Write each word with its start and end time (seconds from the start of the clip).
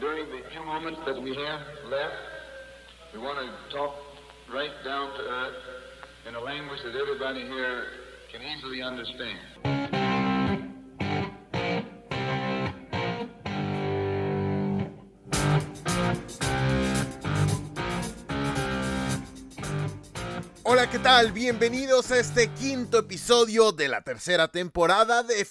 during 0.00 0.26
the 0.30 0.48
few 0.50 0.64
moments 0.64 1.00
that 1.06 1.20
we 1.20 1.30
have 1.34 1.60
left, 1.90 2.14
we 3.12 3.18
want 3.18 3.38
to 3.38 3.76
talk 3.76 3.94
right 4.52 4.70
down 4.84 5.10
to 5.16 5.22
earth 5.22 5.54
in 6.28 6.34
a 6.34 6.40
language 6.40 6.78
that 6.84 6.94
everybody 6.94 7.40
here 7.40 7.84
can 8.30 8.40
easily 8.42 8.82
understand. 8.82 9.38
Hola, 20.62 20.90
¿qué 20.90 20.98
tal? 20.98 21.32
Bienvenidos 21.32 22.12
a 22.12 22.18
este 22.18 22.50
quinto 22.50 22.98
episodio 22.98 23.72
de 23.72 23.88
la 23.88 24.02
tercera 24.02 24.48
temporada 24.48 25.22
de 25.22 25.44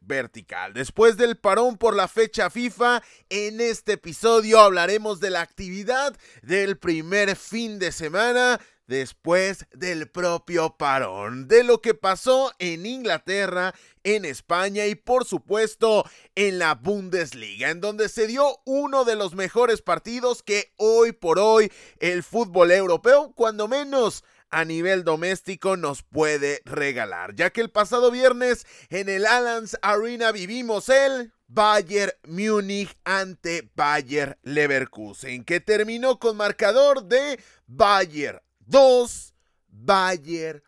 Vertical. 0.00 0.72
Después 0.72 1.18
del 1.18 1.36
parón 1.36 1.76
por 1.76 1.94
la 1.94 2.08
fecha 2.08 2.48
FIFA, 2.48 3.02
en 3.28 3.60
este 3.60 3.92
episodio 3.92 4.58
hablaremos 4.58 5.20
de 5.20 5.28
la 5.28 5.42
actividad 5.42 6.16
del 6.42 6.78
primer 6.78 7.36
fin 7.36 7.78
de 7.78 7.92
semana 7.92 8.58
después 8.86 9.66
del 9.72 10.08
propio 10.08 10.76
parón, 10.76 11.46
de 11.46 11.62
lo 11.62 11.80
que 11.80 11.94
pasó 11.94 12.52
en 12.58 12.86
Inglaterra, 12.86 13.74
en 14.02 14.24
España 14.24 14.86
y 14.86 14.94
por 14.94 15.26
supuesto 15.26 16.04
en 16.34 16.58
la 16.58 16.74
Bundesliga, 16.74 17.70
en 17.70 17.80
donde 17.80 18.08
se 18.08 18.26
dio 18.26 18.60
uno 18.64 19.04
de 19.04 19.14
los 19.14 19.34
mejores 19.34 19.82
partidos 19.82 20.42
que 20.42 20.72
hoy 20.76 21.12
por 21.12 21.38
hoy 21.38 21.70
el 21.98 22.22
fútbol 22.22 22.72
europeo, 22.72 23.32
cuando 23.36 23.68
menos 23.68 24.24
a 24.50 24.64
nivel 24.64 25.04
doméstico 25.04 25.76
nos 25.76 26.02
puede 26.02 26.62
regalar, 26.64 27.34
ya 27.34 27.50
que 27.50 27.60
el 27.60 27.70
pasado 27.70 28.10
viernes 28.10 28.66
en 28.88 29.08
el 29.08 29.26
Allianz 29.26 29.76
Arena 29.82 30.32
vivimos 30.32 30.88
el 30.88 31.32
Bayern 31.46 32.12
Múnich 32.28 32.96
ante 33.04 33.70
Bayer 33.74 34.38
Leverkusen, 34.42 35.44
que 35.44 35.60
terminó 35.60 36.18
con 36.18 36.36
marcador 36.36 37.04
de 37.04 37.40
Bayern 37.66 38.40
2, 38.60 39.34
Bayer 39.68 40.62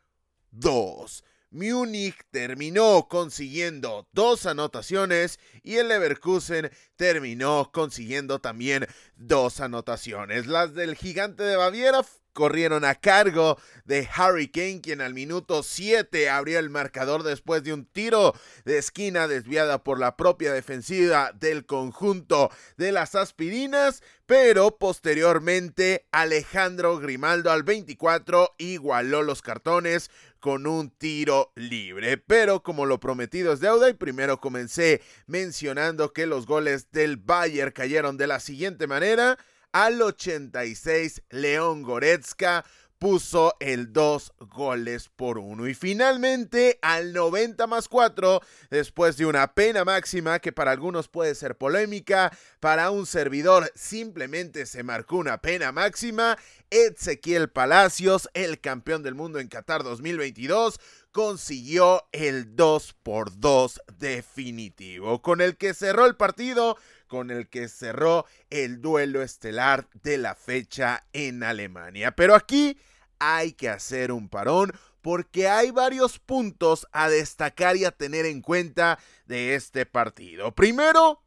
2. 0.51 1.25
Múnich 1.53 2.17
terminó 2.31 3.09
consiguiendo 3.09 4.09
dos 4.13 4.47
anotaciones 4.47 5.39
y 5.63 5.77
el 5.77 5.89
Leverkusen 5.89 6.71
terminó 6.97 7.71
consiguiendo 7.73 8.39
también 8.41 8.87
dos 9.17 9.61
anotaciones. 9.61 10.47
Las 10.47 10.75
del 10.75 10.97
gigante 10.97 11.43
de 11.43 11.57
Baviera 11.57 12.03
corrieron 12.33 12.85
a 12.85 12.95
cargo 12.95 13.59
de 13.85 14.09
Harry 14.15 14.49
Kane, 14.49 14.81
quien 14.81 15.01
al 15.01 15.15
minuto 15.15 15.63
7 15.63 16.31
abrió 16.31 16.59
el 16.59 16.71
marcador 16.71 17.23
después 17.23 17.63
de 17.63 17.73
un 17.73 17.85
tiro 17.85 18.35
de 18.65 18.79
esquina 18.79 19.29
desviada 19.29 19.83
por 19.83 19.99
la 19.99 20.17
propia 20.17 20.53
defensiva 20.53 21.33
del 21.33 21.67
conjunto 21.67 22.51
de 22.77 22.93
las 22.93 23.15
aspirinas, 23.15 24.03
pero 24.27 24.79
posteriormente 24.79 26.07
Alejandro 26.13 26.99
Grimaldo 26.99 27.51
al 27.51 27.63
24 27.65 28.55
igualó 28.59 29.23
los 29.23 29.43
cartones 29.43 30.11
con 30.41 30.67
un 30.67 30.91
tiro 30.91 31.53
libre. 31.55 32.19
Pero 32.19 32.63
como 32.63 32.85
lo 32.85 32.99
prometido 32.99 33.53
es 33.53 33.61
deuda 33.61 33.89
y 33.89 33.95
primero 33.95 34.41
comencé 34.41 35.01
mencionando 35.27 36.13
que 36.13 36.27
los 36.27 36.47
goles 36.47 36.91
del 36.91 37.17
Bayern 37.17 37.73
cayeron 37.73 38.17
de 38.17 38.27
la 38.27 38.41
siguiente 38.41 38.87
manera. 38.87 39.39
Al 39.73 40.03
86, 40.03 41.23
León 41.31 41.83
Goretzka 41.83 42.63
puso 42.99 43.57
el 43.59 43.93
2 43.93 44.35
goles 44.39 45.09
por 45.09 45.39
1. 45.39 45.67
Y 45.67 45.75
finalmente, 45.75 46.79
al 46.83 47.15
90 47.15 47.67
más 47.67 47.89
4, 47.89 48.41
después 48.71 49.17
de 49.17 49.27
una 49.27 49.55
pena 49.55 49.85
máxima 49.85 50.39
que 50.39 50.53
para 50.53 50.71
algunos 50.73 51.09
puede 51.09 51.35
ser 51.35 51.57
polémica, 51.57 52.31
para 52.61 52.91
un 52.91 53.07
servidor 53.07 53.73
simplemente 53.75 54.67
se 54.67 54.83
marcó 54.83 55.17
una 55.17 55.41
pena 55.41 55.73
máxima, 55.73 56.39
Ezequiel 56.71 57.49
Palacios, 57.49 58.29
el 58.35 58.61
campeón 58.61 59.03
del 59.03 59.15
mundo 59.17 59.41
en 59.41 59.49
Qatar 59.49 59.83
2022, 59.83 60.79
consiguió 61.13 62.07
el 62.13 62.55
2 62.55 62.95
por 63.03 63.41
2 63.41 63.81
definitivo, 63.99 65.23
con 65.23 65.41
el 65.41 65.57
que 65.57 65.75
cerró 65.75 66.07
el 66.07 66.15
partido 66.15 66.77
con 67.13 67.31
el 67.31 67.47
que 67.51 67.69
cerró 67.69 68.25
el 68.49 68.81
duelo 68.81 69.21
estelar 69.21 69.87
de 70.03 70.17
la 70.17 70.35
fecha 70.35 71.07
en 71.13 71.43
Alemania. 71.43 72.13
Pero 72.13 72.35
aquí 72.35 72.79
hay 73.19 73.53
que 73.53 73.69
hacer 73.69 74.13
un 74.13 74.31
parón 74.31 74.73
porque 75.03 75.47
hay 75.47 75.71
varios 75.73 76.19
puntos 76.19 76.89
a 76.91 77.11
destacar 77.11 77.77
y 77.77 77.85
a 77.85 77.91
tener 77.91 78.25
en 78.25 78.41
cuenta 78.41 78.99
de 79.27 79.55
este 79.55 79.85
partido. 79.85 80.55
Primero, 80.55 81.23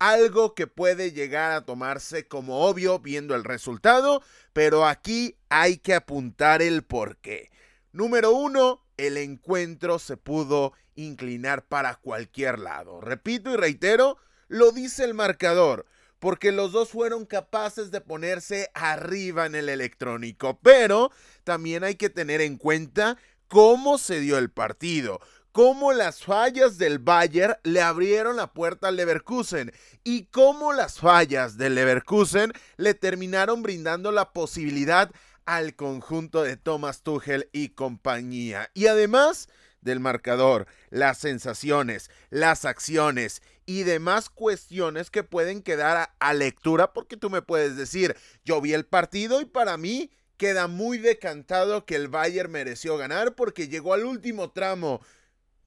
algo 0.00 0.56
que 0.56 0.66
puede 0.66 1.12
llegar 1.12 1.52
a 1.52 1.64
tomarse 1.64 2.26
como 2.26 2.66
obvio 2.66 2.98
viendo 2.98 3.36
el 3.36 3.44
resultado, 3.44 4.24
pero 4.52 4.88
aquí 4.88 5.36
hay 5.50 5.78
que 5.78 5.94
apuntar 5.94 6.62
el 6.62 6.82
porqué. 6.82 7.52
Número 7.92 8.32
uno, 8.32 8.82
el 8.96 9.18
encuentro 9.18 10.00
se 10.00 10.16
pudo 10.16 10.72
inclinar 10.96 11.64
para 11.68 11.94
cualquier 11.94 12.58
lado. 12.58 13.00
Repito 13.00 13.52
y 13.52 13.56
reitero, 13.56 14.18
lo 14.48 14.72
dice 14.72 15.04
el 15.04 15.14
marcador, 15.14 15.86
porque 16.18 16.52
los 16.52 16.72
dos 16.72 16.90
fueron 16.90 17.26
capaces 17.26 17.90
de 17.90 18.00
ponerse 18.00 18.70
arriba 18.74 19.46
en 19.46 19.54
el 19.54 19.68
electrónico. 19.68 20.58
Pero 20.62 21.10
también 21.44 21.84
hay 21.84 21.96
que 21.96 22.10
tener 22.10 22.40
en 22.40 22.56
cuenta 22.56 23.16
cómo 23.48 23.98
se 23.98 24.20
dio 24.20 24.38
el 24.38 24.50
partido, 24.50 25.20
cómo 25.52 25.92
las 25.92 26.24
fallas 26.24 26.78
del 26.78 26.98
Bayern 26.98 27.56
le 27.62 27.80
abrieron 27.80 28.36
la 28.36 28.52
puerta 28.52 28.88
al 28.88 28.96
Leverkusen 28.96 29.72
y 30.04 30.26
cómo 30.26 30.72
las 30.72 30.98
fallas 30.98 31.56
del 31.56 31.74
Leverkusen 31.74 32.52
le 32.76 32.94
terminaron 32.94 33.62
brindando 33.62 34.12
la 34.12 34.32
posibilidad 34.32 35.10
al 35.44 35.76
conjunto 35.76 36.42
de 36.42 36.56
Thomas 36.56 37.02
Tuchel 37.02 37.48
y 37.52 37.70
compañía. 37.70 38.70
Y 38.74 38.88
además 38.88 39.48
del 39.86 40.00
marcador, 40.00 40.66
las 40.90 41.16
sensaciones, 41.16 42.10
las 42.28 42.66
acciones 42.66 43.40
y 43.64 43.84
demás 43.84 44.28
cuestiones 44.28 45.10
que 45.10 45.24
pueden 45.24 45.62
quedar 45.62 46.10
a, 46.18 46.34
lectura 46.34 46.92
porque 46.92 47.16
tú 47.16 47.30
me 47.30 47.40
puedes 47.40 47.76
decir, 47.76 48.16
yo 48.44 48.60
vi 48.60 48.74
el 48.74 48.84
partido 48.84 49.40
y 49.40 49.46
para 49.46 49.78
mí 49.78 50.10
queda 50.36 50.66
muy 50.66 50.98
decantado 50.98 51.86
que 51.86 51.96
el 51.96 52.08
Bayern 52.08 52.52
mereció 52.52 52.98
ganar 52.98 53.34
porque 53.34 53.68
llegó 53.68 53.94
al 53.94 54.04
último 54.04 54.50
tramo 54.50 55.00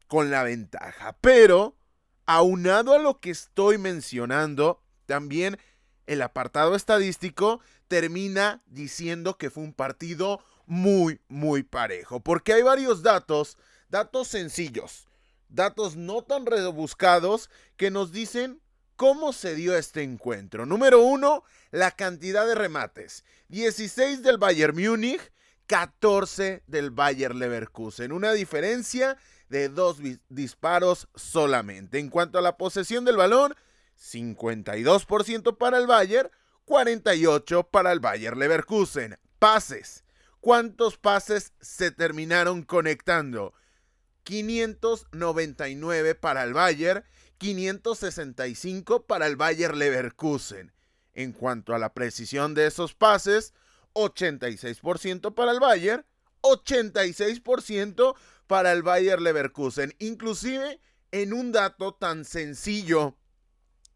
con 0.08 0.30
la 0.30 0.44
ventaja. 0.44 1.18
Pero, 1.22 1.76
aunado 2.26 2.94
a 2.94 3.00
lo 3.00 3.20
que 3.20 3.32
estoy 3.32 3.78
mencionando, 3.78 4.84
también 5.08 5.58
el 6.06 6.22
apartado 6.22 6.76
estadístico 6.76 7.62
termina 7.88 8.62
diciendo 8.68 9.38
que 9.38 9.50
fue 9.50 9.64
un 9.64 9.74
partido 9.74 10.40
muy, 10.70 11.20
muy 11.28 11.64
parejo. 11.64 12.22
Porque 12.22 12.54
hay 12.54 12.62
varios 12.62 13.02
datos, 13.02 13.58
datos 13.90 14.28
sencillos 14.28 15.10
datos 15.50 15.96
no 15.96 16.22
tan 16.22 16.46
rebuscados 16.46 17.50
que 17.76 17.92
nos 17.92 18.12
dicen 18.12 18.62
cómo 18.96 19.34
se 19.34 19.56
dio 19.56 19.76
este 19.76 20.04
encuentro. 20.04 20.66
Número 20.66 21.02
uno, 21.02 21.44
la 21.72 21.92
cantidad 21.92 22.48
de 22.48 22.56
remates. 22.56 23.26
16 23.50 24.24
del 24.24 24.38
Bayern 24.38 24.76
Múnich, 24.76 25.32
14 25.68 26.64
del 26.68 26.92
Bayern 26.92 27.40
Leverkusen. 27.40 28.12
Una 28.12 28.34
diferencia 28.34 29.18
de 29.50 29.70
dos 29.70 29.98
disparos 30.30 31.08
solamente. 31.16 32.00
En 32.00 32.10
cuanto 32.10 32.38
a 32.38 32.42
la 32.42 32.58
posesión 32.58 33.06
del 33.06 33.18
balón, 33.18 33.56
52% 34.00 35.58
para 35.58 35.78
el 35.78 35.88
Bayern, 35.88 36.30
48 36.66 37.64
para 37.64 37.92
el 37.92 38.00
Bayern 38.00 38.38
Leverkusen. 38.38 39.18
Pases. 39.40 40.04
¿Cuántos 40.40 40.98
pases 40.98 41.54
se 41.60 41.92
terminaron 41.92 42.64
conectando? 42.64 43.54
599 44.30 46.14
para 46.14 46.44
el 46.44 46.54
Bayern, 46.54 47.04
565 47.40 49.08
para 49.08 49.26
el 49.26 49.36
Bayern 49.38 49.80
Leverkusen. 49.80 50.72
En 51.16 51.32
cuanto 51.32 51.74
a 51.74 51.80
la 51.80 51.96
precisión 51.96 52.54
de 52.54 52.68
esos 52.68 52.94
pases, 52.94 53.56
86% 53.94 55.34
para 55.34 55.52
el 55.52 55.60
Bayern, 55.60 56.06
86% 56.42 58.16
para 58.46 58.72
el 58.72 58.84
Bayern 58.84 59.24
Leverkusen. 59.24 59.96
Inclusive 59.98 60.80
en 61.12 61.34
un 61.34 61.52
dato 61.52 61.96
tan 61.96 62.24
sencillo 62.24 63.16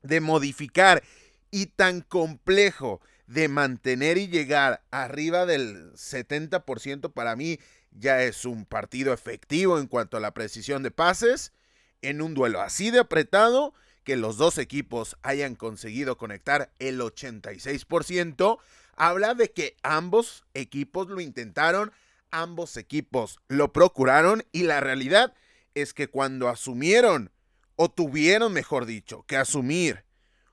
de 0.01 0.19
modificar 0.19 1.03
y 1.51 1.68
tan 1.68 2.01
complejo 2.01 3.01
de 3.27 3.50
mantener 3.50 4.18
y 4.18 4.30
llegar 4.30 4.83
arriba 4.89 5.45
del 5.45 5.94
70% 5.94 7.13
para 7.13 7.35
mí 7.35 7.59
ya 7.98 8.24
es 8.24 8.45
un 8.45 8.66
partido 8.66 9.13
efectivo 9.13 9.80
en 9.80 9.88
cuanto 9.88 10.18
a 10.18 10.19
la 10.19 10.34
precisión 10.34 10.84
de 10.84 10.92
pases. 10.92 11.54
En 12.01 12.22
un 12.22 12.34
duelo 12.34 12.62
así 12.62 12.92
de 12.92 13.00
apretado, 13.00 13.74
que 14.04 14.18
los 14.18 14.38
dos 14.38 14.57
equipos 14.57 15.18
hayan 15.22 15.56
conseguido 15.56 16.18
conectar 16.18 16.72
el 16.80 17.00
86%, 17.00 18.57
habla 18.95 19.34
de 19.34 19.51
que 19.51 19.78
ambos 19.84 20.44
equipos 20.54 21.07
lo 21.07 21.22
intentaron, 21.22 21.92
ambos 22.31 22.78
equipos 22.78 23.40
lo 23.48 23.72
procuraron 23.72 24.44
y 24.51 24.63
la 24.63 24.81
realidad 24.81 25.34
es 25.75 25.94
que 25.94 26.07
cuando 26.07 26.50
asumieron, 26.50 27.31
o 27.75 27.90
tuvieron, 27.90 28.54
mejor 28.54 28.86
dicho, 28.86 29.24
que 29.25 29.38
asumir 29.38 30.06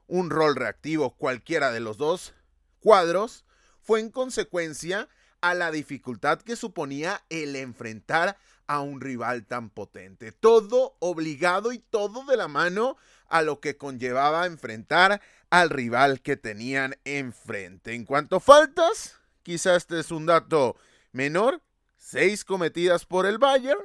un 0.06 0.30
rol 0.30 0.56
reactivo 0.56 1.16
cualquiera 1.16 1.70
de 1.70 1.80
los 1.80 1.98
dos 1.98 2.34
cuadros, 2.80 3.44
fue 3.82 4.00
en 4.00 4.10
consecuencia 4.10 5.08
a 5.40 5.54
la 5.54 5.70
dificultad 5.70 6.40
que 6.40 6.56
suponía 6.56 7.22
el 7.28 7.56
enfrentar 7.56 8.36
a 8.66 8.80
un 8.80 9.00
rival 9.00 9.46
tan 9.46 9.70
potente. 9.70 10.32
Todo 10.32 10.96
obligado 11.00 11.72
y 11.72 11.78
todo 11.78 12.24
de 12.24 12.36
la 12.36 12.48
mano 12.48 12.96
a 13.28 13.42
lo 13.42 13.60
que 13.60 13.76
conllevaba 13.76 14.46
enfrentar 14.46 15.20
al 15.50 15.70
rival 15.70 16.20
que 16.20 16.36
tenían 16.36 16.96
enfrente. 17.04 17.94
En 17.94 18.04
cuanto 18.04 18.36
a 18.36 18.40
faltas, 18.40 19.16
quizás 19.42 19.78
este 19.78 20.00
es 20.00 20.10
un 20.10 20.26
dato 20.26 20.76
menor, 21.12 21.62
seis 21.96 22.44
cometidas 22.44 23.06
por 23.06 23.26
el 23.26 23.38
Bayern, 23.38 23.80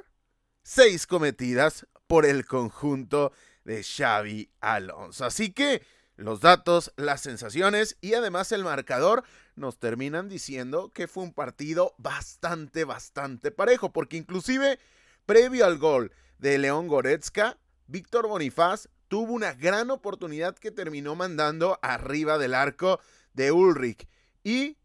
seis 0.62 1.06
cometidas 1.06 1.86
por 2.06 2.24
el 2.24 2.46
conjunto 2.46 3.32
de 3.64 3.82
Xavi 3.82 4.50
Alonso. 4.60 5.24
Así 5.24 5.52
que 5.52 5.82
los 6.16 6.40
datos, 6.40 6.92
las 6.96 7.20
sensaciones 7.20 7.96
y 8.00 8.14
además 8.14 8.52
el 8.52 8.64
marcador 8.64 9.24
nos 9.56 9.78
terminan 9.78 10.28
diciendo 10.28 10.90
que 10.92 11.08
fue 11.08 11.24
un 11.24 11.32
partido 11.32 11.94
bastante, 11.98 12.84
bastante 12.84 13.50
parejo, 13.50 13.92
porque 13.92 14.16
inclusive 14.16 14.78
previo 15.24 15.64
al 15.64 15.78
gol 15.78 16.12
de 16.38 16.58
León 16.58 16.86
Goretzka, 16.88 17.58
Víctor 17.86 18.28
Bonifaz 18.28 18.88
tuvo 19.08 19.32
una 19.32 19.54
gran 19.54 19.90
oportunidad 19.90 20.56
que 20.56 20.70
terminó 20.70 21.14
mandando 21.14 21.78
arriba 21.82 22.38
del 22.38 22.54
arco 22.54 23.00
de 23.32 23.52
Ulrich 23.52 24.06
y 24.44 24.76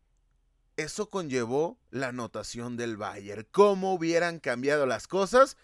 eso 0.78 1.10
conllevó 1.10 1.78
la 1.90 2.08
anotación 2.10 2.78
del 2.78 2.98
Bayern. 2.98 3.48
¿Cómo 3.52 3.94
hubieran 3.94 4.40
cambiado 4.40 4.86
las 4.86 5.08
cosas? 5.08 5.58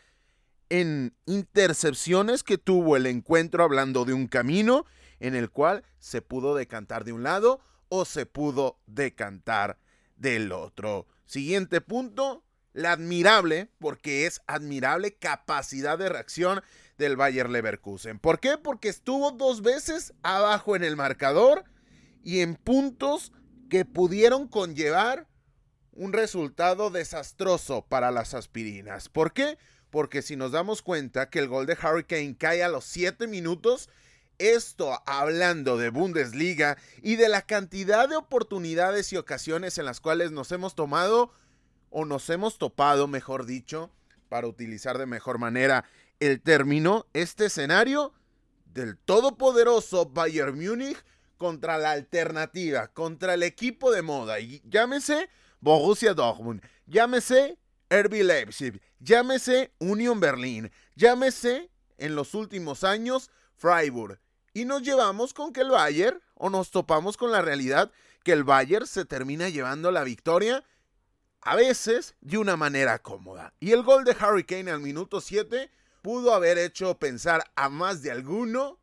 En 0.69 1.15
intercepciones 1.25 2.43
que 2.43 2.57
tuvo 2.57 2.97
el 2.97 3.05
encuentro 3.05 3.63
hablando 3.63 4.05
de 4.05 4.13
un 4.13 4.27
camino 4.27 4.85
en 5.19 5.33
el 5.33 5.49
cual 5.49 5.83
se 5.99 6.21
pudo 6.21 6.55
decantar 6.55 7.03
de 7.05 7.13
un 7.13 7.23
lado 7.23 7.61
o 7.89 8.05
se 8.05 8.25
pudo 8.25 8.79
decantar 8.85 9.79
del 10.15 10.51
otro. 10.51 11.07
Siguiente 11.25 11.81
punto, 11.81 12.43
la 12.73 12.91
admirable, 12.91 13.69
porque 13.79 14.25
es 14.25 14.41
admirable 14.47 15.15
capacidad 15.15 15.97
de 15.97 16.09
reacción 16.09 16.61
del 16.97 17.15
Bayer 17.15 17.49
Leverkusen. 17.49 18.19
¿Por 18.19 18.39
qué? 18.39 18.57
Porque 18.57 18.89
estuvo 18.89 19.31
dos 19.31 19.61
veces 19.61 20.13
abajo 20.23 20.75
en 20.75 20.83
el 20.83 20.95
marcador 20.95 21.65
y 22.23 22.41
en 22.41 22.55
puntos 22.55 23.31
que 23.69 23.85
pudieron 23.85 24.47
conllevar 24.47 25.27
un 25.91 26.13
resultado 26.13 26.89
desastroso 26.89 27.85
para 27.87 28.11
las 28.11 28.33
aspirinas. 28.33 29.09
¿Por 29.09 29.33
qué? 29.33 29.57
Porque 29.89 30.21
si 30.21 30.35
nos 30.35 30.51
damos 30.51 30.81
cuenta 30.81 31.29
que 31.29 31.39
el 31.39 31.47
gol 31.47 31.65
de 31.65 31.77
Hurricane 31.81 32.37
cae 32.37 32.63
a 32.63 32.69
los 32.69 32.85
7 32.85 33.27
minutos, 33.27 33.89
esto 34.39 35.01
hablando 35.05 35.77
de 35.77 35.89
Bundesliga 35.89 36.77
y 37.01 37.15
de 37.15 37.29
la 37.29 37.41
cantidad 37.41 38.07
de 38.09 38.15
oportunidades 38.15 39.11
y 39.13 39.17
ocasiones 39.17 39.77
en 39.77 39.85
las 39.85 39.99
cuales 39.99 40.31
nos 40.31 40.51
hemos 40.51 40.75
tomado 40.75 41.31
o 41.89 42.05
nos 42.05 42.29
hemos 42.29 42.57
topado, 42.57 43.07
mejor 43.07 43.45
dicho, 43.45 43.91
para 44.29 44.47
utilizar 44.47 44.97
de 44.97 45.05
mejor 45.05 45.39
manera 45.39 45.85
el 46.19 46.41
término, 46.41 47.07
este 47.13 47.45
escenario 47.45 48.13
del 48.65 48.97
todopoderoso 48.97 50.07
Bayern 50.07 50.57
Múnich 50.57 51.03
contra 51.37 51.77
la 51.77 51.91
alternativa, 51.91 52.87
contra 52.87 53.35
el 53.35 53.43
equipo 53.43 53.91
de 53.91 54.01
moda, 54.01 54.39
y 54.39 54.61
llámese 54.65 55.29
Borussia 55.59 56.13
Dortmund, 56.13 56.61
llámese 56.85 57.57
RB 57.89 58.23
Leipzig, 58.23 58.81
llámese 58.99 59.71
Union 59.79 60.19
Berlin, 60.19 60.71
llámese 60.95 61.69
en 61.97 62.15
los 62.15 62.33
últimos 62.33 62.83
años 62.83 63.29
Freiburg, 63.55 64.19
y 64.57 64.65
nos 64.65 64.81
llevamos 64.81 65.35
con 65.35 65.53
que 65.53 65.61
el 65.61 65.69
Bayern, 65.69 66.19
o 66.33 66.49
nos 66.49 66.71
topamos 66.71 67.15
con 67.15 67.31
la 67.31 67.43
realidad 67.43 67.91
que 68.23 68.31
el 68.31 68.43
Bayern 68.43 68.87
se 68.87 69.05
termina 69.05 69.49
llevando 69.49 69.91
la 69.91 70.03
victoria, 70.03 70.63
a 71.41 71.55
veces 71.55 72.15
de 72.21 72.39
una 72.39 72.57
manera 72.57 72.97
cómoda. 72.97 73.53
Y 73.59 73.73
el 73.73 73.83
gol 73.83 74.03
de 74.03 74.17
Harry 74.19 74.45
Kane 74.45 74.71
al 74.71 74.79
minuto 74.79 75.21
7 75.21 75.69
pudo 76.01 76.33
haber 76.33 76.57
hecho 76.57 76.97
pensar 76.97 77.43
a 77.55 77.69
más 77.69 78.01
de 78.01 78.09
alguno 78.09 78.79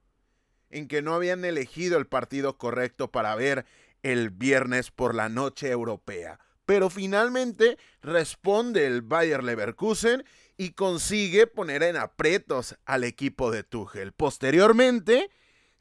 en 0.70 0.86
que 0.86 1.02
no 1.02 1.12
habían 1.12 1.44
elegido 1.44 1.98
el 1.98 2.06
partido 2.06 2.56
correcto 2.56 3.10
para 3.10 3.34
ver 3.34 3.66
el 4.04 4.30
viernes 4.30 4.92
por 4.92 5.12
la 5.12 5.28
noche 5.28 5.72
europea. 5.72 6.38
Pero 6.66 6.88
finalmente 6.88 7.78
responde 8.00 8.86
el 8.86 9.02
Bayer 9.02 9.42
Leverkusen 9.42 10.24
y 10.56 10.70
consigue 10.70 11.48
poner 11.48 11.82
en 11.82 11.96
apretos 11.96 12.76
al 12.84 13.02
equipo 13.02 13.50
de 13.50 13.64
Tuchel. 13.64 14.12
Posteriormente, 14.12 15.32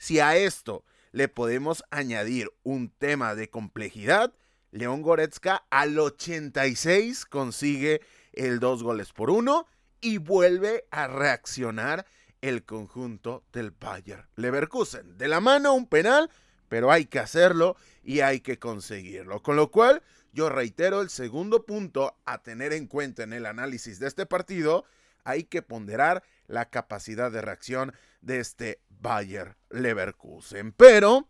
si 0.04 0.20
a 0.20 0.36
esto 0.36 0.84
le 1.14 1.30
podemos 1.30 1.82
añadir 1.90 2.52
un 2.64 2.90
tema 2.90 3.36
de 3.36 3.50
complejidad, 3.50 4.34
León 4.72 5.02
Goretzka 5.02 5.66
al 5.70 5.98
86 5.98 7.24
consigue 7.24 8.02
el 8.34 8.60
dos 8.60 8.84
goles 8.84 9.14
por 9.14 9.30
uno 9.30 9.66
y 10.02 10.18
vuelve 10.18 10.84
a 10.92 11.08
reaccionar 11.08 12.06
el 12.42 12.66
conjunto 12.66 13.46
del 13.54 13.72
Bayer 13.72 14.28
Leverkusen. 14.36 15.18
De 15.18 15.30
la 15.30 15.40
mano 15.40 15.74
un 15.74 15.88
penal, 15.88 16.30
pero 16.68 16.92
hay 16.92 17.06
que 17.06 17.20
hacerlo 17.20 17.78
y 18.04 18.20
hay 18.20 18.42
que 18.42 18.60
conseguirlo. 18.60 19.42
Con 19.42 19.56
lo 19.56 19.72
cual, 19.72 20.04
yo 20.34 20.50
reitero 20.50 21.00
el 21.00 21.12
segundo 21.12 21.66
punto 21.66 22.18
a 22.26 22.44
tener 22.44 22.74
en 22.74 22.88
cuenta 22.88 23.24
en 23.24 23.32
el 23.32 23.46
análisis 23.46 24.00
de 24.00 24.08
este 24.08 24.26
partido, 24.26 24.84
hay 25.24 25.46
que 25.46 25.62
ponderar 25.62 26.24
la 26.48 26.70
capacidad 26.70 27.32
de 27.32 27.42
reacción 27.42 27.94
de 28.22 28.40
este 28.40 28.82
Bayer 28.90 29.58
Leverkusen. 29.70 30.72
Pero 30.72 31.30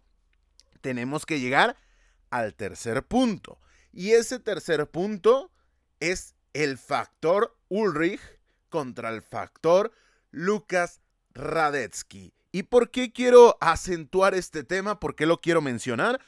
tenemos 0.81 1.25
que 1.25 1.39
llegar 1.39 1.75
al 2.29 2.53
tercer 2.55 3.03
punto. 3.03 3.59
Y 3.91 4.11
ese 4.11 4.39
tercer 4.39 4.89
punto 4.89 5.51
es 5.99 6.35
el 6.53 6.77
factor 6.77 7.57
Ulrich 7.69 8.21
contra 8.69 9.09
el 9.09 9.21
factor 9.21 9.91
Lucas 10.31 11.01
Radetzky. 11.33 12.33
¿Y 12.51 12.63
por 12.63 12.91
qué 12.91 13.11
quiero 13.11 13.57
acentuar 13.61 14.35
este 14.35 14.63
tema? 14.63 14.99
¿Por 14.99 15.15
qué 15.15 15.25
lo 15.25 15.41
quiero 15.41 15.61
mencionar? 15.61 16.21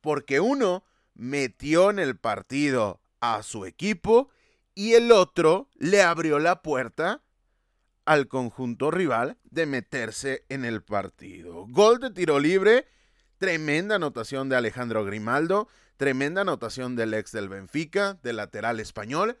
Porque 0.00 0.40
uno 0.40 0.84
metió 1.14 1.90
en 1.90 1.98
el 1.98 2.16
partido 2.16 3.00
a 3.20 3.42
su 3.42 3.64
equipo 3.66 4.30
y 4.74 4.94
el 4.94 5.10
otro 5.12 5.68
le 5.74 6.02
abrió 6.02 6.38
la 6.38 6.62
puerta 6.62 7.22
al 8.06 8.28
conjunto 8.28 8.90
rival 8.90 9.36
de 9.44 9.66
meterse 9.66 10.46
en 10.48 10.64
el 10.64 10.82
partido. 10.82 11.66
Gol 11.68 11.98
de 12.00 12.10
tiro 12.10 12.38
libre, 12.38 12.86
tremenda 13.36 13.96
anotación 13.96 14.48
de 14.48 14.56
Alejandro 14.56 15.04
Grimaldo, 15.04 15.68
tremenda 15.96 16.42
anotación 16.42 16.96
del 16.96 17.12
ex 17.14 17.32
del 17.32 17.48
Benfica, 17.48 18.14
del 18.22 18.36
lateral 18.36 18.80
español. 18.80 19.38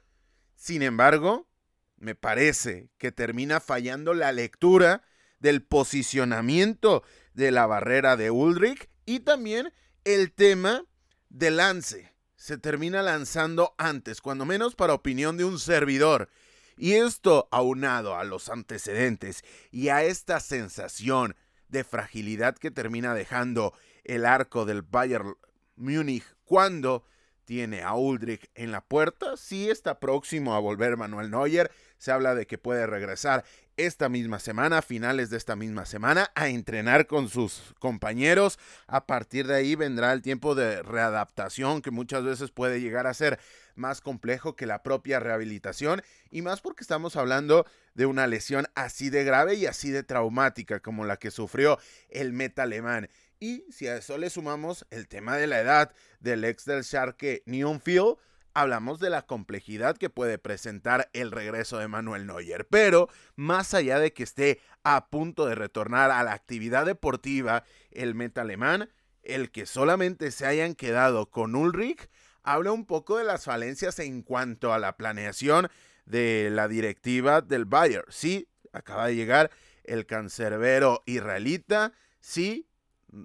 Sin 0.56 0.82
embargo, 0.82 1.48
me 1.96 2.14
parece 2.14 2.90
que 2.98 3.12
termina 3.12 3.60
fallando 3.60 4.14
la 4.14 4.32
lectura 4.32 5.02
del 5.38 5.62
posicionamiento 5.62 7.02
de 7.34 7.52
la 7.52 7.66
barrera 7.66 8.16
de 8.16 8.30
Ulrich 8.30 8.88
y 9.04 9.20
también 9.20 9.72
el 10.04 10.32
tema 10.32 10.84
del 11.28 11.58
lance. 11.58 12.12
Se 12.36 12.58
termina 12.58 13.02
lanzando 13.02 13.74
antes, 13.78 14.20
cuando 14.20 14.44
menos 14.44 14.74
para 14.74 14.94
opinión 14.94 15.36
de 15.36 15.44
un 15.44 15.58
servidor. 15.58 16.28
Y 16.76 16.94
esto 16.94 17.48
aunado 17.50 18.16
a 18.16 18.24
los 18.24 18.48
antecedentes 18.48 19.42
y 19.70 19.88
a 19.88 20.02
esta 20.02 20.40
sensación 20.40 21.34
de 21.68 21.84
fragilidad 21.84 22.56
que 22.56 22.70
termina 22.70 23.14
dejando 23.14 23.72
el 24.04 24.24
arco 24.24 24.64
del 24.64 24.82
Bayern 24.82 25.36
Múnich 25.76 26.24
cuando 26.44 27.04
tiene 27.44 27.82
a 27.82 27.94
Uldrich 27.94 28.50
en 28.54 28.72
la 28.72 28.82
puerta, 28.82 29.36
sí 29.36 29.70
está 29.70 30.00
próximo 30.00 30.54
a 30.54 30.58
volver 30.58 30.96
Manuel 30.96 31.30
Neuer, 31.30 31.70
se 31.96 32.12
habla 32.12 32.34
de 32.34 32.46
que 32.46 32.58
puede 32.58 32.86
regresar 32.86 33.44
esta 33.76 34.08
misma 34.08 34.38
semana, 34.38 34.82
finales 34.82 35.30
de 35.30 35.36
esta 35.36 35.54
misma 35.54 35.86
semana, 35.86 36.30
a 36.34 36.48
entrenar 36.48 37.06
con 37.06 37.28
sus 37.28 37.74
compañeros. 37.78 38.58
A 38.86 39.06
partir 39.06 39.46
de 39.46 39.54
ahí 39.54 39.74
vendrá 39.74 40.12
el 40.12 40.22
tiempo 40.22 40.54
de 40.54 40.82
readaptación 40.82 41.82
que 41.82 41.90
muchas 41.90 42.24
veces 42.24 42.50
puede 42.50 42.80
llegar 42.80 43.06
a 43.06 43.14
ser 43.14 43.38
más 43.76 44.00
complejo 44.00 44.56
que 44.56 44.66
la 44.66 44.82
propia 44.82 45.20
rehabilitación 45.20 46.02
y 46.30 46.42
más 46.42 46.60
porque 46.60 46.82
estamos 46.82 47.16
hablando 47.16 47.66
de 47.94 48.06
una 48.06 48.26
lesión 48.26 48.66
así 48.74 49.10
de 49.10 49.24
grave 49.24 49.54
y 49.54 49.66
así 49.66 49.90
de 49.90 50.02
traumática 50.02 50.80
como 50.80 51.04
la 51.04 51.16
que 51.16 51.30
sufrió 51.30 51.78
el 52.08 52.32
meta 52.32 52.64
alemán. 52.64 53.08
Y 53.38 53.64
si 53.70 53.86
a 53.86 53.96
eso 53.96 54.18
le 54.18 54.30
sumamos 54.30 54.86
el 54.90 55.08
tema 55.08 55.36
de 55.36 55.46
la 55.46 55.60
edad 55.60 55.92
del 56.20 56.44
ex 56.44 56.64
del 56.64 56.82
Sharke 56.82 57.42
Neonfield, 57.46 58.16
hablamos 58.54 59.00
de 59.00 59.10
la 59.10 59.22
complejidad 59.22 59.98
que 59.98 60.08
puede 60.08 60.38
presentar 60.38 61.10
el 61.12 61.30
regreso 61.30 61.76
de 61.78 61.88
Manuel 61.88 62.26
Neuer. 62.26 62.66
Pero 62.66 63.10
más 63.34 63.74
allá 63.74 63.98
de 63.98 64.14
que 64.14 64.22
esté 64.22 64.60
a 64.82 65.08
punto 65.08 65.44
de 65.44 65.54
retornar 65.54 66.10
a 66.10 66.22
la 66.22 66.32
actividad 66.32 66.86
deportiva, 66.86 67.64
el 67.90 68.14
meta 68.14 68.40
alemán, 68.40 68.88
el 69.22 69.50
que 69.50 69.66
solamente 69.66 70.30
se 70.30 70.46
hayan 70.46 70.74
quedado 70.74 71.30
con 71.30 71.54
Ulrich, 71.54 72.08
habla 72.46 72.72
un 72.72 72.86
poco 72.86 73.18
de 73.18 73.24
las 73.24 73.44
falencias 73.44 73.98
en 73.98 74.22
cuanto 74.22 74.72
a 74.72 74.78
la 74.78 74.96
planeación 74.96 75.68
de 76.06 76.48
la 76.50 76.68
directiva 76.68 77.42
del 77.42 77.66
Bayern. 77.66 78.06
Sí, 78.08 78.48
acaba 78.72 79.08
de 79.08 79.16
llegar 79.16 79.50
el 79.84 80.06
cancerbero 80.06 81.02
israelita, 81.06 81.92
sí, 82.20 82.68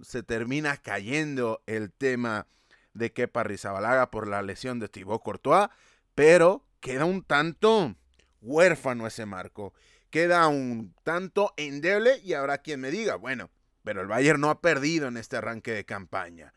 se 0.04 0.24
termina 0.24 0.78
cayendo 0.78 1.63
el 1.66 1.92
tema 1.92 2.48
de 2.94 3.13
Kepa 3.13 3.44
Rizabalaga 3.44 4.12
por 4.12 4.28
la 4.28 4.42
lesión 4.42 4.80
de 4.80 4.90
Thibaut 4.90 5.24
Courtois, 5.24 5.70
pero 6.16 6.66
queda 6.80 7.06
un 7.06 7.24
tanto 7.24 7.96
huérfano 8.42 9.08
ese 9.08 9.25
marco. 9.25 9.74
Queda 10.10 10.48
un 10.48 10.94
tanto 11.04 11.54
endeble 11.56 12.20
y 12.24 12.34
habrá 12.34 12.58
quien 12.58 12.82
me 12.82 12.92
diga, 12.92 13.16
bueno, 13.16 13.50
pero 13.84 14.01
el 14.01 14.08
Bayern 14.08 14.42
no 14.42 14.50
ha 14.50 14.62
perdido 14.62 15.08
en 15.08 15.18
este 15.18 15.38
arranque 15.38 15.72
de 15.72 15.86
campaña. 15.86 16.54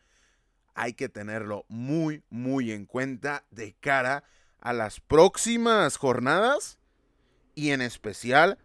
Hay 0.75 0.93
que 0.93 1.09
tenerlo 1.09 1.65
muy, 1.67 2.23
muy 2.29 2.71
en 2.71 2.85
cuenta 2.85 3.43
de 3.49 3.73
cara 3.79 4.23
a 4.59 4.73
las 4.73 4.99
próximas 4.99 5.97
jornadas 5.97 6.77
y 7.55 7.71
en 7.71 7.81
especial 7.81 8.59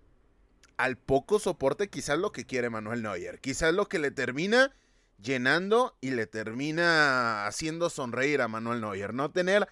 al 0.77 0.97
poco 0.97 1.39
soporte, 1.39 1.89
quizás 1.89 2.19
lo 2.19 2.33
que 2.33 2.47
quiere 2.47 2.71
Manuel 2.71 3.03
Neuer, 3.03 3.39
quizás 3.41 3.75
lo 3.75 3.87
que 3.87 3.99
le 3.99 4.11
termina 4.11 4.75
llenando 5.23 5.97
y 6.01 6.11
le 6.11 6.27
termina 6.27 7.47
haciendo 7.47 7.91
sonreír 7.91 8.41
a 8.41 8.49
Manuel 8.49 8.81
Neuer, 8.81 9.13
no 9.13 9.31
tener 9.31 9.69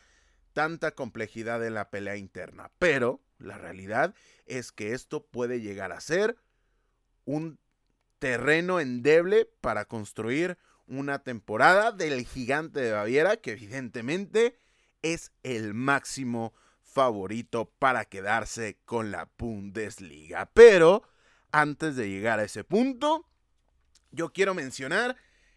tanta 0.52 0.90
complejidad 0.90 1.64
en 1.66 1.74
la 1.74 1.90
pelea 1.90 2.16
interna. 2.16 2.70
Pero 2.78 3.20
la 3.38 3.56
realidad 3.56 4.14
es 4.46 4.70
que 4.70 4.92
esto 4.92 5.24
puede 5.24 5.60
llegar 5.60 5.92
a 5.92 6.00
ser 6.00 6.36
un 7.24 7.58
terreno 8.18 8.80
endeble 8.80 9.48
para 9.60 9.86
construir 9.86 10.58
una 10.88 11.20
temporada 11.20 11.92
del 11.92 12.26
gigante 12.26 12.80
de 12.80 12.92
Baviera 12.92 13.36
que 13.36 13.52
evidentemente 13.52 14.56
es 15.02 15.32
el 15.42 15.74
máximo 15.74 16.54
favorito 16.82 17.70
para 17.78 18.04
quedarse 18.04 18.78
con 18.84 19.10
la 19.10 19.30
Bundesliga. 19.38 20.50
Pero 20.54 21.02
antes 21.52 21.96
de 21.96 22.08
llegar 22.08 22.40
a 22.40 22.44
ese 22.44 22.64
punto, 22.64 23.26
yo 24.10 24.32
quiero 24.32 24.54
mencionar 24.54 25.16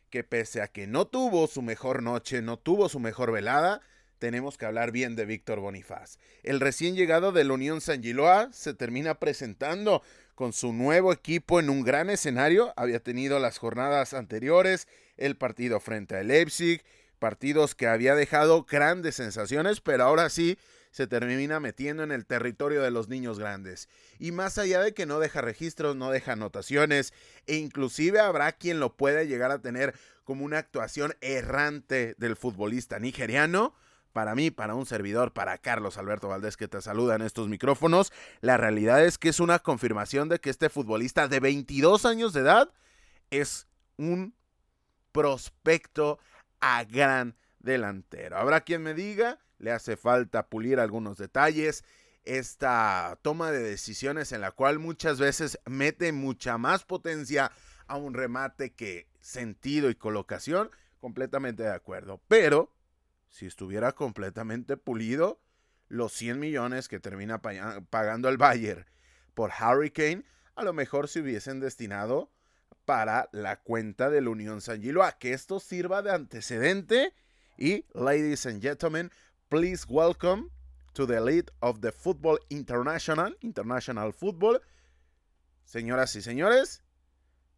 que 0.09 0.23
pese 0.23 0.61
a 0.61 0.67
que 0.67 0.87
no 0.87 1.07
tuvo 1.07 1.47
su 1.47 1.61
mejor 1.61 2.03
noche, 2.03 2.41
no 2.41 2.59
tuvo 2.59 2.89
su 2.89 2.99
mejor 2.99 3.31
velada, 3.31 3.81
tenemos 4.19 4.57
que 4.57 4.67
hablar 4.67 4.91
bien 4.91 5.15
de 5.15 5.25
Víctor 5.25 5.59
Bonifaz. 5.59 6.19
El 6.43 6.59
recién 6.59 6.95
llegado 6.95 7.31
de 7.31 7.43
la 7.43 7.53
Unión 7.53 7.81
San 7.81 8.03
Giloa 8.03 8.49
se 8.53 8.75
termina 8.75 9.15
presentando 9.15 10.03
con 10.35 10.53
su 10.53 10.73
nuevo 10.73 11.11
equipo 11.11 11.59
en 11.59 11.71
un 11.71 11.81
gran 11.81 12.09
escenario. 12.11 12.71
Había 12.75 12.99
tenido 12.99 13.39
las 13.39 13.57
jornadas 13.57 14.13
anteriores, 14.13 14.87
el 15.21 15.37
partido 15.37 15.79
frente 15.79 16.17
a 16.17 16.23
Leipzig, 16.23 16.83
partidos 17.19 17.75
que 17.75 17.87
había 17.87 18.15
dejado 18.15 18.63
grandes 18.63 19.15
sensaciones, 19.15 19.79
pero 19.79 20.03
ahora 20.03 20.29
sí 20.29 20.57
se 20.91 21.07
termina 21.07 21.59
metiendo 21.59 22.03
en 22.03 22.11
el 22.11 22.25
territorio 22.25 22.81
de 22.81 22.91
los 22.91 23.07
niños 23.07 23.39
grandes. 23.39 23.87
Y 24.19 24.31
más 24.31 24.57
allá 24.57 24.81
de 24.81 24.93
que 24.93 25.05
no 25.05 25.19
deja 25.19 25.41
registros, 25.41 25.95
no 25.95 26.11
deja 26.11 26.33
anotaciones, 26.33 27.13
e 27.47 27.55
inclusive 27.55 28.19
habrá 28.19 28.51
quien 28.51 28.79
lo 28.79 28.97
pueda 28.97 29.23
llegar 29.23 29.51
a 29.51 29.61
tener 29.61 29.93
como 30.23 30.43
una 30.43 30.57
actuación 30.57 31.15
errante 31.21 32.15
del 32.17 32.35
futbolista 32.35 32.99
nigeriano, 32.99 33.73
para 34.11 34.35
mí, 34.35 34.51
para 34.51 34.75
un 34.75 34.85
servidor, 34.85 35.31
para 35.31 35.57
Carlos 35.57 35.97
Alberto 35.97 36.27
Valdés 36.27 36.57
que 36.57 36.67
te 36.67 36.81
saluda 36.81 37.15
en 37.15 37.21
estos 37.21 37.47
micrófonos, 37.47 38.11
la 38.41 38.57
realidad 38.57 39.05
es 39.05 39.17
que 39.17 39.29
es 39.29 39.39
una 39.39 39.59
confirmación 39.59 40.27
de 40.27 40.39
que 40.39 40.49
este 40.49 40.69
futbolista 40.69 41.29
de 41.29 41.39
22 41.39 42.05
años 42.05 42.33
de 42.33 42.41
edad 42.41 42.73
es 43.29 43.67
un 43.97 44.35
prospecto 45.11 46.19
a 46.59 46.83
gran 46.83 47.35
delantero. 47.59 48.37
Habrá 48.37 48.61
quien 48.61 48.83
me 48.83 48.93
diga 48.93 49.39
le 49.61 49.71
hace 49.71 49.95
falta 49.95 50.47
pulir 50.47 50.79
algunos 50.79 51.17
detalles. 51.17 51.83
Esta 52.23 53.17
toma 53.21 53.51
de 53.51 53.59
decisiones 53.59 54.31
en 54.31 54.41
la 54.41 54.51
cual 54.51 54.79
muchas 54.79 55.19
veces 55.19 55.59
mete 55.65 56.11
mucha 56.11 56.57
más 56.57 56.83
potencia 56.83 57.51
a 57.87 57.95
un 57.95 58.13
remate 58.13 58.73
que 58.73 59.07
sentido 59.19 59.89
y 59.89 59.95
colocación, 59.95 60.71
completamente 60.99 61.63
de 61.63 61.73
acuerdo. 61.73 62.21
Pero 62.27 62.73
si 63.29 63.45
estuviera 63.45 63.91
completamente 63.93 64.77
pulido, 64.77 65.39
los 65.87 66.13
100 66.13 66.39
millones 66.39 66.87
que 66.87 66.99
termina 66.99 67.41
pagando 67.41 68.29
el 68.29 68.37
Bayern 68.37 68.85
por 69.33 69.51
Hurricane, 69.51 70.23
a 70.55 70.63
lo 70.63 70.73
mejor 70.73 71.07
se 71.07 71.21
hubiesen 71.21 71.59
destinado 71.59 72.31
para 72.85 73.29
la 73.31 73.61
cuenta 73.61 74.09
de 74.09 74.21
la 74.21 74.29
Unión 74.29 74.61
San 74.61 74.81
A 75.01 75.11
Que 75.13 75.33
esto 75.33 75.59
sirva 75.59 76.01
de 76.01 76.11
antecedente 76.11 77.13
y, 77.57 77.85
ladies 77.93 78.45
and 78.45 78.61
gentlemen, 78.61 79.11
Please 79.51 79.85
welcome 79.89 80.49
to 80.93 81.05
the 81.05 81.17
elite 81.17 81.51
of 81.61 81.81
the 81.81 81.91
Football 81.91 82.39
International, 82.49 83.35
International 83.41 84.13
Football. 84.13 84.61
Señoras 85.65 86.15
y 86.15 86.21
señores, 86.21 86.83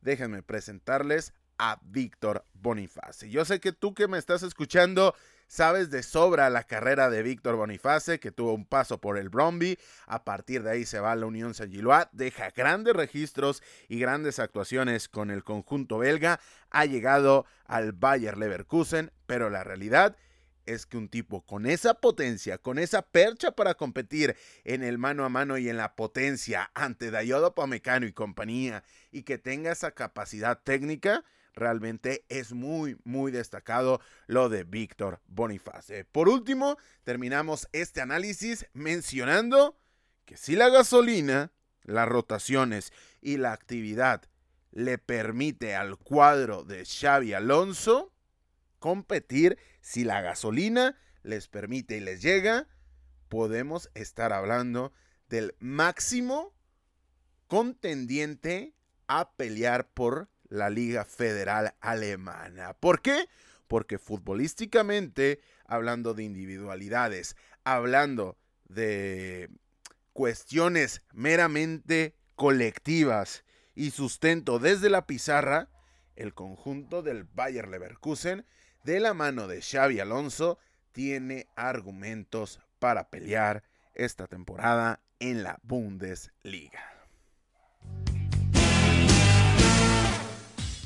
déjenme 0.01 0.41
presentarles 0.41 1.33
a 1.59 1.79
Víctor 1.83 2.45
Boniface. 2.53 3.29
Yo 3.29 3.45
sé 3.45 3.59
que 3.59 3.73
tú 3.73 3.93
que 3.93 4.07
me 4.07 4.17
estás 4.17 4.41
escuchando 4.41 5.13
sabes 5.47 5.89
de 5.89 6.03
sobra 6.03 6.49
la 6.49 6.63
carrera 6.63 7.09
de 7.09 7.23
Víctor 7.23 7.55
Boniface, 7.55 8.19
que 8.19 8.31
tuvo 8.31 8.53
un 8.53 8.65
paso 8.65 8.99
por 8.99 9.17
el 9.17 9.29
Bromby, 9.29 9.77
a 10.07 10.23
partir 10.23 10.63
de 10.63 10.71
ahí 10.71 10.85
se 10.85 10.99
va 10.99 11.11
a 11.11 11.15
la 11.15 11.25
Unión 11.25 11.53
Saint 11.53 11.73
Gillois, 11.73 12.07
deja 12.11 12.51
grandes 12.51 12.93
registros 12.93 13.63
y 13.87 13.99
grandes 13.99 14.39
actuaciones 14.39 15.09
con 15.09 15.31
el 15.31 15.43
conjunto 15.43 15.97
belga, 15.97 16.39
ha 16.69 16.85
llegado 16.85 17.45
al 17.65 17.91
Bayer 17.91 18.37
Leverkusen, 18.37 19.11
pero 19.25 19.49
la 19.49 19.63
realidad 19.63 20.15
es 20.17 20.33
es 20.65 20.85
que 20.85 20.97
un 20.97 21.09
tipo 21.09 21.45
con 21.45 21.65
esa 21.65 21.95
potencia, 21.95 22.57
con 22.57 22.79
esa 22.79 23.01
percha 23.01 23.51
para 23.51 23.75
competir 23.75 24.35
en 24.63 24.83
el 24.83 24.97
mano 24.97 25.25
a 25.25 25.29
mano 25.29 25.57
y 25.57 25.69
en 25.69 25.77
la 25.77 25.95
potencia 25.95 26.71
ante 26.73 27.11
Dayodo 27.11 27.53
Pamecano 27.55 28.05
y 28.05 28.13
compañía, 28.13 28.83
y 29.11 29.23
que 29.23 29.37
tenga 29.37 29.71
esa 29.71 29.91
capacidad 29.91 30.61
técnica, 30.63 31.23
realmente 31.53 32.25
es 32.29 32.53
muy, 32.53 32.97
muy 33.03 33.31
destacado 33.31 34.01
lo 34.27 34.49
de 34.49 34.63
Víctor 34.63 35.21
Boniface. 35.27 36.05
Por 36.05 36.29
último, 36.29 36.77
terminamos 37.03 37.67
este 37.71 38.01
análisis 38.01 38.65
mencionando 38.73 39.77
que 40.25 40.37
si 40.37 40.55
la 40.55 40.69
gasolina, 40.69 41.51
las 41.83 42.07
rotaciones 42.07 42.91
y 43.21 43.37
la 43.37 43.51
actividad 43.51 44.23
le 44.71 44.97
permite 44.97 45.75
al 45.75 45.97
cuadro 45.97 46.63
de 46.63 46.85
Xavi 46.85 47.33
Alonso, 47.33 48.13
competir, 48.79 49.57
si 49.81 50.03
la 50.03 50.21
gasolina 50.21 50.97
les 51.21 51.47
permite 51.47 51.97
y 51.97 51.99
les 51.99 52.21
llega, 52.21 52.67
podemos 53.29 53.89
estar 53.93 54.33
hablando 54.33 54.93
del 55.29 55.55
máximo 55.59 56.53
contendiente 57.47 58.75
a 59.07 59.31
pelear 59.35 59.89
por 59.89 60.29
la 60.53 60.69
Liga 60.69 61.03
Federal 61.03 61.73
Alemana. 61.81 62.73
¿Por 62.73 63.01
qué? 63.01 63.27
Porque 63.67 63.97
futbolísticamente, 63.97 65.41
hablando 65.65 66.13
de 66.13 66.23
individualidades, 66.23 67.35
hablando 67.63 68.37
de 68.65 69.49
cuestiones 70.13 71.01
meramente 71.11 72.15
colectivas 72.35 73.43
y 73.73 73.89
sustento 73.89 74.59
desde 74.59 74.91
la 74.91 75.07
pizarra, 75.07 75.69
el 76.15 76.35
conjunto 76.35 77.01
del 77.01 77.23
Bayer 77.23 77.67
Leverkusen 77.67 78.45
de 78.83 78.99
la 78.99 79.15
mano 79.15 79.47
de 79.47 79.59
Xavi 79.61 79.99
Alonso, 79.99 80.59
tiene 80.91 81.47
argumentos 81.55 82.59
para 82.77 83.09
pelear 83.09 83.63
esta 83.95 84.27
temporada 84.27 85.01
en 85.19 85.41
la 85.41 85.59
Bundesliga. 85.63 86.92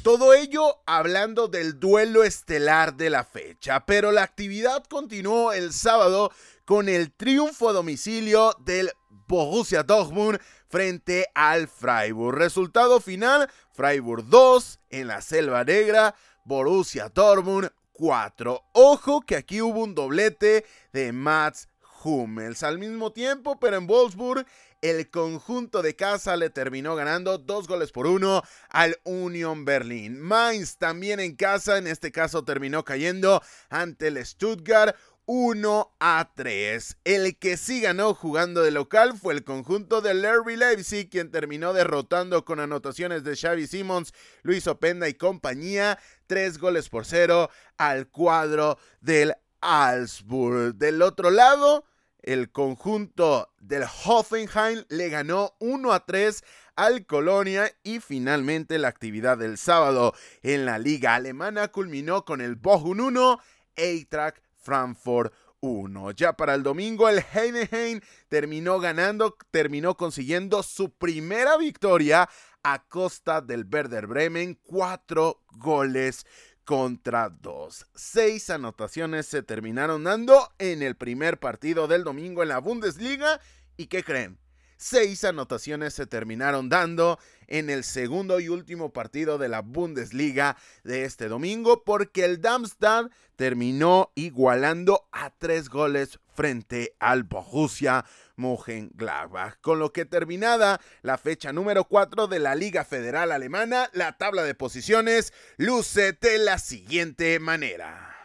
Todo 0.08 0.34
ello 0.34 0.82
hablando 0.86 1.50
del 1.50 1.82
duelo 1.82 2.24
estelar 2.24 2.96
de 2.96 3.10
la 3.10 3.26
fecha, 3.26 3.86
pero 3.86 4.14
la 4.14 4.24
actividad 4.24 4.86
continuó 4.86 5.52
el 5.52 5.74
sábado 5.74 6.32
con 6.64 6.88
el 6.88 7.12
triunfo 7.12 7.68
a 7.68 7.74
domicilio 7.74 8.56
del 8.60 8.90
Borussia 9.28 9.84
Dortmund 9.84 10.40
frente 10.70 11.28
al 11.36 11.68
Freiburg. 11.68 12.38
Resultado 12.38 13.02
final, 13.02 13.52
Freiburg 13.74 14.24
2 14.30 14.80
en 14.92 15.08
la 15.08 15.20
Selva 15.20 15.66
Negra, 15.66 16.16
Borussia 16.46 17.10
Dortmund 17.10 17.70
4. 17.92 18.64
Ojo 18.76 19.20
que 19.20 19.36
aquí 19.36 19.62
hubo 19.62 19.84
un 19.84 19.94
doblete 19.94 20.64
de 20.94 21.12
Mats 21.12 21.68
Hummels. 22.04 22.64
Al 22.64 22.80
mismo 22.80 23.12
tiempo, 23.12 23.60
pero 23.60 23.78
en 23.78 23.88
Wolfsburg, 23.88 24.46
el 24.82 25.10
conjunto 25.10 25.82
de 25.82 25.96
casa 25.96 26.36
le 26.38 26.50
terminó 26.50 26.96
ganando 26.96 27.38
dos 27.38 27.68
goles 27.68 27.92
por 27.92 28.08
uno 28.08 28.44
al 28.70 28.98
Union 29.04 29.66
Berlin. 29.66 30.20
Mainz 30.20 30.78
también 30.78 31.20
en 31.20 31.36
casa, 31.36 31.78
en 31.78 31.88
este 31.88 32.12
caso 32.12 32.44
terminó 32.44 32.86
cayendo 32.86 33.42
ante 33.70 34.08
el 34.08 34.24
Stuttgart. 34.26 34.96
1 35.30 35.94
a 36.00 36.32
3. 36.36 37.00
El 37.04 37.38
que 37.38 37.58
sí 37.58 37.82
ganó 37.82 38.14
jugando 38.14 38.64
de 38.64 38.72
local 38.72 39.14
fue 39.18 39.34
el 39.34 39.44
conjunto 39.44 40.00
de 40.00 40.14
Lerby 40.14 40.56
Leipzig, 40.56 41.10
quien 41.10 41.32
terminó 41.32 41.74
derrotando 41.74 42.46
con 42.46 42.62
anotaciones 42.62 43.26
de 43.26 43.36
Xavi 43.36 43.68
Simmons, 43.68 44.14
Luis 44.44 44.68
Openda 44.68 45.10
y 45.10 45.16
compañía, 45.16 46.00
tres 46.28 46.58
goles 46.58 46.88
por 46.88 47.06
cero 47.06 47.50
al 47.78 48.08
cuadro 48.08 48.80
del 49.02 49.36
Alsburg. 49.68 50.76
Del 50.76 51.02
otro 51.02 51.30
lado, 51.30 51.84
el 52.22 52.52
conjunto 52.52 53.54
del 53.60 53.84
Hoffenheim 53.84 54.86
le 54.88 55.10
ganó 55.10 55.56
1 55.60 55.92
a 55.92 56.06
3 56.06 56.42
al 56.78 57.06
Colonia 57.06 57.70
y 57.84 58.00
finalmente 58.00 58.78
la 58.78 58.88
actividad 58.88 59.38
del 59.38 59.58
sábado 59.58 60.14
en 60.42 60.66
la 60.66 60.80
liga 60.80 61.16
alemana 61.16 61.68
culminó 61.68 62.24
con 62.24 62.40
el 62.40 62.56
Bochum 62.56 63.00
1, 63.00 63.40
Eintracht 63.76 64.42
Frankfurt 64.56 65.34
1. 65.60 66.12
Ya 66.12 66.34
para 66.34 66.56
el 66.56 66.64
domingo 66.64 67.10
el 67.10 67.20
Heidenheim 67.34 68.00
terminó 68.30 68.80
ganando, 68.80 69.36
terminó 69.52 69.98
consiguiendo 69.98 70.64
su 70.64 70.92
primera 70.92 71.58
victoria 71.58 72.30
a 72.64 72.88
costa 72.88 73.42
del 73.42 73.68
Werder 73.70 74.08
Bremen, 74.08 74.60
cuatro 74.64 75.42
goles 75.52 76.26
contra 76.68 77.30
dos. 77.30 77.88
Seis 77.96 78.50
anotaciones 78.50 79.26
se 79.26 79.42
terminaron 79.42 80.04
dando 80.04 80.52
en 80.60 80.84
el 80.84 80.98
primer 80.98 81.40
partido 81.40 81.88
del 81.88 82.04
domingo 82.04 82.44
en 82.44 82.50
la 82.50 82.60
Bundesliga. 82.60 83.40
¿Y 83.78 83.88
qué 83.88 84.04
creen? 84.04 84.38
Seis 84.78 85.24
anotaciones 85.24 85.96
se 85.96 86.06
terminaron 86.06 86.70
dando 86.70 87.18
en 87.48 87.70
el 87.70 87.84
segundo 87.84 88.40
y 88.40 88.50
último 88.50 88.94
partido 88.94 89.40
de 89.40 89.50
la 89.50 89.62
Bundesliga 89.62 90.56
de 90.84 91.04
este 91.04 91.28
domingo 91.30 91.84
porque 91.84 92.26
el 92.26 92.42
Darmstadt 92.42 93.12
terminó 93.36 94.12
igualando 94.16 95.08
a 95.12 95.32
tres 95.32 95.70
goles 95.70 96.20
frente 96.36 96.96
al 97.00 97.24
Borussia 97.24 98.06
Mönchengladbach, 98.36 99.60
con 99.62 99.80
lo 99.80 99.92
que 99.92 100.06
terminada 100.06 100.80
la 101.02 101.18
fecha 101.18 101.52
número 101.52 101.86
4 101.86 102.28
de 102.28 102.40
la 102.40 102.54
Liga 102.54 102.86
Federal 102.86 103.32
Alemana, 103.32 103.90
la 103.94 104.18
tabla 104.18 104.44
de 104.44 104.54
posiciones 104.54 105.34
luce 105.58 106.14
de 106.14 106.38
la 106.38 106.60
siguiente 106.60 107.40
manera. 107.40 108.17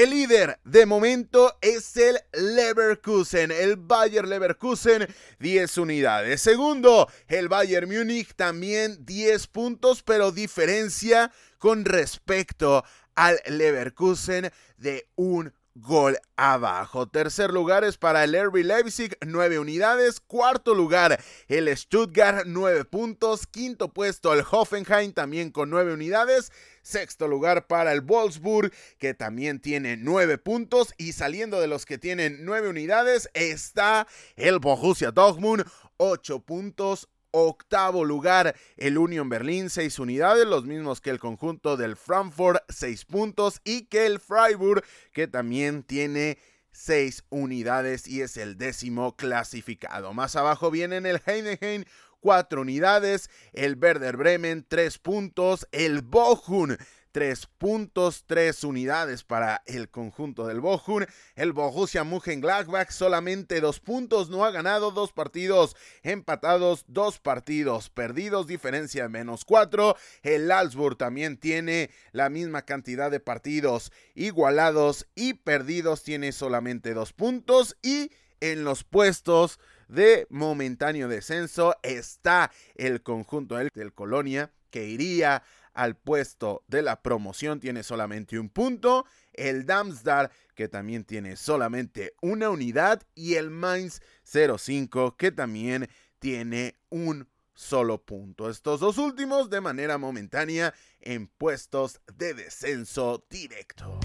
El 0.00 0.08
líder 0.08 0.58
de 0.64 0.86
momento 0.86 1.58
es 1.60 1.94
el 1.98 2.18
Leverkusen, 2.32 3.50
el 3.50 3.76
Bayer 3.76 4.26
Leverkusen, 4.26 5.06
10 5.40 5.76
unidades. 5.76 6.40
Segundo, 6.40 7.06
el 7.28 7.50
Bayern 7.50 7.86
Múnich, 7.86 8.34
también 8.34 9.04
10 9.04 9.48
puntos, 9.48 10.02
pero 10.02 10.32
diferencia 10.32 11.30
con 11.58 11.84
respecto 11.84 12.82
al 13.14 13.42
Leverkusen 13.46 14.50
de 14.78 15.06
un 15.16 15.52
gol 15.74 16.18
abajo. 16.36 17.06
Tercer 17.06 17.50
lugar 17.52 17.84
es 17.84 17.96
para 17.96 18.24
el 18.24 18.34
RB 18.34 18.64
Leipzig, 18.64 19.16
9 19.26 19.58
unidades. 19.58 20.20
Cuarto 20.20 20.74
lugar, 20.74 21.22
el 21.48 21.76
Stuttgart, 21.76 22.44
9 22.46 22.84
puntos. 22.86 23.46
Quinto 23.46 23.92
puesto, 23.92 24.32
el 24.32 24.44
Hoffenheim, 24.50 25.12
también 25.12 25.50
con 25.50 25.70
9 25.70 25.92
unidades. 25.92 26.52
Sexto 26.82 27.28
lugar 27.28 27.66
para 27.66 27.92
el 27.92 28.00
Wolfsburg, 28.00 28.72
que 28.98 29.14
también 29.14 29.60
tiene 29.60 29.96
9 29.96 30.38
puntos. 30.38 30.94
Y 30.98 31.12
saliendo 31.12 31.60
de 31.60 31.66
los 31.66 31.86
que 31.86 31.98
tienen 31.98 32.44
9 32.44 32.68
unidades, 32.68 33.30
está 33.34 34.06
el 34.36 34.58
Borussia 34.58 35.10
Dortmund, 35.10 35.64
8 35.96 36.40
puntos. 36.40 37.08
Octavo 37.32 38.04
lugar, 38.04 38.56
el 38.76 38.98
Union 38.98 39.28
Berlin, 39.28 39.70
6 39.70 40.00
unidades, 40.00 40.46
los 40.46 40.64
mismos 40.64 41.00
que 41.00 41.10
el 41.10 41.20
conjunto 41.20 41.76
del 41.76 41.94
Frankfurt, 41.94 42.60
6 42.68 43.04
puntos, 43.04 43.60
y 43.62 43.82
que 43.82 44.06
el 44.06 44.18
Freiburg, 44.18 44.82
que 45.12 45.28
también 45.28 45.84
tiene 45.84 46.38
6 46.72 47.24
unidades 47.30 48.08
y 48.08 48.22
es 48.22 48.36
el 48.36 48.58
décimo 48.58 49.16
clasificado. 49.16 50.12
Más 50.12 50.34
abajo 50.34 50.70
vienen 50.70 51.06
el 51.06 51.20
Heineken, 51.24 51.86
4 52.20 52.60
unidades, 52.60 53.30
el 53.52 53.76
Werder 53.76 54.16
Bremen, 54.16 54.64
3 54.68 54.98
puntos, 54.98 55.66
el 55.72 56.02
Bochum, 56.02 56.76
3 57.12 57.46
puntos, 57.58 58.24
3 58.26 58.62
unidades 58.64 59.24
para 59.24 59.62
el 59.66 59.90
conjunto 59.90 60.46
del 60.46 60.60
Bochum. 60.60 61.04
El 61.34 61.52
Borussia 61.52 62.04
Mönchengladbach 62.04 62.90
solamente 62.90 63.60
2 63.60 63.80
puntos, 63.80 64.30
no 64.30 64.44
ha 64.44 64.50
ganado 64.50 64.92
2 64.92 65.12
partidos 65.12 65.74
empatados, 66.02 66.84
2 66.86 67.18
partidos 67.18 67.90
perdidos, 67.90 68.46
diferencia 68.46 69.04
de 69.04 69.08
menos 69.08 69.44
4. 69.44 69.96
El 70.22 70.48
Salzburg 70.48 70.96
también 70.96 71.36
tiene 71.36 71.90
la 72.12 72.28
misma 72.28 72.62
cantidad 72.62 73.10
de 73.10 73.20
partidos 73.20 73.90
igualados 74.14 75.08
y 75.14 75.34
perdidos, 75.34 76.02
tiene 76.02 76.32
solamente 76.32 76.94
2 76.94 77.12
puntos 77.12 77.76
y 77.82 78.12
en 78.40 78.64
los 78.64 78.84
puestos 78.84 79.58
de 79.90 80.26
momentáneo 80.30 81.08
descenso 81.08 81.76
está 81.82 82.50
el 82.74 83.02
conjunto 83.02 83.56
del, 83.56 83.92
Colonia 83.92 84.50
que 84.70 84.86
iría 84.86 85.42
al 85.72 85.96
puesto 85.96 86.64
de 86.68 86.82
la 86.82 87.02
promoción 87.02 87.60
tiene 87.60 87.82
solamente 87.82 88.38
un 88.38 88.48
punto, 88.48 89.06
el 89.32 89.66
Darmstadt 89.66 90.32
que 90.54 90.68
también 90.68 91.04
tiene 91.04 91.36
solamente 91.36 92.14
una 92.20 92.50
unidad 92.50 93.02
y 93.14 93.34
el 93.34 93.50
Mainz 93.50 94.00
05 94.24 95.16
que 95.16 95.32
también 95.32 95.88
tiene 96.18 96.76
un 96.88 97.28
solo 97.54 98.02
punto. 98.04 98.48
Estos 98.48 98.80
dos 98.80 98.98
últimos 98.98 99.50
de 99.50 99.60
manera 99.60 99.98
momentánea 99.98 100.74
en 101.00 101.26
puestos 101.28 102.00
de 102.16 102.34
descenso 102.34 103.24
directo. 103.28 103.98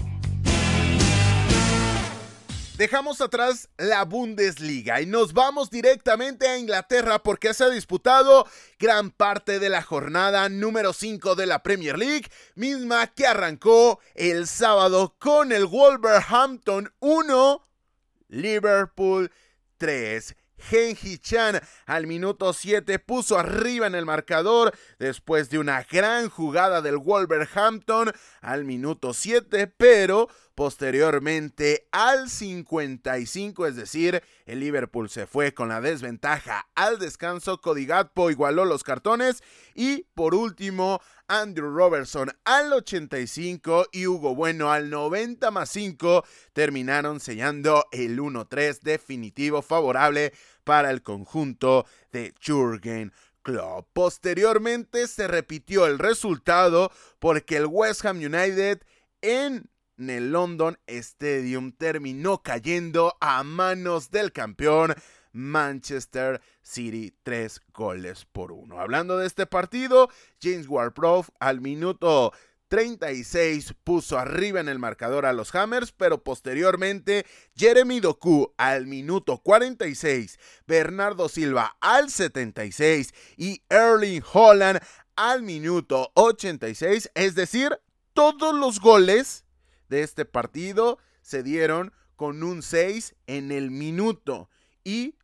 Dejamos 2.76 3.22
atrás 3.22 3.70
la 3.78 4.04
Bundesliga 4.04 5.00
y 5.00 5.06
nos 5.06 5.32
vamos 5.32 5.70
directamente 5.70 6.46
a 6.46 6.58
Inglaterra 6.58 7.22
porque 7.22 7.54
se 7.54 7.64
ha 7.64 7.70
disputado 7.70 8.46
gran 8.78 9.10
parte 9.10 9.58
de 9.58 9.70
la 9.70 9.80
jornada 9.80 10.50
número 10.50 10.92
5 10.92 11.36
de 11.36 11.46
la 11.46 11.62
Premier 11.62 11.96
League, 11.98 12.26
misma 12.54 13.06
que 13.06 13.26
arrancó 13.26 13.98
el 14.14 14.46
sábado 14.46 15.16
con 15.18 15.52
el 15.52 15.64
Wolverhampton 15.64 16.92
1, 17.00 17.66
Liverpool 18.28 19.32
3. 19.78 20.36
Genji 20.58 21.18
Chan 21.18 21.60
al 21.86 22.06
minuto 22.06 22.52
7 22.52 22.98
puso 22.98 23.38
arriba 23.38 23.86
en 23.86 23.94
el 23.94 24.06
marcador 24.06 24.76
después 24.98 25.50
de 25.50 25.58
una 25.58 25.82
gran 25.82 26.28
jugada 26.28 26.80
del 26.82 26.96
Wolverhampton 26.98 28.12
al 28.40 28.64
minuto 28.64 29.12
7, 29.12 29.66
pero 29.66 30.28
Posteriormente, 30.56 31.86
al 31.92 32.30
55, 32.30 33.66
es 33.66 33.76
decir, 33.76 34.22
el 34.46 34.60
Liverpool 34.60 35.10
se 35.10 35.26
fue 35.26 35.52
con 35.52 35.68
la 35.68 35.82
desventaja 35.82 36.66
al 36.74 36.98
descanso. 36.98 37.60
Cody 37.60 37.84
Gatpo 37.84 38.30
igualó 38.30 38.64
los 38.64 38.82
cartones. 38.82 39.42
Y 39.74 40.06
por 40.14 40.34
último, 40.34 41.02
Andrew 41.28 41.70
Robertson 41.70 42.30
al 42.46 42.72
85 42.72 43.88
y 43.92 44.06
Hugo 44.06 44.34
Bueno 44.34 44.72
al 44.72 44.88
90 44.88 45.50
más 45.50 45.68
5 45.68 46.24
terminaron 46.54 47.20
sellando 47.20 47.84
el 47.92 48.18
1-3 48.18 48.80
definitivo 48.80 49.60
favorable 49.60 50.32
para 50.64 50.90
el 50.90 51.02
conjunto 51.02 51.84
de 52.12 52.32
Jurgen 52.42 53.12
Club. 53.42 53.84
Posteriormente 53.92 55.06
se 55.06 55.28
repitió 55.28 55.84
el 55.84 55.98
resultado 55.98 56.90
porque 57.18 57.58
el 57.58 57.66
West 57.66 58.06
Ham 58.06 58.16
United 58.16 58.80
en 59.20 59.68
en 59.98 60.10
el 60.10 60.32
London 60.32 60.78
Stadium 60.86 61.72
terminó 61.72 62.42
cayendo 62.42 63.16
a 63.20 63.42
manos 63.42 64.10
del 64.10 64.32
campeón 64.32 64.94
Manchester 65.32 66.40
City, 66.62 67.14
tres 67.22 67.60
goles 67.72 68.26
por 68.32 68.52
uno. 68.52 68.80
Hablando 68.80 69.18
de 69.18 69.26
este 69.26 69.46
partido, 69.46 70.08
James 70.40 70.66
ward 70.68 70.94
al 71.40 71.60
minuto 71.60 72.32
36 72.68 73.74
puso 73.84 74.18
arriba 74.18 74.60
en 74.60 74.68
el 74.68 74.78
marcador 74.78 75.26
a 75.26 75.32
los 75.32 75.54
Hammers, 75.54 75.92
pero 75.92 76.24
posteriormente 76.24 77.24
Jeremy 77.54 78.00
Doku 78.00 78.52
al 78.56 78.86
minuto 78.86 79.38
46, 79.38 80.38
Bernardo 80.66 81.28
Silva 81.28 81.76
al 81.80 82.10
76 82.10 83.14
y 83.36 83.62
Erling 83.68 84.22
Holland 84.32 84.80
al 85.14 85.42
minuto 85.42 86.10
86, 86.14 87.10
es 87.14 87.34
decir, 87.34 87.78
todos 88.12 88.54
los 88.54 88.80
goles 88.80 89.45
de 89.88 90.02
este 90.02 90.24
partido 90.24 90.98
se 91.22 91.42
dieron 91.42 91.92
con 92.16 92.42
un 92.42 92.62
6 92.62 93.14
en 93.26 93.52
el 93.52 93.70
minuto. 93.70 94.50
Y, 94.84 95.16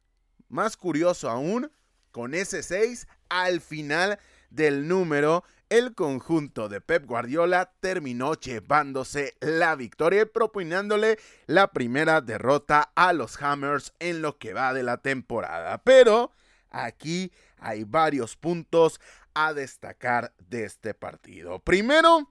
más 0.48 0.76
curioso 0.76 1.30
aún, 1.30 1.70
con 2.10 2.34
ese 2.34 2.62
6 2.62 3.06
al 3.28 3.60
final 3.60 4.18
del 4.50 4.86
número, 4.86 5.44
el 5.70 5.94
conjunto 5.94 6.68
de 6.68 6.82
Pep 6.82 7.06
Guardiola 7.06 7.72
terminó 7.80 8.34
llevándose 8.34 9.34
la 9.40 9.74
victoria 9.74 10.22
y 10.22 10.26
proponiéndole 10.26 11.18
la 11.46 11.72
primera 11.72 12.20
derrota 12.20 12.92
a 12.94 13.14
los 13.14 13.40
Hammers 13.40 13.94
en 13.98 14.20
lo 14.20 14.36
que 14.36 14.52
va 14.52 14.74
de 14.74 14.82
la 14.82 14.98
temporada. 14.98 15.78
Pero 15.78 16.30
aquí 16.68 17.32
hay 17.56 17.84
varios 17.84 18.36
puntos 18.36 19.00
a 19.32 19.54
destacar 19.54 20.34
de 20.38 20.64
este 20.64 20.92
partido. 20.92 21.58
Primero 21.58 22.30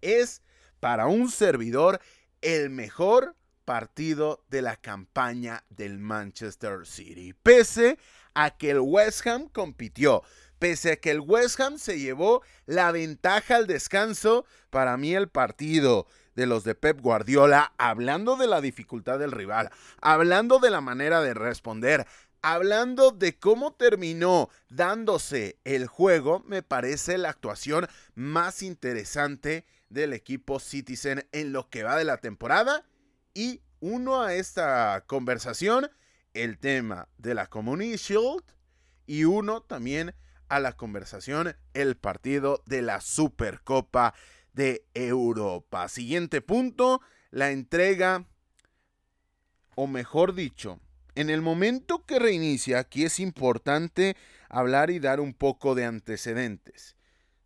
es 0.00 0.42
para 0.82 1.06
un 1.06 1.30
servidor 1.30 2.00
el 2.40 2.68
mejor 2.68 3.36
partido 3.64 4.44
de 4.48 4.62
la 4.62 4.74
campaña 4.74 5.62
del 5.70 6.00
Manchester 6.00 6.88
City. 6.88 7.34
Pese 7.40 8.00
a 8.34 8.50
que 8.50 8.72
el 8.72 8.80
West 8.80 9.24
Ham 9.28 9.48
compitió, 9.48 10.24
pese 10.58 10.90
a 10.90 10.96
que 10.96 11.12
el 11.12 11.20
West 11.20 11.60
Ham 11.60 11.78
se 11.78 12.00
llevó 12.00 12.42
la 12.66 12.90
ventaja 12.90 13.54
al 13.54 13.68
descanso, 13.68 14.44
para 14.70 14.96
mí 14.96 15.14
el 15.14 15.28
partido 15.28 16.08
de 16.34 16.46
los 16.46 16.64
de 16.64 16.74
Pep 16.74 17.00
Guardiola, 17.00 17.74
hablando 17.78 18.34
de 18.34 18.48
la 18.48 18.60
dificultad 18.60 19.20
del 19.20 19.30
rival, 19.30 19.70
hablando 20.00 20.58
de 20.58 20.70
la 20.70 20.80
manera 20.80 21.22
de 21.22 21.34
responder, 21.34 22.08
hablando 22.42 23.12
de 23.12 23.38
cómo 23.38 23.72
terminó 23.74 24.50
dándose 24.68 25.60
el 25.62 25.86
juego, 25.86 26.42
me 26.44 26.64
parece 26.64 27.18
la 27.18 27.28
actuación 27.28 27.86
más 28.16 28.64
interesante 28.64 29.64
del 29.92 30.12
equipo 30.12 30.58
Citizen 30.58 31.26
en 31.32 31.52
lo 31.52 31.68
que 31.68 31.82
va 31.82 31.96
de 31.96 32.04
la 32.04 32.18
temporada. 32.18 32.84
Y 33.34 33.60
uno 33.80 34.22
a 34.22 34.34
esta 34.34 35.04
conversación, 35.06 35.90
el 36.34 36.58
tema 36.58 37.08
de 37.18 37.34
la 37.34 37.46
Community 37.46 37.96
Shield. 37.96 38.44
Y 39.06 39.24
uno 39.24 39.62
también 39.62 40.14
a 40.48 40.60
la 40.60 40.72
conversación, 40.72 41.56
el 41.74 41.96
partido 41.96 42.62
de 42.66 42.82
la 42.82 43.00
Supercopa 43.00 44.14
de 44.52 44.86
Europa. 44.94 45.88
Siguiente 45.88 46.40
punto, 46.40 47.00
la 47.30 47.50
entrega, 47.50 48.26
o 49.74 49.86
mejor 49.86 50.34
dicho, 50.34 50.78
en 51.14 51.30
el 51.30 51.42
momento 51.42 52.04
que 52.06 52.18
reinicia, 52.18 52.78
aquí 52.78 53.04
es 53.04 53.18
importante 53.20 54.16
hablar 54.48 54.90
y 54.90 54.98
dar 54.98 55.20
un 55.20 55.34
poco 55.34 55.74
de 55.74 55.84
antecedentes. 55.84 56.96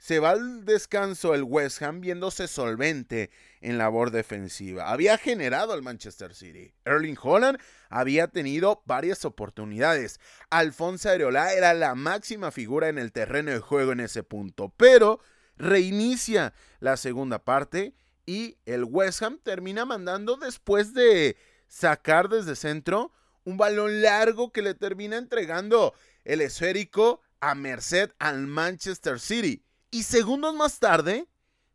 Se 0.06 0.20
va 0.20 0.30
al 0.30 0.64
descanso 0.64 1.34
el 1.34 1.42
West 1.42 1.82
Ham 1.82 2.00
viéndose 2.00 2.46
solvente 2.46 3.28
en 3.60 3.76
labor 3.76 4.12
defensiva. 4.12 4.92
Había 4.92 5.18
generado 5.18 5.72
al 5.72 5.82
Manchester 5.82 6.32
City. 6.32 6.72
Erling 6.84 7.18
Holland 7.20 7.58
había 7.88 8.28
tenido 8.28 8.84
varias 8.86 9.24
oportunidades. 9.24 10.20
Alfonso 10.48 11.10
Areola 11.10 11.54
era 11.54 11.74
la 11.74 11.96
máxima 11.96 12.52
figura 12.52 12.88
en 12.88 12.98
el 12.98 13.10
terreno 13.10 13.50
de 13.50 13.58
juego 13.58 13.90
en 13.90 13.98
ese 13.98 14.22
punto. 14.22 14.72
Pero 14.76 15.18
reinicia 15.56 16.54
la 16.78 16.96
segunda 16.96 17.44
parte 17.44 17.92
y 18.26 18.58
el 18.64 18.84
West 18.84 19.22
Ham 19.24 19.40
termina 19.42 19.86
mandando 19.86 20.36
después 20.36 20.94
de 20.94 21.36
sacar 21.66 22.28
desde 22.28 22.54
centro 22.54 23.10
un 23.42 23.56
balón 23.56 24.02
largo 24.02 24.52
que 24.52 24.62
le 24.62 24.74
termina 24.74 25.16
entregando 25.16 25.94
el 26.24 26.42
esférico 26.42 27.22
a 27.40 27.56
merced 27.56 28.12
al 28.20 28.46
Manchester 28.46 29.18
City. 29.18 29.65
Y 29.90 30.02
segundos 30.02 30.54
más 30.54 30.78
tarde, 30.78 31.26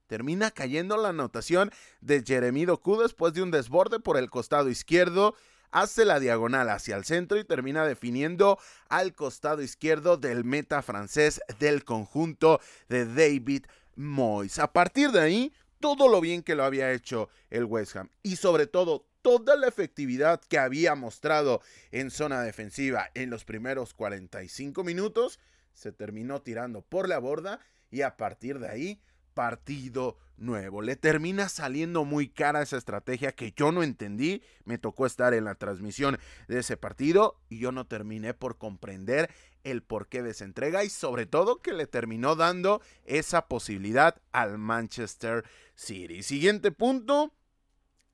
termina 0.07 0.51
cayendo 0.51 0.97
la 0.97 1.09
anotación 1.09 1.71
de 2.01 2.23
Jeremy 2.25 2.65
Doku 2.65 3.01
después 3.01 3.33
de 3.33 3.41
un 3.41 3.51
desborde 3.51 3.99
por 3.99 4.17
el 4.17 4.29
costado 4.29 4.69
izquierdo. 4.69 5.35
Hace 5.71 6.03
la 6.03 6.19
diagonal 6.19 6.69
hacia 6.69 6.97
el 6.97 7.05
centro 7.05 7.39
y 7.39 7.45
termina 7.45 7.85
definiendo 7.85 8.59
al 8.89 9.15
costado 9.15 9.61
izquierdo 9.61 10.17
del 10.17 10.43
meta 10.43 10.81
francés 10.81 11.39
del 11.59 11.85
conjunto 11.85 12.59
de 12.89 13.05
David 13.05 13.65
Moyes. 13.95 14.59
A 14.59 14.73
partir 14.73 15.11
de 15.11 15.21
ahí, 15.21 15.53
todo 15.79 16.09
lo 16.09 16.19
bien 16.19 16.43
que 16.43 16.55
lo 16.55 16.65
había 16.65 16.91
hecho 16.91 17.29
el 17.49 17.63
West 17.63 17.95
Ham 17.95 18.09
y 18.21 18.35
sobre 18.35 18.67
todo 18.67 19.07
toda 19.21 19.55
la 19.55 19.67
efectividad 19.67 20.41
que 20.41 20.57
había 20.57 20.95
mostrado 20.95 21.61
en 21.91 22.11
zona 22.11 22.41
defensiva 22.41 23.09
en 23.13 23.29
los 23.29 23.45
primeros 23.45 23.93
45 23.93 24.83
minutos, 24.83 25.39
se 25.73 25.93
terminó 25.93 26.41
tirando 26.41 26.81
por 26.81 27.07
la 27.07 27.19
borda 27.19 27.61
y 27.91 28.01
a 28.01 28.17
partir 28.17 28.59
de 28.59 28.69
ahí, 28.69 29.01
partido 29.33 30.17
nuevo. 30.37 30.81
Le 30.81 30.95
termina 30.95 31.47
saliendo 31.49 32.03
muy 32.03 32.27
cara 32.27 32.61
esa 32.61 32.77
estrategia 32.77 33.31
que 33.33 33.53
yo 33.55 33.71
no 33.71 33.83
entendí. 33.83 34.41
Me 34.65 34.77
tocó 34.77 35.05
estar 35.05 35.33
en 35.33 35.45
la 35.45 35.55
transmisión 35.55 36.17
de 36.47 36.59
ese 36.59 36.77
partido 36.77 37.39
y 37.49 37.59
yo 37.59 37.71
no 37.71 37.85
terminé 37.85 38.33
por 38.33 38.57
comprender 38.57 39.29
el 39.63 39.83
porqué 39.83 40.23
de 40.23 40.31
esa 40.31 40.45
entrega 40.45 40.83
y 40.83 40.89
sobre 40.89 41.25
todo 41.25 41.61
que 41.61 41.73
le 41.73 41.85
terminó 41.85 42.35
dando 42.35 42.81
esa 43.05 43.47
posibilidad 43.47 44.19
al 44.31 44.57
Manchester 44.57 45.45
City. 45.75 46.23
Siguiente 46.23 46.71
punto, 46.71 47.33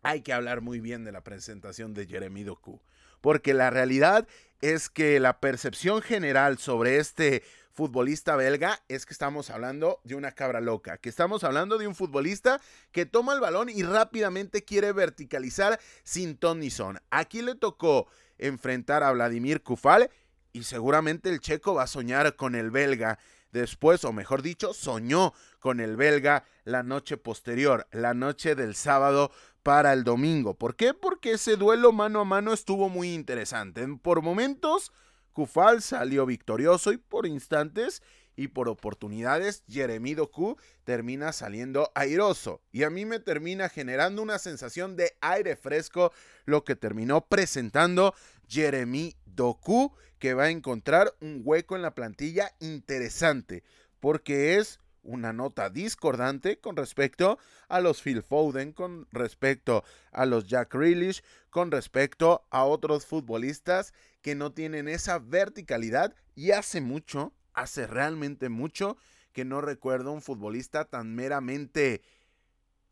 hay 0.03 0.21
que 0.21 0.33
hablar 0.33 0.61
muy 0.61 0.79
bien 0.79 1.05
de 1.05 1.11
la 1.11 1.23
presentación 1.23 1.93
de 1.93 2.05
Jeremy 2.05 2.43
Doku, 2.43 2.81
porque 3.21 3.53
la 3.53 3.69
realidad 3.69 4.27
es 4.61 4.89
que 4.89 5.19
la 5.19 5.39
percepción 5.39 6.01
general 6.01 6.57
sobre 6.57 6.97
este 6.97 7.43
futbolista 7.77 8.35
belga 8.35 8.81
es 8.87 9.05
que 9.05 9.13
estamos 9.13 9.51
hablando 9.51 10.01
de 10.03 10.15
una 10.15 10.31
cabra 10.31 10.61
loca, 10.61 10.97
que 10.97 11.09
estamos 11.09 11.43
hablando 11.43 11.77
de 11.77 11.87
un 11.87 11.93
futbolista 11.93 12.59
que 12.91 13.05
toma 13.05 13.35
el 13.35 13.39
balón 13.39 13.69
y 13.69 13.83
rápidamente 13.83 14.65
quiere 14.65 14.91
verticalizar 14.93 15.79
sin 16.03 16.37
ton 16.37 16.59
ni 16.59 16.71
son. 16.71 16.99
Aquí 17.11 17.43
le 17.43 17.53
tocó 17.53 18.07
enfrentar 18.39 19.03
a 19.03 19.11
Vladimir 19.11 19.61
Kufal 19.61 20.09
y 20.53 20.63
seguramente 20.63 21.29
el 21.29 21.39
checo 21.39 21.75
va 21.75 21.83
a 21.83 21.87
soñar 21.87 22.35
con 22.35 22.55
el 22.55 22.71
belga 22.71 23.19
después, 23.51 24.03
o 24.05 24.11
mejor 24.11 24.41
dicho, 24.41 24.73
soñó 24.73 25.35
con 25.59 25.79
el 25.79 25.97
belga 25.97 26.45
la 26.63 26.81
noche 26.81 27.15
posterior, 27.15 27.87
la 27.91 28.15
noche 28.15 28.55
del 28.55 28.73
sábado 28.73 29.31
para 29.61 29.93
el 29.93 30.03
domingo. 30.03 30.55
¿Por 30.55 30.75
qué? 30.75 30.95
Porque 30.95 31.33
ese 31.33 31.57
duelo 31.57 31.91
mano 31.91 32.21
a 32.21 32.25
mano 32.25 32.53
estuvo 32.53 32.89
muy 32.89 33.13
interesante. 33.13 33.87
Por 34.01 34.23
momentos, 34.23 34.91
Kufal 35.37 35.83
salió 35.83 36.25
victorioso 36.25 36.91
y 36.91 36.97
por 36.97 37.27
instantes 37.27 38.01
y 38.35 38.47
por 38.47 38.67
oportunidades, 38.69 39.61
Jeremy 39.67 40.15
Doku 40.15 40.57
termina 40.83 41.31
saliendo 41.31 41.91
airoso. 41.93 42.63
Y 42.71 42.81
a 42.81 42.89
mí 42.89 43.05
me 43.05 43.19
termina 43.19 43.69
generando 43.69 44.23
una 44.23 44.39
sensación 44.39 44.95
de 44.95 45.15
aire 45.21 45.55
fresco, 45.55 46.11
lo 46.45 46.63
que 46.63 46.75
terminó 46.75 47.27
presentando 47.27 48.15
Jeremy 48.47 49.15
Doku, 49.27 49.93
que 50.17 50.33
va 50.33 50.45
a 50.45 50.49
encontrar 50.49 51.13
un 51.21 51.43
hueco 51.45 51.75
en 51.75 51.83
la 51.83 51.93
plantilla 51.93 52.55
interesante, 52.59 53.63
porque 53.99 54.55
es 54.55 54.79
una 55.07 55.33
nota 55.33 55.69
discordante 55.69 56.59
con 56.59 56.75
respecto 56.75 57.39
a 57.67 57.79
los 57.79 58.01
Phil 58.01 58.21
Foden, 58.21 58.73
con 58.73 59.07
respecto 59.11 59.83
a 60.11 60.25
los 60.25 60.47
Jack 60.47 60.75
Grealish, 60.75 61.23
con 61.49 61.71
respecto 61.71 62.45
a 62.51 62.65
otros 62.65 63.05
futbolistas 63.05 63.93
que 64.21 64.35
no 64.35 64.51
tienen 64.51 64.87
esa 64.87 65.17
verticalidad 65.17 66.13
y 66.35 66.51
hace 66.51 66.81
mucho, 66.81 67.33
hace 67.53 67.87
realmente 67.87 68.49
mucho 68.49 68.97
que 69.31 69.45
no 69.45 69.61
recuerdo 69.61 70.11
un 70.11 70.21
futbolista 70.21 70.85
tan 70.85 71.15
meramente 71.15 72.01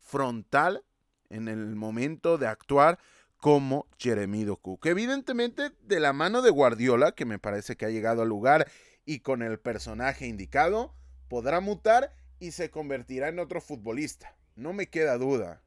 frontal 0.00 0.82
en 1.28 1.48
el 1.48 1.76
momento 1.76 2.38
de 2.38 2.46
actuar 2.46 2.98
como 3.36 3.86
Jeremy 3.98 4.44
Doku. 4.44 4.78
Que 4.78 4.90
evidentemente 4.90 5.72
de 5.82 6.00
la 6.00 6.12
mano 6.12 6.42
de 6.42 6.50
Guardiola, 6.50 7.12
que 7.12 7.24
me 7.24 7.38
parece 7.38 7.76
que 7.76 7.84
ha 7.84 7.90
llegado 7.90 8.22
al 8.22 8.28
lugar 8.28 8.70
y 9.04 9.20
con 9.20 9.42
el 9.42 9.58
personaje 9.58 10.26
indicado, 10.26 10.94
podrá 11.28 11.60
mutar 11.60 12.12
y 12.38 12.52
se 12.52 12.70
convertirá 12.70 13.28
en 13.28 13.38
otro 13.38 13.60
futbolista. 13.60 14.36
No 14.54 14.72
me 14.72 14.88
queda 14.88 15.18
duda. 15.18 15.62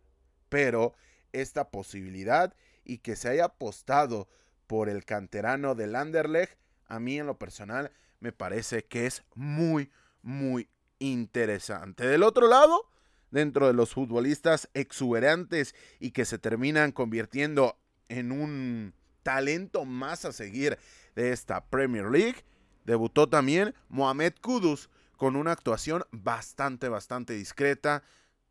Pero 0.50 0.94
esta 1.32 1.70
posibilidad 1.70 2.54
y 2.84 3.00
que 3.00 3.16
se 3.16 3.30
haya 3.30 3.46
apostado 3.46 4.28
por 4.68 4.90
el 4.90 5.06
canterano 5.06 5.76
del 5.76 5.96
Anderlecht, 5.96 6.58
a 6.88 7.00
mí 7.00 7.20
en 7.20 7.28
lo 7.28 7.38
personal 7.38 7.92
me 8.20 8.32
parece 8.32 8.84
que 8.86 9.06
es 9.06 9.24
muy, 9.36 9.92
muy 10.22 10.70
interesante. 11.00 12.08
Del 12.08 12.24
otro 12.24 12.48
lado, 12.48 12.90
dentro 13.32 13.68
de 13.68 13.74
los 13.74 13.94
futbolistas 13.94 14.70
exuberantes 14.74 15.76
y 16.00 16.12
que 16.12 16.26
se 16.26 16.40
terminan 16.40 16.92
convirtiendo 16.92 17.78
en 18.10 18.32
un 18.32 18.94
talento 19.24 19.86
más 19.86 20.26
a 20.26 20.32
seguir 20.32 20.78
de 21.16 21.32
esta 21.32 21.66
Premier 21.66 22.06
League, 22.06 22.44
debutó 22.86 23.30
también 23.30 23.76
Mohamed 23.88 24.34
Kudus, 24.42 24.90
con 25.20 25.36
una 25.36 25.52
actuación 25.52 26.06
bastante, 26.12 26.88
bastante 26.88 27.34
discreta. 27.34 28.04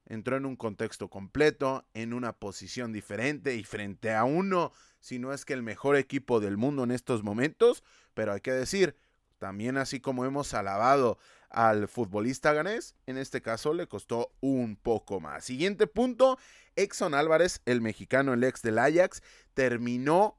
Entró 0.04 0.36
en 0.36 0.44
un 0.44 0.54
contexto 0.54 1.08
completo, 1.08 1.86
en 1.94 2.12
una 2.12 2.34
posición 2.34 2.92
diferente 2.92 3.56
y 3.56 3.64
frente 3.64 4.14
a 4.14 4.24
uno, 4.24 4.72
si 5.00 5.18
no 5.18 5.32
es 5.32 5.46
que 5.46 5.54
el 5.54 5.62
mejor 5.62 5.96
equipo 5.96 6.40
del 6.40 6.58
mundo 6.58 6.84
en 6.84 6.90
estos 6.90 7.24
momentos. 7.24 7.82
Pero 8.12 8.34
hay 8.34 8.42
que 8.42 8.52
decir, 8.52 8.96
también 9.38 9.78
así 9.78 9.98
como 9.98 10.26
hemos 10.26 10.52
alabado 10.52 11.18
al 11.48 11.88
futbolista 11.88 12.52
ganés, 12.52 12.94
en 13.06 13.16
este 13.16 13.40
caso 13.40 13.72
le 13.72 13.86
costó 13.86 14.34
un 14.40 14.76
poco 14.76 15.20
más. 15.20 15.46
Siguiente 15.46 15.86
punto, 15.86 16.38
Exxon 16.76 17.14
Álvarez, 17.14 17.62
el 17.64 17.80
mexicano, 17.80 18.34
el 18.34 18.44
ex 18.44 18.60
del 18.60 18.78
Ajax, 18.78 19.22
terminó 19.54 20.38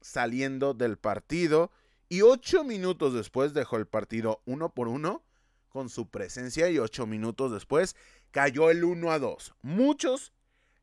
saliendo 0.00 0.74
del 0.74 0.98
partido 0.98 1.70
y 2.08 2.22
ocho 2.22 2.64
minutos 2.64 3.14
después 3.14 3.54
dejó 3.54 3.76
el 3.76 3.86
partido 3.86 4.42
uno 4.44 4.74
por 4.74 4.88
uno 4.88 5.22
con 5.72 5.88
su 5.88 6.08
presencia 6.08 6.68
y 6.68 6.78
ocho 6.78 7.06
minutos 7.06 7.50
después 7.50 7.96
cayó 8.30 8.70
el 8.70 8.84
1 8.84 9.10
a 9.10 9.18
2. 9.18 9.54
Muchos 9.62 10.32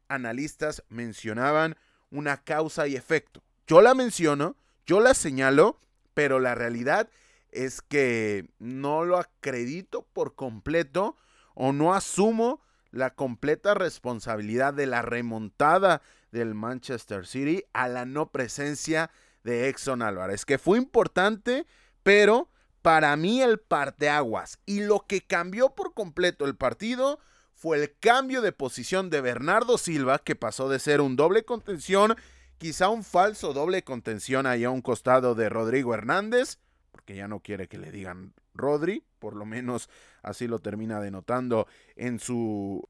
analistas 0.08 0.84
mencionaban 0.90 1.78
una 2.12 2.44
causa 2.44 2.88
y 2.88 2.96
efecto. 2.96 3.44
Yo 3.68 3.82
la 3.82 3.94
menciono, 3.94 4.56
yo 4.86 5.00
la 5.00 5.14
señalo, 5.14 5.80
pero 6.14 6.40
la 6.40 6.56
realidad 6.56 7.10
es 7.52 7.82
que 7.82 8.50
no 8.58 9.06
lo 9.06 9.18
acredito 9.18 10.04
por 10.14 10.36
completo 10.36 11.16
o 11.54 11.72
no 11.72 11.94
asumo 11.94 12.62
la 12.92 13.14
completa 13.14 13.76
responsabilidad 13.76 14.74
de 14.74 14.88
la 14.88 15.04
remontada 15.04 16.02
del 16.32 16.56
Manchester 16.56 17.28
City 17.28 17.64
a 17.74 17.88
la 17.88 18.06
no 18.06 18.32
presencia 18.32 19.12
de 19.44 19.70
Exxon 19.70 20.02
Álvarez, 20.02 20.46
que 20.46 20.58
fue 20.58 20.78
importante, 20.78 21.66
pero 22.04 22.50
para 22.82 23.16
mí 23.16 23.42
el 23.42 23.60
parteaguas 23.60 24.60
y 24.66 24.82
lo 24.82 25.06
que 25.08 25.22
cambió 25.22 25.76
por 25.76 25.94
completo 25.94 26.46
el 26.46 26.56
partido 26.56 27.20
fue 27.54 27.82
el 27.82 27.98
cambio 28.00 28.42
de 28.42 28.52
posición 28.52 29.10
de 29.10 29.22
Bernardo 29.22 29.78
Silva, 29.78 30.20
que 30.20 30.36
pasó 30.36 30.70
de 30.70 30.80
ser 30.80 31.02
un 31.02 31.16
doble 31.16 31.44
contención 31.44 32.16
quizá 32.60 32.90
un 32.90 33.04
falso 33.04 33.54
doble 33.54 33.84
contención 33.84 34.46
ahí 34.46 34.66
a 34.66 34.70
un 34.70 34.82
costado 34.82 35.34
de 35.34 35.50
Rodrigo 35.50 35.94
Hernández, 35.94 36.60
porque 36.92 37.16
ya 37.16 37.28
no 37.28 37.40
quiere 37.40 37.68
que 37.68 37.80
le 37.80 37.92
digan 37.92 38.34
Rodri, 38.54 39.04
por 39.18 39.36
lo 39.36 39.46
menos 39.46 39.90
así 40.22 40.46
lo 40.46 40.60
termina 40.60 41.00
denotando 41.00 41.68
en 41.96 42.20
su 42.20 42.88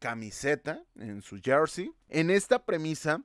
camiseta, 0.00 0.82
en 0.96 1.22
su 1.22 1.40
jersey. 1.40 1.92
En 2.08 2.30
esta 2.30 2.64
premisa, 2.64 3.22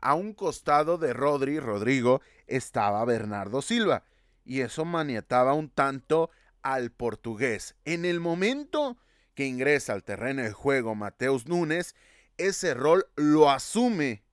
a 0.00 0.14
un 0.14 0.32
costado 0.32 0.96
de 0.96 1.12
Rodri, 1.12 1.60
Rodrigo, 1.60 2.22
estaba 2.46 3.04
Bernardo 3.04 3.60
Silva, 3.60 4.04
y 4.48 4.62
eso 4.62 4.86
maniataba 4.86 5.52
un 5.52 5.68
tanto 5.68 6.30
al 6.62 6.90
portugués. 6.90 7.76
En 7.84 8.06
el 8.06 8.18
momento 8.18 8.96
que 9.34 9.44
ingresa 9.44 9.92
al 9.92 10.02
terreno 10.02 10.42
de 10.42 10.52
juego 10.52 10.94
Mateus 10.94 11.46
Núñez, 11.46 11.94
ese 12.38 12.72
rol 12.72 13.06
lo 13.14 13.50
asume 13.50 14.24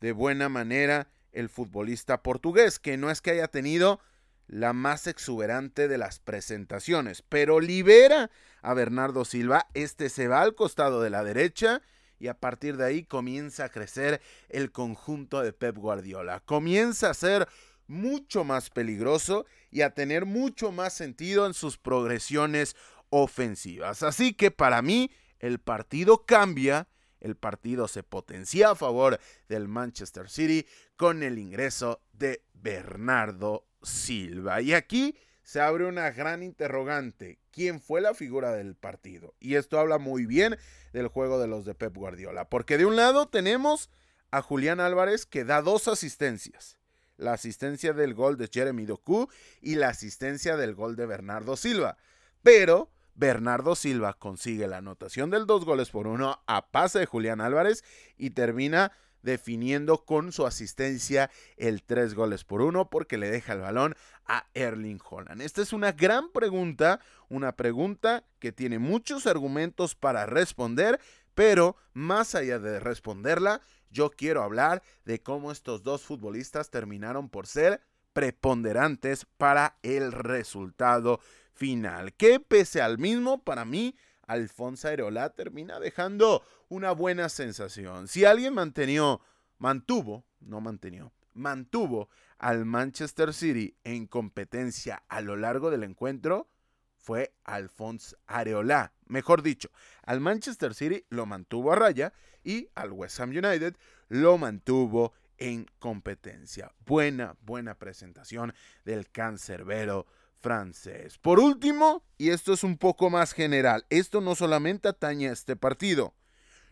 de 0.00 0.10
buena 0.10 0.48
manera 0.48 1.08
el 1.30 1.48
futbolista 1.48 2.24
portugués, 2.24 2.80
que 2.80 2.96
no 2.96 3.08
es 3.08 3.22
que 3.22 3.30
haya 3.30 3.46
tenido 3.46 4.00
la 4.48 4.72
más 4.72 5.06
exuberante 5.06 5.86
de 5.86 5.96
las 5.96 6.18
presentaciones, 6.18 7.22
pero 7.22 7.60
libera 7.60 8.32
a 8.62 8.74
Bernardo 8.74 9.24
Silva, 9.24 9.68
este 9.74 10.08
se 10.08 10.26
va 10.26 10.42
al 10.42 10.56
costado 10.56 11.00
de 11.00 11.10
la 11.10 11.22
derecha 11.22 11.82
y 12.18 12.26
a 12.26 12.34
partir 12.34 12.76
de 12.76 12.84
ahí 12.84 13.04
comienza 13.04 13.66
a 13.66 13.68
crecer 13.68 14.20
el 14.48 14.72
conjunto 14.72 15.40
de 15.40 15.52
Pep 15.52 15.76
Guardiola, 15.76 16.40
comienza 16.40 17.10
a 17.10 17.14
ser 17.14 17.48
mucho 17.86 18.44
más 18.44 18.70
peligroso 18.70 19.46
y 19.70 19.82
a 19.82 19.90
tener 19.90 20.26
mucho 20.26 20.72
más 20.72 20.92
sentido 20.92 21.46
en 21.46 21.54
sus 21.54 21.78
progresiones 21.78 22.76
ofensivas. 23.10 24.02
Así 24.02 24.34
que 24.34 24.50
para 24.50 24.82
mí 24.82 25.10
el 25.38 25.58
partido 25.58 26.24
cambia, 26.24 26.88
el 27.20 27.36
partido 27.36 27.88
se 27.88 28.02
potencia 28.02 28.70
a 28.70 28.74
favor 28.74 29.18
del 29.48 29.68
Manchester 29.68 30.28
City 30.28 30.66
con 30.96 31.22
el 31.22 31.38
ingreso 31.38 32.02
de 32.12 32.44
Bernardo 32.52 33.66
Silva. 33.82 34.60
Y 34.60 34.74
aquí 34.74 35.16
se 35.42 35.60
abre 35.60 35.84
una 35.84 36.10
gran 36.10 36.42
interrogante. 36.42 37.38
¿Quién 37.50 37.80
fue 37.80 38.00
la 38.00 38.14
figura 38.14 38.52
del 38.52 38.74
partido? 38.74 39.34
Y 39.38 39.54
esto 39.54 39.78
habla 39.78 39.98
muy 39.98 40.26
bien 40.26 40.56
del 40.92 41.08
juego 41.08 41.38
de 41.38 41.46
los 41.46 41.64
de 41.64 41.74
Pep 41.74 41.94
Guardiola. 41.94 42.48
Porque 42.48 42.78
de 42.78 42.86
un 42.86 42.96
lado 42.96 43.28
tenemos 43.28 43.90
a 44.30 44.42
Julián 44.42 44.80
Álvarez 44.80 45.26
que 45.26 45.44
da 45.44 45.62
dos 45.62 45.86
asistencias. 45.86 46.78
La 47.16 47.32
asistencia 47.32 47.92
del 47.92 48.14
gol 48.14 48.36
de 48.36 48.48
Jeremy 48.52 48.86
Doku 48.86 49.28
y 49.60 49.76
la 49.76 49.88
asistencia 49.88 50.56
del 50.56 50.74
gol 50.74 50.96
de 50.96 51.06
Bernardo 51.06 51.56
Silva. 51.56 51.96
Pero 52.42 52.90
Bernardo 53.14 53.74
Silva 53.74 54.14
consigue 54.14 54.66
la 54.66 54.78
anotación 54.78 55.30
del 55.30 55.46
dos 55.46 55.64
goles 55.64 55.90
por 55.90 56.06
uno 56.06 56.42
a 56.46 56.70
pase 56.70 56.98
de 56.98 57.06
Julián 57.06 57.40
Álvarez 57.40 57.84
y 58.16 58.30
termina 58.30 58.92
definiendo 59.22 60.04
con 60.04 60.32
su 60.32 60.46
asistencia 60.46 61.30
el 61.56 61.82
tres 61.82 62.14
goles 62.14 62.44
por 62.44 62.60
uno 62.60 62.90
porque 62.90 63.16
le 63.16 63.30
deja 63.30 63.54
el 63.54 63.60
balón 63.60 63.96
a 64.26 64.46
Erling 64.54 65.00
Holland. 65.08 65.40
Esta 65.40 65.62
es 65.62 65.72
una 65.72 65.92
gran 65.92 66.30
pregunta, 66.30 67.00
una 67.28 67.56
pregunta 67.56 68.24
que 68.38 68.52
tiene 68.52 68.78
muchos 68.78 69.26
argumentos 69.26 69.94
para 69.94 70.26
responder, 70.26 71.00
pero 71.34 71.76
más 71.94 72.34
allá 72.34 72.58
de 72.58 72.78
responderla, 72.80 73.62
yo 73.94 74.10
quiero 74.10 74.42
hablar 74.42 74.82
de 75.06 75.22
cómo 75.22 75.50
estos 75.50 75.82
dos 75.82 76.02
futbolistas 76.02 76.68
terminaron 76.68 77.30
por 77.30 77.46
ser 77.46 77.80
preponderantes 78.12 79.24
para 79.38 79.78
el 79.82 80.12
resultado 80.12 81.20
final, 81.52 82.12
que 82.12 82.40
pese 82.40 82.82
al 82.82 82.98
mismo, 82.98 83.42
para 83.42 83.64
mí, 83.64 83.96
Alfonso 84.26 84.88
Areola 84.88 85.30
termina 85.30 85.78
dejando 85.78 86.42
una 86.68 86.92
buena 86.92 87.28
sensación. 87.28 88.08
Si 88.08 88.24
alguien 88.24 88.54
mantenió, 88.54 89.20
mantuvo, 89.58 90.24
no 90.40 90.60
mantenió, 90.60 91.12
mantuvo 91.32 92.08
al 92.38 92.64
Manchester 92.64 93.32
City 93.32 93.76
en 93.84 94.06
competencia 94.06 95.04
a 95.08 95.20
lo 95.20 95.36
largo 95.36 95.70
del 95.70 95.84
encuentro, 95.84 96.48
fue 96.96 97.34
Alfonso 97.44 98.16
Areola. 98.26 98.92
Mejor 99.06 99.42
dicho, 99.42 99.70
al 100.02 100.20
Manchester 100.20 100.74
City 100.74 101.04
lo 101.10 101.26
mantuvo 101.26 101.72
a 101.72 101.76
raya 101.76 102.12
y 102.44 102.68
al 102.74 102.92
West 102.92 103.18
Ham 103.20 103.30
United 103.30 103.76
lo 104.08 104.38
mantuvo 104.38 105.12
en 105.38 105.66
competencia. 105.78 106.72
Buena, 106.86 107.36
buena 107.42 107.74
presentación 107.74 108.54
del 108.84 109.10
cancerbero 109.10 110.06
francés. 110.38 111.18
Por 111.18 111.40
último, 111.40 112.04
y 112.18 112.30
esto 112.30 112.52
es 112.52 112.62
un 112.62 112.76
poco 112.76 113.10
más 113.10 113.32
general, 113.32 113.86
esto 113.90 114.20
no 114.20 114.34
solamente 114.34 114.88
atañe 114.88 115.28
a 115.28 115.32
este 115.32 115.56
partido, 115.56 116.14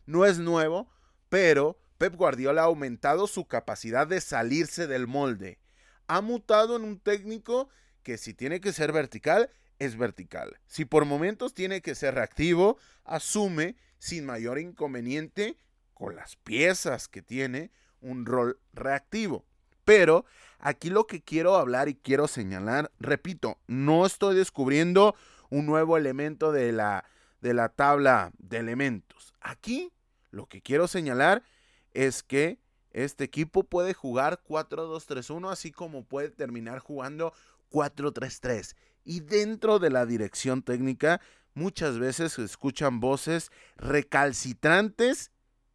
no 0.06 0.26
es 0.26 0.38
nuevo, 0.38 0.90
pero 1.28 1.78
Pep 1.98 2.14
Guardiola 2.14 2.62
ha 2.62 2.66
aumentado 2.66 3.26
su 3.26 3.46
capacidad 3.46 4.06
de 4.06 4.20
salirse 4.20 4.87
del 4.87 5.06
molde. 5.06 5.58
Ha 6.06 6.20
mutado 6.20 6.76
en 6.76 6.82
un 6.82 6.98
técnico 6.98 7.68
que 8.02 8.18
si 8.18 8.35
tiene 8.35 8.61
que 8.61 8.72
ser 8.72 8.92
vertical, 8.92 9.50
es 9.78 9.96
vertical. 9.96 10.58
Si 10.66 10.85
por 10.85 11.04
momentos 11.04 11.54
tiene 11.54 11.80
que 11.80 11.94
ser 11.94 12.14
reactivo, 12.14 12.76
asume 13.04 13.76
sin 14.03 14.27
mayor 14.27 14.59
inconveniente 14.59 15.57
con 15.95 16.17
las 16.17 16.35
piezas 16.35 17.07
que 17.07 17.23
tiene 17.23 17.71
un 18.01 18.27
rol 18.27 18.59
reactivo. 18.73 19.45
Pero 19.85 20.25
aquí 20.59 20.91
lo 20.91 21.07
que 21.07 21.23
quiero 21.23 21.55
hablar 21.55 21.88
y 21.88 21.95
quiero 21.95 22.27
señalar, 22.27 22.91
repito, 22.99 23.59
no 23.69 24.05
estoy 24.05 24.35
descubriendo 24.35 25.15
un 25.51 25.67
nuevo 25.67 25.97
elemento 25.97 26.51
de 26.51 26.73
la, 26.73 27.05
de 27.43 27.55
la 27.55 27.69
tabla 27.69 28.33
de 28.38 28.57
elementos. 28.57 29.35
Aquí 29.41 29.93
lo 30.33 30.47
que 30.47 30.62
quiero 30.62 30.88
señalar 30.88 31.45
es 31.93 32.25
que 32.25 32.59
este 32.91 33.23
equipo 33.23 33.62
puede 33.62 33.95
jugar 33.95 34.43
4-2-3-1, 34.49 35.53
así 35.53 35.71
como 35.71 36.03
puede 36.03 36.31
terminar 36.31 36.81
jugando 36.81 37.33
4-3-3. 37.71 38.75
Y 39.05 39.21
dentro 39.21 39.79
de 39.79 39.91
la 39.91 40.07
dirección 40.07 40.62
técnica, 40.62 41.21
muchas 41.55 41.99
veces 41.99 42.33
se 42.33 42.45
escuchan 42.45 43.01
voces 43.01 43.51
recalcitrantes 43.77 45.31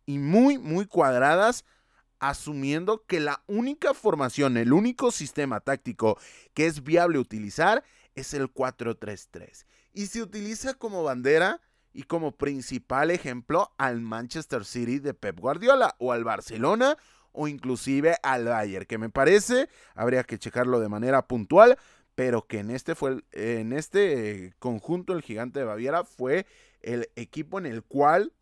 y 0.05 0.19
muy, 0.19 0.57
muy 0.57 0.85
cuadradas 0.85 1.65
asumiendo 2.19 3.05
que 3.05 3.19
la 3.19 3.43
única 3.47 3.93
formación, 3.93 4.57
el 4.57 4.73
único 4.73 5.11
sistema 5.11 5.59
táctico 5.59 6.17
que 6.53 6.65
es 6.65 6.83
viable 6.83 7.19
utilizar 7.19 7.83
es 8.15 8.33
el 8.33 8.51
4-3-3. 8.51 9.65
Y 9.93 10.07
se 10.07 10.21
utiliza 10.21 10.73
como 10.73 11.03
bandera 11.03 11.61
y 11.93 12.03
como 12.03 12.31
principal 12.31 13.11
ejemplo 13.11 13.73
al 13.77 14.01
Manchester 14.01 14.65
City 14.65 14.99
de 14.99 15.13
Pep 15.13 15.39
Guardiola 15.39 15.95
o 15.99 16.11
al 16.11 16.23
Barcelona 16.23 16.97
o 17.31 17.47
inclusive 17.47 18.17
al 18.23 18.45
Bayern, 18.45 18.85
que 18.85 18.97
me 18.97 19.09
parece, 19.09 19.69
habría 19.93 20.23
que 20.23 20.39
checarlo 20.39 20.79
de 20.79 20.89
manera 20.89 21.27
puntual, 21.27 21.77
pero 22.17 22.47
que 22.47 22.57
en 22.57 22.71
este 22.71 22.95
fue 22.95 23.23
en 23.31 23.73
este 23.73 24.55
conjunto 24.57 25.13
el 25.13 25.21
gigante 25.21 25.59
de 25.59 25.65
Baviera 25.65 26.03
fue 26.03 26.47
el 26.81 27.11
equipo 27.15 27.59
en 27.59 27.67
el 27.67 27.83
cual 27.83 28.33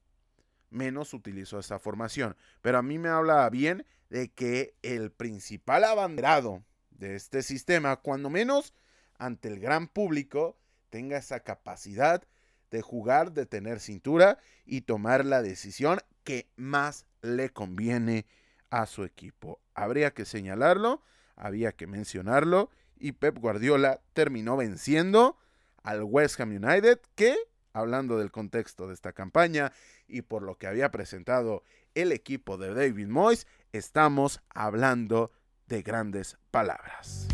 menos 0.70 1.14
utilizó 1.14 1.60
esa 1.60 1.78
formación. 1.78 2.38
Pero 2.62 2.78
a 2.78 2.82
mí 2.82 2.98
me 2.98 3.10
habla 3.10 3.50
bien 3.50 3.86
de 4.10 4.32
que 4.32 4.76
el 4.82 5.12
principal 5.12 5.84
abanderado 5.84 6.64
de 6.92 7.16
este 7.16 7.44
sistema, 7.44 7.98
cuando 7.98 8.30
menos 8.30 8.74
ante 9.18 9.50
el 9.50 9.60
gran 9.60 9.90
público, 9.90 10.58
tenga 10.90 11.18
esa 11.18 11.42
capacidad 11.42 12.24
de 12.72 12.82
jugar, 12.82 13.34
de 13.34 13.46
tener 13.46 13.82
cintura 13.82 14.38
y 14.66 14.82
tomar 14.84 15.26
la 15.26 15.42
decisión 15.42 16.00
que 16.24 16.48
más 16.56 17.08
le 17.22 17.50
conviene 17.50 18.26
a 18.70 18.86
su 18.86 19.04
equipo. 19.04 19.60
Habría 19.74 20.14
que 20.14 20.24
señalarlo, 20.24 21.02
había 21.36 21.74
que 21.74 21.88
mencionarlo 21.88 22.70
y 22.98 23.14
Pep 23.14 23.38
Guardiola 23.40 24.02
terminó 24.14 24.58
venciendo 24.58 25.38
al 25.84 26.04
West 26.04 26.40
Ham 26.40 26.50
United 26.50 27.00
que, 27.16 27.36
hablando 27.74 28.18
del 28.18 28.32
contexto 28.32 28.88
de 28.88 28.94
esta 28.94 29.14
campaña, 29.14 29.72
y 30.08 30.22
por 30.22 30.44
lo 30.44 30.58
que 30.58 30.68
había 30.68 30.92
presentado 30.92 31.64
el 31.94 32.12
equipo 32.12 32.58
de 32.58 32.74
David 32.74 33.08
Moyes, 33.08 33.48
estamos 33.72 34.42
hablando 34.50 35.32
de 35.68 35.82
grandes 35.82 36.38
palabras. 36.52 37.28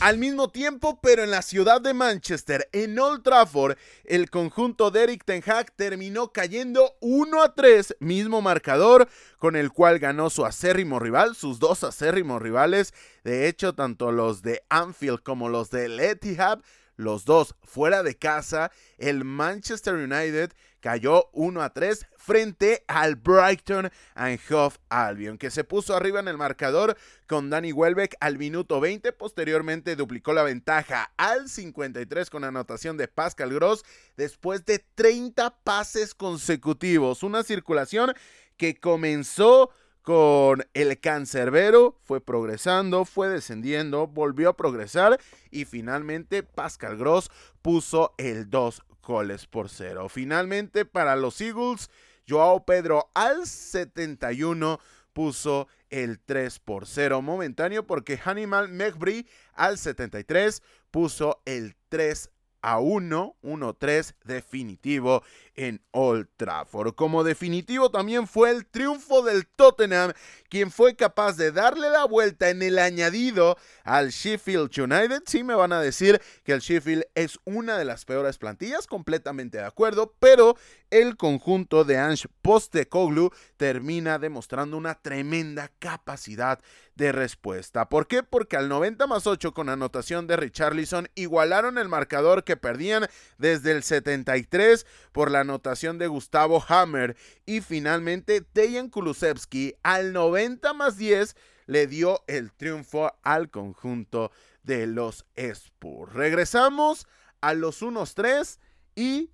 Al 0.00 0.16
mismo 0.16 0.48
tiempo, 0.48 0.98
pero 1.02 1.24
en 1.24 1.30
la 1.30 1.42
ciudad 1.42 1.78
de 1.82 1.92
Manchester, 1.92 2.70
en 2.72 2.98
Old 2.98 3.22
Trafford, 3.22 3.76
el 4.04 4.30
conjunto 4.30 4.90
de 4.90 5.02
Eric 5.02 5.24
Ten 5.26 5.42
Hag 5.44 5.72
terminó 5.76 6.32
cayendo 6.32 6.96
1 7.00 7.42
a 7.42 7.54
3, 7.54 7.96
mismo 8.00 8.40
marcador 8.40 9.10
con 9.36 9.56
el 9.56 9.70
cual 9.70 9.98
ganó 9.98 10.30
su 10.30 10.46
acérrimo 10.46 11.00
rival, 11.00 11.36
sus 11.36 11.58
dos 11.58 11.84
acérrimos 11.84 12.40
rivales. 12.40 12.94
De 13.24 13.46
hecho, 13.46 13.74
tanto 13.74 14.10
los 14.10 14.40
de 14.40 14.62
Anfield 14.70 15.22
como 15.22 15.50
los 15.50 15.68
de 15.68 15.84
Etihad 16.10 16.60
los 17.00 17.24
dos 17.24 17.54
fuera 17.64 18.02
de 18.02 18.16
casa. 18.16 18.70
El 18.98 19.24
Manchester 19.24 19.94
United 19.94 20.52
cayó 20.80 21.28
1 21.32 21.62
a 21.62 21.72
3 21.72 22.06
frente 22.16 22.84
al 22.88 23.16
Brighton 23.16 23.90
and 24.14 24.40
Hove 24.50 24.76
Albion, 24.88 25.38
que 25.38 25.50
se 25.50 25.64
puso 25.64 25.94
arriba 25.94 26.20
en 26.20 26.28
el 26.28 26.36
marcador 26.36 26.96
con 27.26 27.50
Danny 27.50 27.72
Welbeck 27.72 28.16
al 28.20 28.38
minuto 28.38 28.80
20. 28.80 29.12
Posteriormente 29.12 29.96
duplicó 29.96 30.32
la 30.32 30.42
ventaja 30.42 31.12
al 31.16 31.48
53 31.48 32.30
con 32.30 32.44
anotación 32.44 32.96
de 32.96 33.08
Pascal 33.08 33.52
Gross 33.52 33.84
después 34.16 34.64
de 34.64 34.84
30 34.94 35.62
pases 35.62 36.14
consecutivos. 36.14 37.22
Una 37.22 37.42
circulación 37.42 38.14
que 38.56 38.78
comenzó 38.78 39.70
con 40.02 40.66
el 40.74 40.98
cancerbero, 40.98 41.98
fue 42.02 42.20
progresando, 42.20 43.04
fue 43.04 43.28
descendiendo, 43.28 44.06
volvió 44.06 44.48
a 44.48 44.56
progresar 44.56 45.20
y 45.50 45.66
finalmente 45.66 46.42
Pascal 46.42 46.96
Gross 46.96 47.30
puso 47.62 48.14
el 48.18 48.48
2 48.48 48.82
goles 49.02 49.46
por 49.46 49.68
cero. 49.68 50.08
Finalmente 50.08 50.84
para 50.84 51.16
los 51.16 51.40
Eagles, 51.40 51.90
Joao 52.28 52.64
Pedro 52.64 53.10
al 53.14 53.46
71 53.46 54.78
puso 55.12 55.68
el 55.90 56.20
3 56.20 56.60
por 56.60 56.86
0 56.86 57.20
momentáneo 57.22 57.86
porque 57.86 58.16
Hannibal 58.16 58.68
Mekbri 58.68 59.28
al 59.54 59.76
73 59.76 60.62
puso 60.90 61.42
el 61.44 61.76
3 61.88 62.30
a 62.62 62.78
1, 62.78 63.36
1-3 63.42 64.14
definitivo 64.24 65.22
en 65.54 65.82
Old 65.90 66.28
Trafford. 66.36 66.94
Como 66.94 67.24
definitivo 67.24 67.90
también 67.90 68.26
fue 68.26 68.50
el 68.50 68.66
triunfo 68.66 69.22
del 69.22 69.46
Tottenham, 69.46 70.12
quien 70.48 70.70
fue 70.70 70.96
capaz 70.96 71.36
de 71.36 71.52
darle 71.52 71.90
la 71.90 72.04
vuelta 72.04 72.48
en 72.50 72.62
el 72.62 72.78
añadido 72.78 73.56
al 73.84 74.10
Sheffield 74.10 74.70
United. 74.78 75.22
Sí 75.26 75.44
me 75.44 75.54
van 75.54 75.72
a 75.72 75.80
decir 75.80 76.20
que 76.44 76.52
el 76.52 76.60
Sheffield 76.60 77.04
es 77.14 77.38
una 77.44 77.76
de 77.76 77.84
las 77.84 78.04
peores 78.04 78.38
plantillas, 78.38 78.86
completamente 78.86 79.58
de 79.58 79.64
acuerdo, 79.64 80.14
pero 80.18 80.56
el 80.90 81.16
conjunto 81.16 81.84
de 81.84 81.98
Ange 81.98 82.28
Postecoglou 82.42 83.30
termina 83.56 84.18
demostrando 84.18 84.76
una 84.76 84.94
tremenda 84.94 85.70
capacidad 85.78 86.60
de 87.00 87.12
respuesta. 87.12 87.88
¿Por 87.88 88.06
qué? 88.06 88.22
Porque 88.22 88.58
al 88.58 88.68
90 88.68 89.06
más 89.06 89.26
8 89.26 89.54
con 89.54 89.70
anotación 89.70 90.26
de 90.26 90.36
Richarlison 90.36 91.08
igualaron 91.14 91.78
el 91.78 91.88
marcador 91.88 92.44
que 92.44 92.58
perdían 92.58 93.08
desde 93.38 93.72
el 93.72 93.82
73 93.82 94.84
por 95.10 95.30
la 95.30 95.40
anotación 95.40 95.96
de 95.96 96.08
Gustavo 96.08 96.62
Hammer 96.68 97.16
y 97.46 97.62
finalmente 97.62 98.44
Dejan 98.52 98.90
Kulusevski 98.90 99.76
al 99.82 100.12
90 100.12 100.74
más 100.74 100.98
10 100.98 101.36
le 101.64 101.86
dio 101.86 102.22
el 102.26 102.52
triunfo 102.52 103.10
al 103.22 103.48
conjunto 103.48 104.30
de 104.62 104.86
los 104.86 105.24
Spurs. 105.36 106.12
Regresamos 106.12 107.06
a 107.40 107.54
los 107.54 107.80
1-3 107.80 108.58
y 108.94 109.30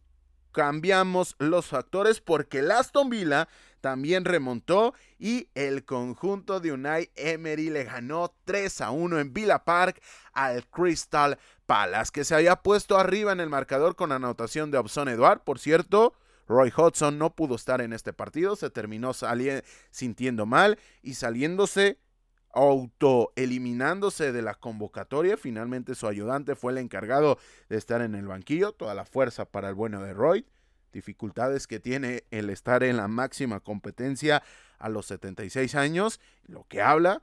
cambiamos 0.52 1.34
los 1.40 1.66
factores 1.66 2.20
porque 2.20 2.60
el 2.60 2.70
Aston 2.70 3.10
Villa 3.10 3.48
también 3.86 4.24
remontó 4.24 4.94
y 5.16 5.48
el 5.54 5.84
conjunto 5.84 6.58
de 6.58 6.72
Unai 6.72 7.08
Emery 7.14 7.70
le 7.70 7.84
ganó 7.84 8.34
3 8.44 8.80
a 8.80 8.90
1 8.90 9.20
en 9.20 9.32
Villa 9.32 9.60
Park 9.60 10.02
al 10.32 10.66
Crystal 10.66 11.38
Palace, 11.66 12.10
que 12.12 12.24
se 12.24 12.34
había 12.34 12.56
puesto 12.56 12.98
arriba 12.98 13.30
en 13.30 13.38
el 13.38 13.48
marcador 13.48 13.94
con 13.94 14.10
anotación 14.10 14.72
de 14.72 14.78
Obson 14.78 15.08
Eduard. 15.08 15.44
Por 15.44 15.60
cierto, 15.60 16.14
Roy 16.48 16.72
Hodgson 16.76 17.16
no 17.16 17.36
pudo 17.36 17.54
estar 17.54 17.80
en 17.80 17.92
este 17.92 18.12
partido, 18.12 18.56
se 18.56 18.70
terminó 18.70 19.12
sintiendo 19.92 20.46
mal 20.46 20.80
y 21.00 21.14
saliéndose 21.14 22.00
auto 22.52 23.32
eliminándose 23.36 24.32
de 24.32 24.42
la 24.42 24.54
convocatoria. 24.54 25.36
Finalmente 25.36 25.94
su 25.94 26.08
ayudante 26.08 26.56
fue 26.56 26.72
el 26.72 26.78
encargado 26.78 27.38
de 27.68 27.76
estar 27.76 28.00
en 28.00 28.16
el 28.16 28.26
banquillo. 28.26 28.72
Toda 28.72 28.94
la 28.94 29.04
fuerza 29.04 29.44
para 29.44 29.68
el 29.68 29.76
bueno 29.76 30.02
de 30.02 30.12
Roy 30.12 30.44
dificultades 30.92 31.66
que 31.66 31.80
tiene 31.80 32.24
el 32.30 32.50
estar 32.50 32.82
en 32.82 32.96
la 32.96 33.08
máxima 33.08 33.60
competencia 33.60 34.42
a 34.78 34.88
los 34.88 35.06
76 35.06 35.74
años, 35.74 36.20
lo 36.46 36.64
que 36.68 36.82
habla 36.82 37.22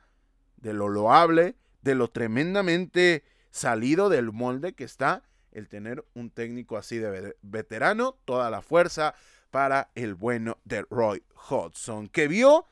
de 0.58 0.74
lo 0.74 0.88
loable, 0.90 1.56
de 1.82 1.96
lo 1.96 2.10
tremendamente 2.10 3.24
salido 3.52 4.10
del 4.10 4.32
molde 4.32 4.74
que 4.74 4.84
está 4.84 5.24
el 5.52 5.68
tener 5.68 6.04
un 6.14 6.32
técnico 6.32 6.78
así 6.78 6.98
de 6.98 7.36
veterano, 7.42 8.18
toda 8.26 8.50
la 8.50 8.62
fuerza 8.62 9.14
para 9.52 9.92
el 9.94 10.16
bueno 10.16 10.58
de 10.66 10.84
Roy 10.90 11.24
Hodgson, 11.50 12.08
que 12.08 12.28
vio 12.28 12.66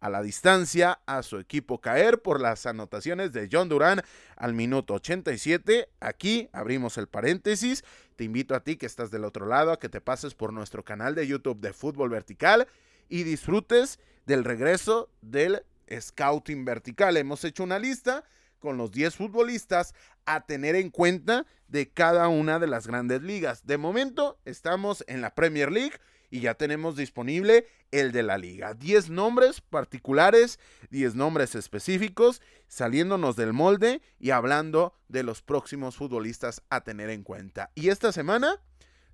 a 0.00 0.10
la 0.10 0.22
distancia 0.22 1.00
a 1.06 1.22
su 1.22 1.38
equipo 1.38 1.80
caer 1.80 2.22
por 2.22 2.40
las 2.40 2.66
anotaciones 2.66 3.32
de 3.32 3.48
John 3.50 3.68
Duran 3.68 4.02
al 4.36 4.54
minuto 4.54 4.94
87. 4.94 5.88
Aquí 6.00 6.48
abrimos 6.52 6.98
el 6.98 7.08
paréntesis. 7.08 7.84
Te 8.16 8.24
invito 8.24 8.54
a 8.54 8.64
ti 8.64 8.76
que 8.76 8.86
estás 8.86 9.10
del 9.10 9.24
otro 9.24 9.46
lado 9.46 9.72
a 9.72 9.78
que 9.78 9.88
te 9.88 10.00
pases 10.00 10.34
por 10.34 10.52
nuestro 10.52 10.84
canal 10.84 11.14
de 11.14 11.26
YouTube 11.26 11.60
de 11.60 11.72
Fútbol 11.72 12.10
Vertical 12.10 12.66
y 13.08 13.22
disfrutes 13.22 13.98
del 14.26 14.44
regreso 14.44 15.10
del 15.22 15.64
Scouting 15.90 16.64
Vertical. 16.64 17.16
Hemos 17.16 17.44
hecho 17.44 17.64
una 17.64 17.78
lista 17.78 18.24
con 18.58 18.76
los 18.76 18.90
10 18.90 19.14
futbolistas 19.14 19.94
a 20.26 20.44
tener 20.44 20.74
en 20.74 20.90
cuenta 20.90 21.46
de 21.68 21.88
cada 21.90 22.28
una 22.28 22.58
de 22.58 22.66
las 22.66 22.86
grandes 22.86 23.22
ligas. 23.22 23.66
De 23.66 23.78
momento 23.78 24.38
estamos 24.44 25.04
en 25.06 25.20
la 25.20 25.34
Premier 25.34 25.70
League 25.70 25.98
y 26.30 26.40
ya 26.40 26.54
tenemos 26.54 26.96
disponible 26.96 27.66
el 27.90 28.12
de 28.12 28.22
la 28.22 28.38
liga. 28.38 28.74
10 28.74 29.10
nombres 29.10 29.60
particulares, 29.60 30.58
10 30.90 31.14
nombres 31.14 31.54
específicos, 31.54 32.42
saliéndonos 32.66 33.36
del 33.36 33.52
molde 33.52 34.02
y 34.18 34.30
hablando 34.30 34.94
de 35.08 35.22
los 35.22 35.42
próximos 35.42 35.96
futbolistas 35.96 36.62
a 36.70 36.82
tener 36.82 37.10
en 37.10 37.22
cuenta. 37.22 37.70
Y 37.74 37.88
esta 37.88 38.12
semana 38.12 38.60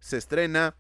se 0.01 0.17
estrena 0.17 0.77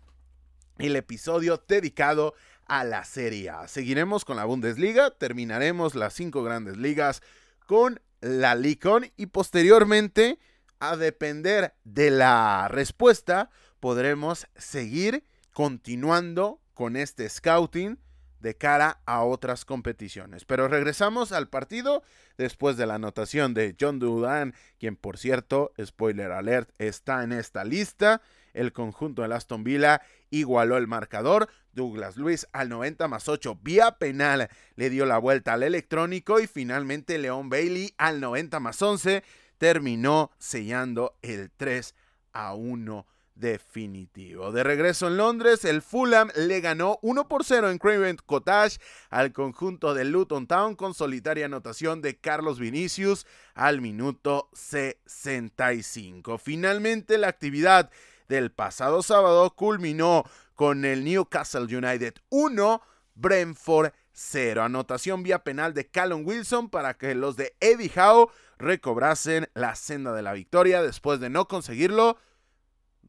el 0.79 0.97
episodio 0.97 1.62
dedicado 1.68 2.35
a 2.66 2.85
la 2.85 3.05
Serie. 3.05 3.53
Seguiremos 3.66 4.25
con 4.25 4.37
la 4.37 4.44
Bundesliga, 4.44 5.11
terminaremos 5.11 5.94
las 5.94 6.14
cinco 6.14 6.42
grandes 6.42 6.77
ligas 6.77 7.23
con 7.66 8.01
la 8.20 8.55
Licon 8.55 9.11
y 9.16 9.27
posteriormente, 9.27 10.38
a 10.81 10.97
depender 10.97 11.75
de 11.85 12.11
la 12.11 12.68
respuesta, 12.68 13.51
podremos 13.81 14.47
seguir 14.57 15.25
continuando 15.55 16.61
con 16.75 16.97
este 16.97 17.27
scouting 17.29 17.99
de 18.40 18.57
cara 18.57 19.01
a 19.07 19.23
otras 19.23 19.64
competiciones. 19.64 20.45
Pero 20.45 20.69
regresamos 20.69 21.33
al 21.33 21.49
partido 21.49 22.03
después 22.37 22.77
de 22.77 22.85
la 22.85 22.97
anotación 22.97 23.55
de 23.55 23.75
John 23.81 23.99
Dudan, 23.99 24.55
quien 24.79 24.97
por 24.97 25.17
cierto, 25.17 25.73
spoiler 25.83 26.33
alert, 26.33 26.69
está 26.79 27.25
en 27.25 27.33
esta 27.33 27.64
lista. 27.64 28.21
El 28.53 28.73
conjunto 28.73 29.23
de 29.23 29.35
Aston 29.35 29.64
Villa 29.64 30.03
igualó 30.29 30.77
el 30.77 30.87
marcador. 30.87 31.49
Douglas 31.73 32.17
Luis 32.17 32.47
al 32.53 32.69
90 32.69 33.09
más 33.09 33.29
8 33.29 33.59
vía 33.62 33.93
penal 33.93 34.49
le 34.77 34.90
dio 34.90 35.07
la 35.07 35.19
vuelta 35.19 35.55
al 35.55 35.62
electrónico 35.62 36.38
y 36.38 36.47
finalmente 36.47 37.17
León 37.17 37.49
Bailey 37.49 37.95
al 37.97 38.21
90 38.21 38.61
más 38.61 38.83
11 38.83 39.25
terminó 39.59 40.31
sellando 40.38 41.17
el 41.23 41.51
3 41.51 41.95
a 42.33 42.55
1 42.55 43.07
definitivo. 43.35 44.53
De 44.53 44.62
regreso 44.62 45.09
en 45.09 45.16
Londres, 45.16 45.64
el 45.64 45.83
Fulham 45.83 46.31
le 46.37 46.61
ganó 46.61 46.99
1 47.03 47.29
por 47.29 47.44
0 47.44 47.70
en 47.70 47.79
Craven 47.79 48.18
Cottage 48.25 48.79
al 49.11 49.33
conjunto 49.33 49.94
de 49.94 50.05
Luton 50.05 50.47
Town 50.47 50.77
con 50.77 50.94
solitaria 50.94 51.47
anotación 51.47 52.01
de 52.01 52.18
Carlos 52.18 52.59
Vinicius 52.59 53.27
al 53.55 53.81
minuto 53.81 54.51
65. 54.53 56.38
Finalmente 56.38 57.18
la 57.18 57.29
actividad 57.29 57.90
del 58.29 58.51
pasado 58.53 59.03
sábado 59.03 59.55
culminó 59.55 60.25
con 60.55 60.85
el 60.85 61.05
Newcastle 61.05 61.62
United 61.77 62.14
1, 62.31 62.83
Brentford 63.14 63.92
0. 64.12 64.62
Anotación 64.62 65.23
vía 65.23 65.40
penal 65.42 65.75
de 65.75 65.87
Callum 65.88 66.25
Wilson 66.25 66.70
para 66.70 66.94
que 66.94 67.14
los 67.14 67.37
de 67.37 67.57
Eddie 67.61 67.90
Howe 67.97 68.31
recobrasen 68.59 69.49
la 69.55 69.75
senda 69.75 70.12
de 70.12 70.23
la 70.23 70.33
victoria 70.33 70.83
después 70.83 71.20
de 71.20 71.31
no 71.31 71.49
conseguirlo 71.49 72.16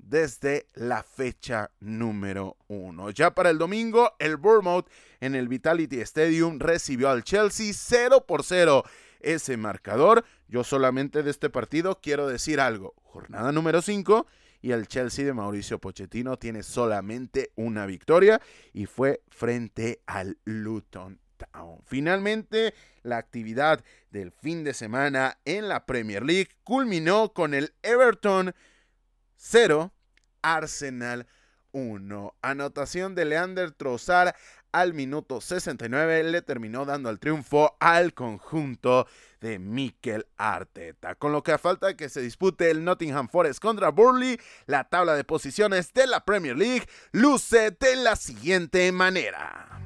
desde 0.05 0.67
la 0.73 1.03
fecha 1.03 1.71
número 1.79 2.57
uno. 2.67 3.09
Ya 3.09 3.33
para 3.33 3.49
el 3.49 3.57
domingo, 3.57 4.13
el 4.19 4.37
Bournemouth 4.37 4.87
en 5.19 5.35
el 5.35 5.47
Vitality 5.47 5.99
Stadium 6.01 6.59
recibió 6.59 7.09
al 7.09 7.23
Chelsea 7.23 7.73
0 7.73 8.25
por 8.27 8.43
0 8.43 8.83
ese 9.19 9.57
marcador. 9.57 10.23
Yo 10.47 10.63
solamente 10.63 11.23
de 11.23 11.31
este 11.31 11.49
partido 11.49 11.99
quiero 12.01 12.27
decir 12.27 12.59
algo. 12.59 12.93
Jornada 13.03 13.51
número 13.51 13.81
5 13.81 14.27
y 14.61 14.71
el 14.71 14.87
Chelsea 14.87 15.25
de 15.25 15.33
Mauricio 15.33 15.79
Pochettino 15.79 16.37
tiene 16.37 16.61
solamente 16.61 17.51
una 17.55 17.85
victoria 17.85 18.41
y 18.73 18.85
fue 18.85 19.21
frente 19.29 20.01
al 20.05 20.37
Luton 20.45 21.19
Town. 21.37 21.81
Finalmente, 21.85 22.73
la 23.01 23.17
actividad 23.17 23.83
del 24.11 24.31
fin 24.31 24.63
de 24.63 24.73
semana 24.73 25.39
en 25.45 25.67
la 25.67 25.85
Premier 25.85 26.23
League 26.23 26.49
culminó 26.63 27.33
con 27.33 27.53
el 27.53 27.73
Everton 27.81 28.53
0, 29.35 29.91
Arsenal 30.45 31.27
1. 31.71 32.35
Anotación 32.41 33.15
de 33.15 33.25
Leander 33.25 33.71
Trossard 33.71 34.33
al 34.71 34.93
minuto 34.93 35.41
69 35.41 36.23
le 36.23 36.41
terminó 36.41 36.85
dando 36.85 37.09
el 37.09 37.19
triunfo 37.19 37.75
al 37.79 38.13
conjunto 38.13 39.07
de 39.41 39.57
Mikel 39.57 40.27
Arteta. 40.37 41.15
Con 41.15 41.31
lo 41.31 41.43
que 41.43 41.53
a 41.53 41.57
falta 41.57 41.95
que 41.95 42.09
se 42.09 42.21
dispute 42.21 42.69
el 42.69 42.83
Nottingham 42.83 43.27
Forest 43.29 43.59
contra 43.59 43.89
Burley, 43.89 44.39
la 44.65 44.83
tabla 44.89 45.15
de 45.15 45.23
posiciones 45.23 45.93
de 45.93 46.07
la 46.07 46.25
Premier 46.25 46.57
League 46.57 46.87
luce 47.11 47.71
de 47.71 47.95
la 47.95 48.15
siguiente 48.15 48.91
manera. 48.91 49.84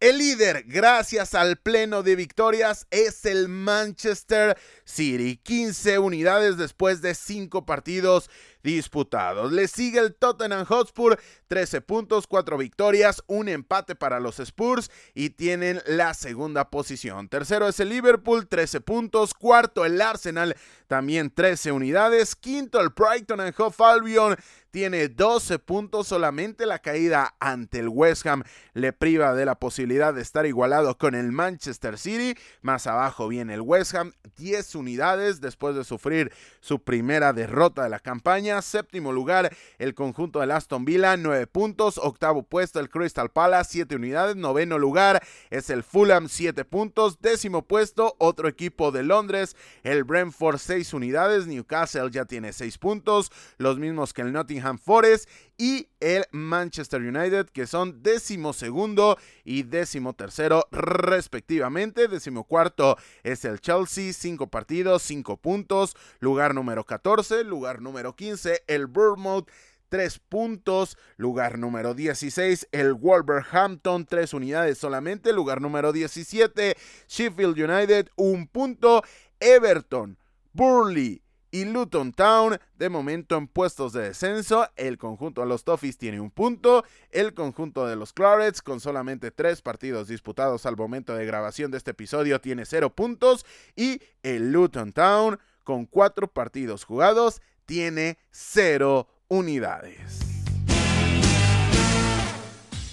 El 0.00 0.16
líder, 0.16 0.64
gracias 0.66 1.34
al 1.34 1.58
pleno 1.58 2.02
de 2.02 2.16
victorias, 2.16 2.86
es 2.90 3.26
el 3.26 3.50
Manchester 3.50 4.56
City. 4.86 5.36
15 5.36 5.98
unidades 5.98 6.56
después 6.56 7.02
de 7.02 7.14
5 7.14 7.66
partidos 7.66 8.30
disputados. 8.62 9.52
Le 9.52 9.68
sigue 9.68 9.98
el 10.00 10.14
Tottenham 10.14 10.64
Hotspur, 10.64 11.18
13 11.48 11.80
puntos, 11.80 12.26
4 12.26 12.58
victorias, 12.58 13.22
un 13.26 13.48
empate 13.48 13.94
para 13.94 14.20
los 14.20 14.38
Spurs 14.40 14.90
y 15.14 15.30
tienen 15.30 15.80
la 15.86 16.14
segunda 16.14 16.70
posición. 16.70 17.28
Tercero 17.28 17.68
es 17.68 17.80
el 17.80 17.88
Liverpool, 17.88 18.46
13 18.46 18.80
puntos. 18.80 19.34
Cuarto 19.34 19.84
el 19.84 20.00
Arsenal, 20.00 20.56
también 20.86 21.30
13 21.30 21.72
unidades. 21.72 22.34
Quinto 22.36 22.80
el 22.80 22.90
Brighton 22.90 23.40
and 23.40 23.54
Hove 23.56 23.74
Albion, 23.78 24.36
tiene 24.70 25.08
12 25.08 25.58
puntos. 25.58 26.08
Solamente 26.08 26.66
la 26.66 26.78
caída 26.78 27.34
ante 27.40 27.78
el 27.80 27.88
West 27.88 28.26
Ham 28.26 28.44
le 28.74 28.92
priva 28.92 29.34
de 29.34 29.44
la 29.44 29.56
posibilidad 29.56 30.14
de 30.14 30.22
estar 30.22 30.46
igualado 30.46 30.96
con 30.98 31.14
el 31.14 31.32
Manchester 31.32 31.98
City. 31.98 32.38
Más 32.62 32.86
abajo 32.86 33.28
viene 33.28 33.54
el 33.54 33.60
West 33.60 33.94
Ham, 33.94 34.12
10 34.36 34.74
unidades 34.74 35.40
después 35.40 35.74
de 35.74 35.84
sufrir 35.84 36.32
su 36.60 36.82
primera 36.82 37.32
derrota 37.32 37.82
de 37.82 37.88
la 37.88 38.00
campaña. 38.00 38.49
Séptimo 38.60 39.12
lugar, 39.12 39.54
el 39.78 39.94
conjunto 39.94 40.40
del 40.40 40.50
Aston 40.50 40.84
Villa, 40.84 41.16
9 41.16 41.46
puntos. 41.46 41.98
Octavo 41.98 42.42
puesto, 42.42 42.80
el 42.80 42.90
Crystal 42.90 43.30
Palace, 43.30 43.70
7 43.72 43.96
unidades. 43.96 44.36
Noveno 44.36 44.78
lugar 44.78 45.22
es 45.50 45.70
el 45.70 45.82
Fulham, 45.82 46.28
7 46.28 46.64
puntos. 46.64 47.20
Décimo 47.20 47.62
puesto, 47.62 48.16
otro 48.18 48.48
equipo 48.48 48.92
de 48.92 49.02
Londres, 49.02 49.56
el 49.82 50.04
Brentford, 50.04 50.58
6 50.58 50.94
unidades. 50.94 51.46
Newcastle 51.46 52.10
ya 52.10 52.24
tiene 52.24 52.52
6 52.52 52.78
puntos, 52.78 53.30
los 53.58 53.78
mismos 53.78 54.12
que 54.12 54.22
el 54.22 54.32
Nottingham 54.32 54.78
Forest 54.78 55.28
y 55.60 55.88
el 56.00 56.24
Manchester 56.32 57.02
United, 57.02 57.50
que 57.50 57.66
son 57.66 58.02
décimo 58.02 58.54
segundo 58.54 59.18
y 59.44 59.64
décimo 59.64 60.14
tercero 60.14 60.66
respectivamente. 60.72 62.08
Décimo 62.08 62.44
cuarto 62.44 62.96
es 63.22 63.44
el 63.44 63.60
Chelsea, 63.60 64.14
5 64.14 64.46
partidos, 64.46 65.02
5 65.02 65.36
puntos. 65.36 65.94
Lugar 66.18 66.54
número 66.54 66.84
14, 66.84 67.44
lugar 67.44 67.82
número 67.82 68.16
15, 68.16 68.62
el 68.68 68.86
Bournemouth. 68.86 69.50
3 69.90 70.20
puntos. 70.30 70.96
Lugar 71.18 71.58
número 71.58 71.92
16, 71.92 72.68
el 72.72 72.94
Wolverhampton, 72.94 74.06
3 74.06 74.32
unidades 74.32 74.78
solamente. 74.78 75.34
Lugar 75.34 75.60
número 75.60 75.92
17, 75.92 76.74
Sheffield 77.06 77.58
United, 77.58 78.08
1 78.16 78.48
punto. 78.50 79.02
Everton, 79.40 80.16
Burnley, 80.54 81.22
y 81.50 81.64
Luton 81.64 82.12
Town 82.12 82.58
de 82.76 82.88
momento 82.88 83.36
en 83.36 83.48
puestos 83.48 83.92
de 83.92 84.02
descenso. 84.02 84.68
El 84.76 84.98
conjunto 84.98 85.40
de 85.40 85.46
los 85.46 85.64
Toffees 85.64 85.98
tiene 85.98 86.20
un 86.20 86.30
punto. 86.30 86.84
El 87.10 87.34
conjunto 87.34 87.86
de 87.86 87.96
los 87.96 88.12
Clarets 88.12 88.62
con 88.62 88.80
solamente 88.80 89.30
tres 89.30 89.62
partidos 89.62 90.08
disputados 90.08 90.66
al 90.66 90.76
momento 90.76 91.14
de 91.14 91.26
grabación 91.26 91.70
de 91.70 91.78
este 91.78 91.92
episodio 91.92 92.40
tiene 92.40 92.64
cero 92.64 92.94
puntos. 92.94 93.44
Y 93.76 94.00
el 94.22 94.52
Luton 94.52 94.92
Town 94.92 95.38
con 95.64 95.86
cuatro 95.86 96.28
partidos 96.28 96.84
jugados 96.84 97.42
tiene 97.66 98.18
cero 98.30 99.08
unidades. 99.28 100.30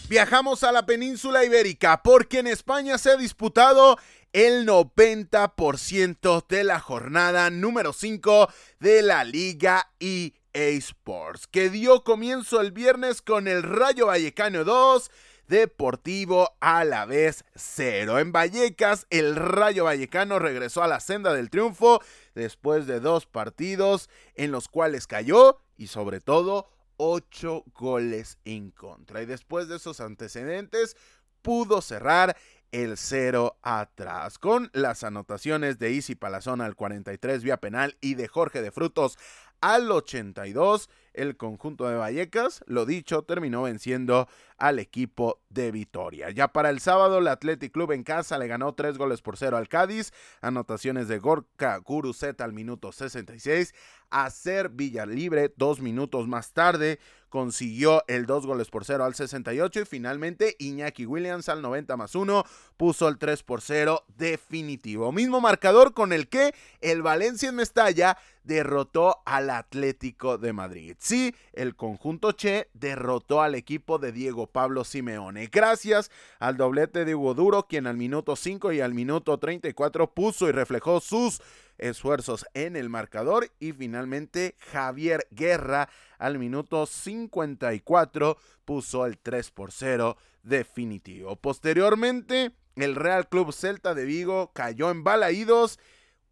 Viajamos 0.09 0.63
a 0.63 0.71
la 0.71 0.85
península 0.85 1.43
ibérica 1.43 2.01
porque 2.01 2.39
en 2.39 2.47
España 2.47 2.97
se 2.97 3.11
ha 3.11 3.17
disputado 3.17 3.97
el 4.34 4.67
90% 4.67 6.47
de 6.47 6.63
la 6.63 6.80
jornada 6.80 7.49
número 7.49 7.93
5 7.93 8.49
de 8.80 9.01
la 9.01 9.23
Liga 9.23 9.91
EA 9.99 10.32
Sports, 10.53 11.47
que 11.47 11.69
dio 11.69 12.03
comienzo 12.03 12.61
el 12.61 12.71
viernes 12.71 13.21
con 13.21 13.47
el 13.47 13.63
Rayo 13.63 14.07
Vallecano 14.07 14.63
2. 14.63 15.11
Deportivo 15.47 16.57
a 16.59 16.84
la 16.84 17.05
vez 17.05 17.45
0. 17.55 18.19
En 18.19 18.34
Vallecas, 18.34 19.07
el 19.09 19.38
Rayo 19.38 19.86
Vallecano 19.86 20.39
regresó 20.39 20.84
a 20.84 20.88
la 20.88 20.99
senda 20.99 21.34
del 21.34 21.49
triunfo 21.49 22.01
después 22.36 22.86
de 22.86 22.99
dos 22.99 23.25
partidos 23.25 24.09
en 24.36 24.51
los 24.51 24.67
cuales 24.67 25.07
cayó 25.07 25.61
y 25.78 25.88
sobre 25.88 26.19
todo 26.19 26.69
8 26.97 27.63
goles 27.73 28.38
en 28.43 28.71
contra. 28.71 29.21
Y 29.21 29.25
después 29.25 29.69
de 29.69 29.78
esos 29.78 30.01
antecedentes 30.01 30.97
pudo 31.41 31.82
cerrar 31.82 32.36
el 32.72 32.97
0 32.97 33.57
atrás. 33.61 34.39
Con 34.39 34.70
las 34.74 35.03
anotaciones 35.03 35.80
de 35.80 35.91
Isi 35.91 36.15
Palazón 36.15 36.61
al 36.61 36.76
43 36.76 37.43
vía 37.43 37.57
penal 37.57 37.97
y 38.01 38.15
de 38.15 38.28
Jorge 38.28 38.61
de 38.61 38.72
Frutos 38.72 39.18
al 39.61 39.89
82, 39.89 40.89
el 41.13 41.36
conjunto 41.36 41.88
de 41.88 41.95
Vallecas, 41.95 42.63
lo 42.68 42.86
dicho, 42.86 43.24
terminó 43.24 43.63
venciendo 43.63 44.28
al 44.57 44.78
equipo 44.78 45.41
de 45.49 45.72
Vitoria. 45.72 46.30
Ya 46.30 46.49
para 46.49 46.70
el 46.70 46.80
sábado, 46.80 47.18
el 47.18 47.28
Athletic 47.28 47.72
Club 47.74 47.91
en 47.91 48.03
casa 48.03 48.38
le 48.38 48.47
ganó 48.47 48.76
3 48.76 48.97
goles 48.99 49.22
por 49.22 49.36
0 49.36 49.57
al 49.57 49.68
Cádiz, 49.68 50.11
anotaciones 50.41 51.07
de 51.07 51.18
Gorka 51.18 51.78
Guruset 51.78 52.39
al 52.41 52.53
minuto 52.53 52.91
66, 52.91 53.74
hacer 54.11 54.72
Libre 54.72 55.51
dos 55.57 55.82
minutos 55.82 56.28
más 56.28 56.53
tarde 56.53 56.99
consiguió 57.30 58.03
el 58.07 58.25
2 58.25 58.45
goles 58.45 58.69
por 58.69 58.86
0 58.86 59.03
al 59.03 59.15
68 59.15 59.82
y 59.82 59.86
finalmente 59.86 60.55
Iñaki 60.59 61.05
Williams 61.05 61.49
al 61.49 61.61
90 61.61 61.97
más 61.97 62.15
1 62.15 62.43
puso 62.78 63.07
el 63.07 63.17
3 63.17 63.43
por 63.43 63.61
0 63.61 64.03
definitivo. 64.17 65.11
Mismo 65.11 65.41
marcador 65.41 65.93
con 65.93 66.13
el 66.13 66.28
que 66.28 66.53
el 66.82 67.01
Valencia 67.01 67.49
en 67.49 67.55
Mestalla 67.55 68.17
derrotó 68.43 69.17
al 69.25 69.49
Atlético 69.49 70.38
de 70.38 70.53
Madrid. 70.53 70.95
Sí, 70.99 71.36
el 71.53 71.75
conjunto 71.75 72.32
Che 72.32 72.69
derrotó 72.73 73.41
al 73.41 73.55
equipo 73.55 73.99
de 73.99 74.11
Diego 74.11 74.47
Pablo 74.47 74.84
Simeone. 74.86 75.47
Gracias 75.47 76.09
al 76.39 76.55
doblete 76.55 77.03
de 77.03 77.13
Hugo 77.13 77.34
Duro, 77.34 77.67
quien 77.67 77.88
al 77.88 77.97
minuto 77.97 78.36
5 78.36 78.71
y 78.71 78.82
al 78.82 78.93
minuto 78.93 79.38
34 79.38 80.13
puso 80.13 80.47
y 80.47 80.53
reflejó 80.53 81.01
sus 81.01 81.41
esfuerzos 81.78 82.45
en 82.53 82.75
el 82.75 82.89
marcador 82.89 83.51
y 83.59 83.73
finalmente 83.73 84.55
Javier 84.71 85.28
Guerra 85.32 85.89
al 86.17 86.39
minuto 86.39 86.86
54 86.86 88.38
puso 88.65 89.05
el 89.05 89.17
3 89.17 89.51
por 89.51 89.71
0 89.71 90.17
definitivo. 90.43 91.36
Posteriormente, 91.36 92.51
el 92.75 92.95
Real 92.95 93.28
Club 93.28 93.53
Celta 93.53 93.93
de 93.93 94.05
Vigo 94.05 94.51
cayó 94.53 94.91
en 94.91 95.03
balaídos 95.03 95.80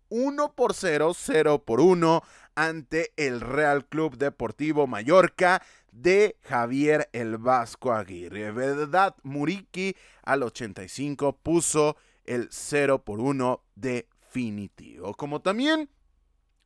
1 0.10 0.54
por 0.54 0.74
0, 0.74 1.14
0 1.16 1.64
por 1.66 1.82
1 1.82 2.24
ante 2.56 3.12
el 3.18 3.42
Real 3.42 3.86
Club 3.86 4.18
Deportivo 4.18 4.88
Mallorca 4.88 5.62
de 5.92 6.38
Javier 6.42 7.10
el 7.14 7.38
Vasco 7.38 7.94
Aguirre. 7.94 8.52
Verdad 8.52 9.16
Muriqui 9.24 9.96
al 10.24 10.44
85 10.44 11.38
puso 11.38 11.98
el 12.26 12.48
0 12.52 13.04
por 13.04 13.20
1 13.20 13.64
de 13.76 14.08
definitivo. 15.06 15.14
Como 15.14 15.42
también 15.42 15.90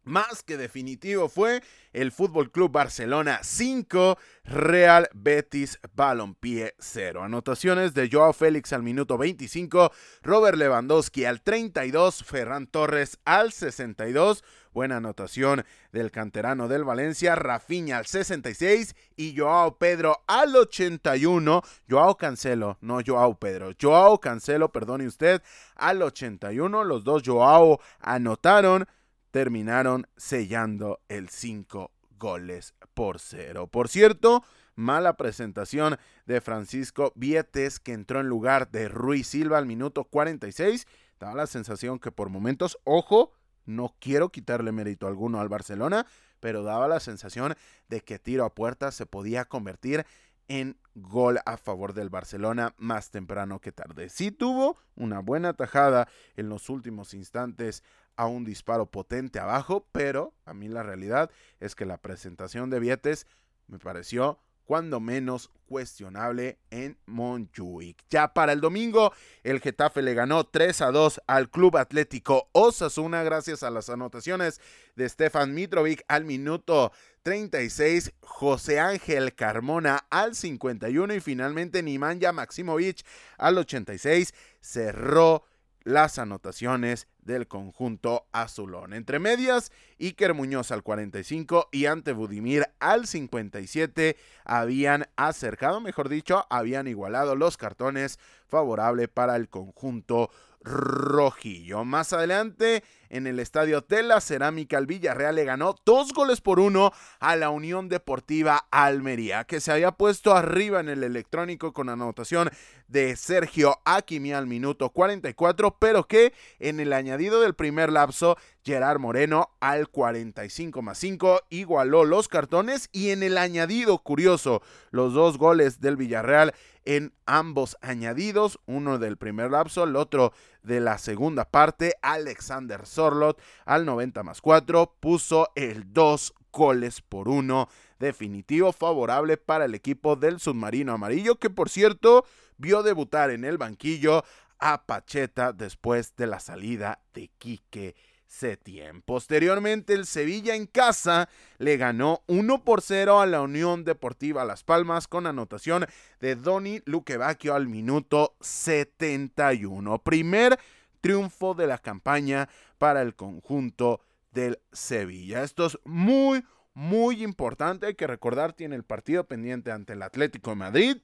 más 0.04 0.44
que 0.44 0.58
definitivo 0.58 1.30
fue 1.30 1.62
el 1.94 2.12
Fútbol 2.12 2.52
Club 2.52 2.72
Barcelona 2.72 3.42
5, 3.44 4.18
Real 4.46 5.10
Betis 5.14 5.80
Balompié 5.94 6.76
0. 6.80 7.24
Anotaciones 7.24 7.94
de 7.94 8.10
Joao 8.12 8.34
Félix 8.34 8.74
al 8.74 8.82
minuto 8.82 9.18
25, 9.18 9.92
Robert 10.24 10.58
Lewandowski 10.58 11.26
al 11.26 11.42
32, 11.42 12.24
Ferran 12.24 12.68
Torres 12.68 13.20
al 13.26 13.52
62. 13.52 14.44
Buena 14.74 14.98
anotación 14.98 15.66
del 15.92 16.12
canterano 16.12 16.68
del 16.68 16.84
Valencia, 16.84 17.36
Rafinha 17.36 17.98
al 17.98 18.06
66 18.06 18.96
y 19.16 19.36
Joao 19.38 19.78
Pedro 19.78 20.18
al 20.28 20.56
81. 20.56 21.62
Joao 21.90 22.18
Cancelo, 22.18 22.78
no 22.82 23.00
Joao 23.06 23.40
Pedro. 23.40 23.72
Joao 23.82 24.20
Cancelo, 24.20 24.72
perdone 24.72 25.08
usted, 25.08 25.42
al 25.76 26.02
81. 26.02 26.84
Los 26.84 27.04
dos 27.04 27.24
Joao 27.26 27.80
anotaron 28.00 28.88
terminaron 29.32 30.08
sellando 30.18 31.02
el 31.08 31.30
5 31.30 31.92
goles 32.18 32.74
por 32.94 33.20
0. 33.20 33.68
Por 33.68 33.88
cierto, 33.90 34.44
mala 34.76 35.18
presentación 35.18 35.98
de 36.26 36.42
Francisco 36.42 37.12
Vietes 37.16 37.80
que 37.80 37.94
entró 37.94 38.20
en 38.20 38.28
lugar 38.28 38.72
de 38.72 38.90
Ruiz 38.90 39.28
Silva 39.28 39.58
al 39.58 39.66
minuto 39.66 40.06
46. 40.06 40.88
Daba 41.20 41.36
la 41.36 41.48
sensación 41.48 42.00
que 42.00 42.12
por 42.12 42.30
momentos, 42.30 42.78
ojo, 42.84 43.34
no 43.70 43.96
quiero 44.00 44.30
quitarle 44.30 44.72
mérito 44.72 45.08
alguno 45.08 45.40
al 45.40 45.48
Barcelona, 45.48 46.06
pero 46.40 46.64
daba 46.64 46.88
la 46.88 47.00
sensación 47.00 47.56
de 47.88 48.02
que 48.02 48.20
tiro 48.20 48.44
a 48.44 48.54
puerta 48.54 48.92
se 48.92 49.06
podía 49.06 49.46
convertir 49.46 50.06
en 50.48 50.78
gol 50.96 51.40
a 51.46 51.58
favor 51.58 51.94
del 51.94 52.10
Barcelona 52.10 52.74
más 52.78 53.12
temprano 53.12 53.62
que 53.62 53.72
tarde. 53.72 54.10
Sí 54.10 54.32
tuvo 54.32 54.78
una 54.96 55.20
buena 55.20 55.54
tajada 55.54 56.08
en 56.36 56.50
los 56.50 56.70
últimos 56.70 57.14
instantes 57.14 57.84
a 58.16 58.26
un 58.26 58.44
disparo 58.44 58.88
potente 58.88 59.40
abajo, 59.40 59.88
pero 59.92 60.34
a 60.46 60.54
mí 60.54 60.68
la 60.68 60.84
realidad 60.84 61.30
es 61.60 61.76
que 61.76 61.86
la 61.86 61.98
presentación 61.98 62.70
de 62.70 62.80
Vietes 62.80 63.28
me 63.68 63.78
pareció 63.78 64.40
cuando 64.70 65.00
menos 65.00 65.50
cuestionable 65.66 66.60
en 66.70 66.96
Montjuic. 67.08 68.04
Ya 68.12 68.36
para 68.36 68.54
el 68.54 68.62
domingo, 68.62 69.12
el 69.42 69.62
Getafe 69.62 70.04
le 70.04 70.14
ganó 70.14 70.44
3 70.44 70.82
a 70.82 70.92
2 70.92 71.22
al 71.26 71.50
Club 71.50 71.78
Atlético 71.78 72.50
Osasuna 72.52 73.24
gracias 73.24 73.64
a 73.64 73.72
las 73.72 73.90
anotaciones 73.90 74.62
de 74.96 75.10
Stefan 75.10 75.56
Mitrovic 75.56 76.06
al 76.08 76.24
minuto 76.24 76.92
36, 77.24 78.14
José 78.22 78.80
Ángel 78.80 79.34
Carmona 79.34 80.06
al 80.12 80.36
51 80.36 81.16
y 81.16 81.20
finalmente 81.20 81.82
Nimanja 81.82 82.32
Maximovic 82.32 83.04
al 83.40 83.58
86 83.58 84.36
cerró 84.62 85.46
las 85.84 86.20
anotaciones 86.20 87.08
del 87.22 87.48
conjunto 87.48 88.28
azulón. 88.32 88.94
Entre 88.94 89.20
medias, 89.20 89.72
Iker 90.00 90.34
Muñoz 90.34 90.72
al 90.72 90.84
45 90.84 91.70
y 91.72 91.86
ante 91.86 92.14
Budimir 92.14 92.68
al 92.80 93.08
57 93.08 94.18
habían 94.46 95.08
acercado, 95.16 95.80
mejor 95.80 96.10
dicho, 96.10 96.46
habían 96.50 96.88
igualado 96.88 97.36
los 97.36 97.58
cartones 97.58 98.20
favorable 98.48 99.08
para 99.08 99.36
el 99.36 99.48
conjunto 99.48 100.32
rojillo. 100.70 101.84
Más 101.84 102.14
adelante, 102.14 102.84
en 103.10 103.28
el 103.28 103.40
estadio 103.40 103.82
de 103.82 104.04
la 104.04 104.22
Cerámica, 104.22 104.78
el 104.78 104.86
Villarreal 104.86 105.36
le 105.36 105.44
ganó 105.44 105.76
dos 105.86 106.14
goles 106.14 106.42
por 106.42 106.60
uno 106.60 106.92
a 107.20 107.36
la 107.36 107.50
Unión 107.50 107.90
Deportiva 107.90 108.68
Almería, 108.72 109.46
que 109.46 109.60
se 109.60 109.72
había 109.72 109.92
puesto 109.92 110.36
arriba 110.36 110.80
en 110.80 110.90
el 110.90 111.04
electrónico 111.04 111.74
con 111.74 111.90
anotación 111.90 112.50
de 112.88 113.16
Sergio 113.16 113.80
Aquimi 113.84 114.32
al 114.32 114.48
minuto 114.48 114.92
44, 114.92 115.78
pero 115.80 116.08
que 116.08 116.34
en 116.60 116.80
el 116.80 116.94
añadido 116.94 117.42
del 117.42 117.56
primer 117.56 117.92
lapso, 117.92 118.38
Gerard 118.64 119.00
Moreno 119.00 119.50
al 119.60 119.90
45 119.90 120.82
más 120.82 120.98
5 121.00 121.42
igualó 121.50 122.06
los 122.06 122.28
cartones 122.28 122.90
y 122.92 123.10
en 123.10 123.24
el 123.24 123.38
añadido 123.38 123.98
curioso, 124.00 124.62
los 124.92 125.14
dos 125.14 125.38
goles 125.38 125.82
del 125.82 125.98
Villarreal 125.98 126.54
en 126.90 127.14
ambos 127.28 127.78
añadidos, 127.82 128.60
uno 128.66 128.98
del 128.98 129.16
primer 129.16 129.52
lapso, 129.52 129.84
el 129.84 129.96
otro 129.96 130.34
de 130.64 130.80
la 130.80 130.98
segunda 130.98 131.46
parte, 131.46 131.94
Alexander 132.02 132.88
Sorlot 132.88 133.40
al 133.66 133.86
90 133.86 134.24
más 134.24 134.42
4 134.42 134.96
puso 135.00 135.52
el 135.54 135.94
2 135.94 136.34
goles 136.52 137.02
por 137.02 137.30
1 137.30 137.70
definitivo 138.00 138.74
favorable 138.74 139.38
para 139.38 139.66
el 139.66 139.76
equipo 139.76 140.16
del 140.16 140.40
submarino 140.40 140.94
amarillo 140.94 141.36
que 141.36 141.52
por 141.52 141.70
cierto 141.70 142.26
vio 142.58 142.82
debutar 142.82 143.30
en 143.30 143.46
el 143.46 143.60
banquillo 143.60 144.24
a 144.58 144.88
Pacheta 144.88 145.54
después 145.54 146.16
de 146.16 146.26
la 146.26 146.40
salida 146.40 147.04
de 147.14 147.30
Quique 147.38 147.96
Setién. 148.30 149.02
Posteriormente, 149.02 149.94
el 149.94 150.06
Sevilla 150.06 150.56
en 150.56 150.68
casa 150.68 151.30
le 151.58 151.78
ganó 151.78 152.22
1 152.28 152.64
por 152.64 152.82
0 152.82 153.20
a 153.20 153.26
la 153.26 153.42
Unión 153.42 153.84
Deportiva 153.84 154.46
Las 154.46 154.64
Palmas 154.64 155.08
con 155.08 155.26
anotación 155.26 155.88
de 156.22 156.36
Doni 156.36 156.80
Luquevacchio 156.86 157.56
al 157.56 157.68
minuto 157.68 158.36
71. 158.40 159.98
Primer 160.04 160.60
triunfo 161.02 161.56
de 161.56 161.66
la 161.66 161.80
campaña 161.80 162.48
para 162.78 163.02
el 163.02 163.16
conjunto 163.16 164.02
del 164.32 164.60
Sevilla. 164.72 165.44
Esto 165.44 165.66
es 165.66 165.80
muy, 165.84 166.46
muy 166.76 167.24
importante. 167.24 167.88
Hay 167.88 167.96
que 167.96 168.06
recordar, 168.06 168.54
tiene 168.54 168.76
el 168.76 168.84
partido 168.84 169.24
pendiente 169.24 169.72
ante 169.72 169.94
el 169.94 170.04
Atlético 170.04 170.52
de 170.52 170.56
Madrid, 170.56 170.98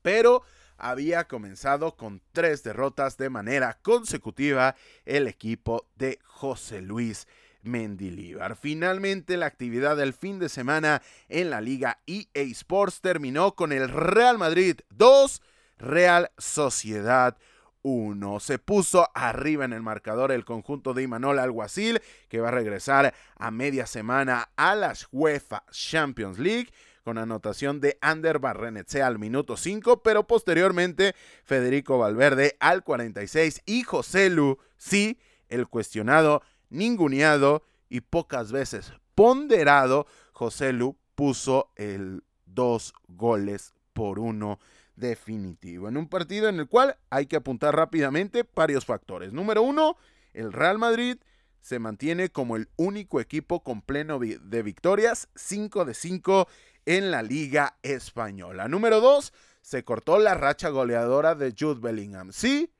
pero 0.00 0.42
había 0.80 1.28
comenzado 1.28 1.96
con 1.96 2.22
tres 2.32 2.62
derrotas 2.62 3.16
de 3.16 3.30
manera 3.30 3.78
consecutiva 3.82 4.74
el 5.04 5.28
equipo 5.28 5.86
de 5.96 6.18
José 6.24 6.80
Luis 6.80 7.28
Mendilíbar. 7.62 8.56
Finalmente, 8.56 9.36
la 9.36 9.46
actividad 9.46 9.96
del 9.96 10.12
fin 10.12 10.38
de 10.38 10.48
semana 10.48 11.02
en 11.28 11.50
la 11.50 11.60
Liga 11.60 11.98
EA 12.06 12.42
Sports 12.52 13.00
terminó 13.00 13.54
con 13.54 13.72
el 13.72 13.88
Real 13.88 14.38
Madrid 14.38 14.80
2, 14.90 15.42
Real 15.78 16.30
Sociedad 16.38 17.36
1. 17.82 18.40
Se 18.40 18.58
puso 18.58 19.08
arriba 19.14 19.64
en 19.64 19.72
el 19.72 19.82
marcador 19.82 20.32
el 20.32 20.44
conjunto 20.44 20.94
de 20.94 21.02
Imanol 21.02 21.38
Alguacil, 21.38 22.00
que 22.28 22.40
va 22.40 22.48
a 22.48 22.52
regresar 22.52 23.14
a 23.36 23.50
media 23.50 23.86
semana 23.86 24.50
a 24.56 24.74
la 24.74 24.94
UEFA 25.12 25.64
Champions 25.70 26.38
League 26.38 26.70
con 27.02 27.18
anotación 27.18 27.80
de 27.80 27.98
Ander 28.00 28.38
Barrenetxe 28.38 29.02
al 29.02 29.18
minuto 29.18 29.56
5, 29.56 30.02
pero 30.02 30.26
posteriormente 30.26 31.14
Federico 31.44 31.98
Valverde 31.98 32.56
al 32.60 32.82
46 32.84 33.62
y 33.66 33.82
José 33.82 34.30
Lu, 34.30 34.58
sí, 34.76 35.18
el 35.48 35.68
cuestionado, 35.68 36.42
ninguneado 36.68 37.64
y 37.88 38.02
pocas 38.02 38.52
veces 38.52 38.92
ponderado, 39.20 40.06
José 40.32 40.72
Lu 40.72 40.96
puso 41.14 41.72
el 41.76 42.24
dos 42.46 42.94
goles 43.06 43.74
por 43.92 44.18
uno 44.18 44.58
definitivo. 44.96 45.88
En 45.88 45.98
un 45.98 46.08
partido 46.08 46.48
en 46.48 46.58
el 46.58 46.68
cual 46.68 46.96
hay 47.10 47.26
que 47.26 47.36
apuntar 47.36 47.76
rápidamente 47.76 48.48
varios 48.54 48.86
factores. 48.86 49.34
Número 49.34 49.60
uno, 49.60 49.96
el 50.32 50.54
Real 50.54 50.78
Madrid 50.78 51.18
se 51.60 51.78
mantiene 51.78 52.30
como 52.30 52.56
el 52.56 52.70
único 52.76 53.20
equipo 53.20 53.62
con 53.62 53.82
pleno 53.82 54.18
de 54.18 54.62
victorias, 54.62 55.28
5 55.34 55.84
de 55.84 55.92
5 55.92 56.48
en 56.86 57.10
la 57.10 57.22
Liga 57.22 57.78
Española. 57.82 58.68
Número 58.68 59.00
2, 59.00 59.32
se 59.62 59.84
cortó 59.84 60.18
la 60.18 60.34
racha 60.34 60.68
goleadora 60.68 61.34
de 61.34 61.54
Jude 61.58 61.80
Bellingham. 61.80 62.32
Sí, 62.32 62.72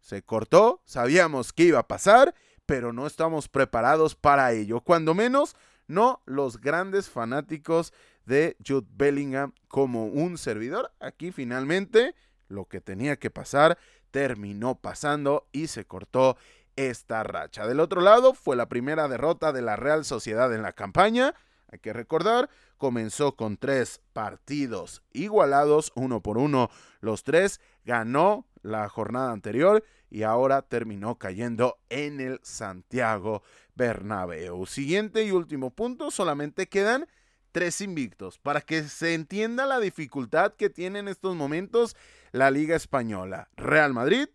se 0.00 0.22
cortó, 0.22 0.82
sabíamos 0.84 1.52
que 1.52 1.64
iba 1.64 1.80
a 1.80 1.88
pasar, 1.88 2.34
pero 2.66 2.92
no 2.92 3.06
estamos 3.06 3.48
preparados 3.48 4.14
para 4.14 4.52
ello. 4.52 4.80
Cuando 4.80 5.14
menos, 5.14 5.56
no 5.86 6.22
los 6.26 6.60
grandes 6.60 7.08
fanáticos 7.08 7.92
de 8.24 8.56
Jude 8.66 8.86
Bellingham 8.90 9.52
como 9.68 10.06
un 10.06 10.38
servidor. 10.38 10.92
Aquí 11.00 11.32
finalmente 11.32 12.14
lo 12.48 12.66
que 12.66 12.80
tenía 12.80 13.18
que 13.18 13.30
pasar 13.30 13.78
terminó 14.10 14.80
pasando 14.80 15.48
y 15.52 15.68
se 15.68 15.86
cortó 15.86 16.36
esta 16.76 17.22
racha. 17.22 17.66
Del 17.66 17.80
otro 17.80 18.00
lado 18.00 18.34
fue 18.34 18.54
la 18.54 18.68
primera 18.68 19.08
derrota 19.08 19.52
de 19.52 19.62
la 19.62 19.76
Real 19.76 20.04
Sociedad 20.04 20.54
en 20.54 20.62
la 20.62 20.72
campaña. 20.72 21.34
Hay 21.70 21.78
que 21.78 21.92
recordar, 21.92 22.48
comenzó 22.78 23.36
con 23.36 23.56
tres 23.56 24.00
partidos 24.12 25.02
igualados, 25.12 25.92
uno 25.94 26.22
por 26.22 26.38
uno. 26.38 26.70
Los 27.00 27.24
tres 27.24 27.60
ganó 27.84 28.46
la 28.62 28.88
jornada 28.88 29.32
anterior 29.32 29.84
y 30.10 30.22
ahora 30.22 30.62
terminó 30.62 31.18
cayendo 31.18 31.78
en 31.90 32.20
el 32.20 32.40
Santiago 32.42 33.42
Bernabéu. 33.74 34.66
Siguiente 34.66 35.24
y 35.24 35.30
último 35.30 35.70
punto, 35.70 36.10
solamente 36.10 36.68
quedan 36.68 37.06
tres 37.52 37.80
invictos 37.80 38.38
para 38.38 38.60
que 38.60 38.84
se 38.84 39.14
entienda 39.14 39.66
la 39.66 39.80
dificultad 39.80 40.54
que 40.54 40.70
tiene 40.70 41.00
en 41.00 41.08
estos 41.08 41.36
momentos 41.36 41.96
la 42.32 42.50
Liga 42.50 42.76
Española. 42.76 43.48
Real 43.56 43.92
Madrid, 43.92 44.28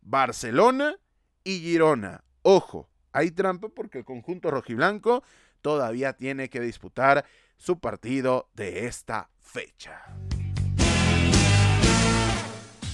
Barcelona 0.00 0.96
y 1.44 1.60
Girona. 1.60 2.24
Ojo, 2.42 2.88
hay 3.12 3.30
trampa 3.30 3.68
porque 3.68 3.98
el 3.98 4.04
conjunto 4.04 4.50
rojiblanco 4.50 5.22
todavía 5.60 6.12
tiene 6.14 6.48
que 6.48 6.60
disputar 6.60 7.24
su 7.56 7.78
partido 7.78 8.48
de 8.54 8.86
esta 8.86 9.30
fecha. 9.40 10.04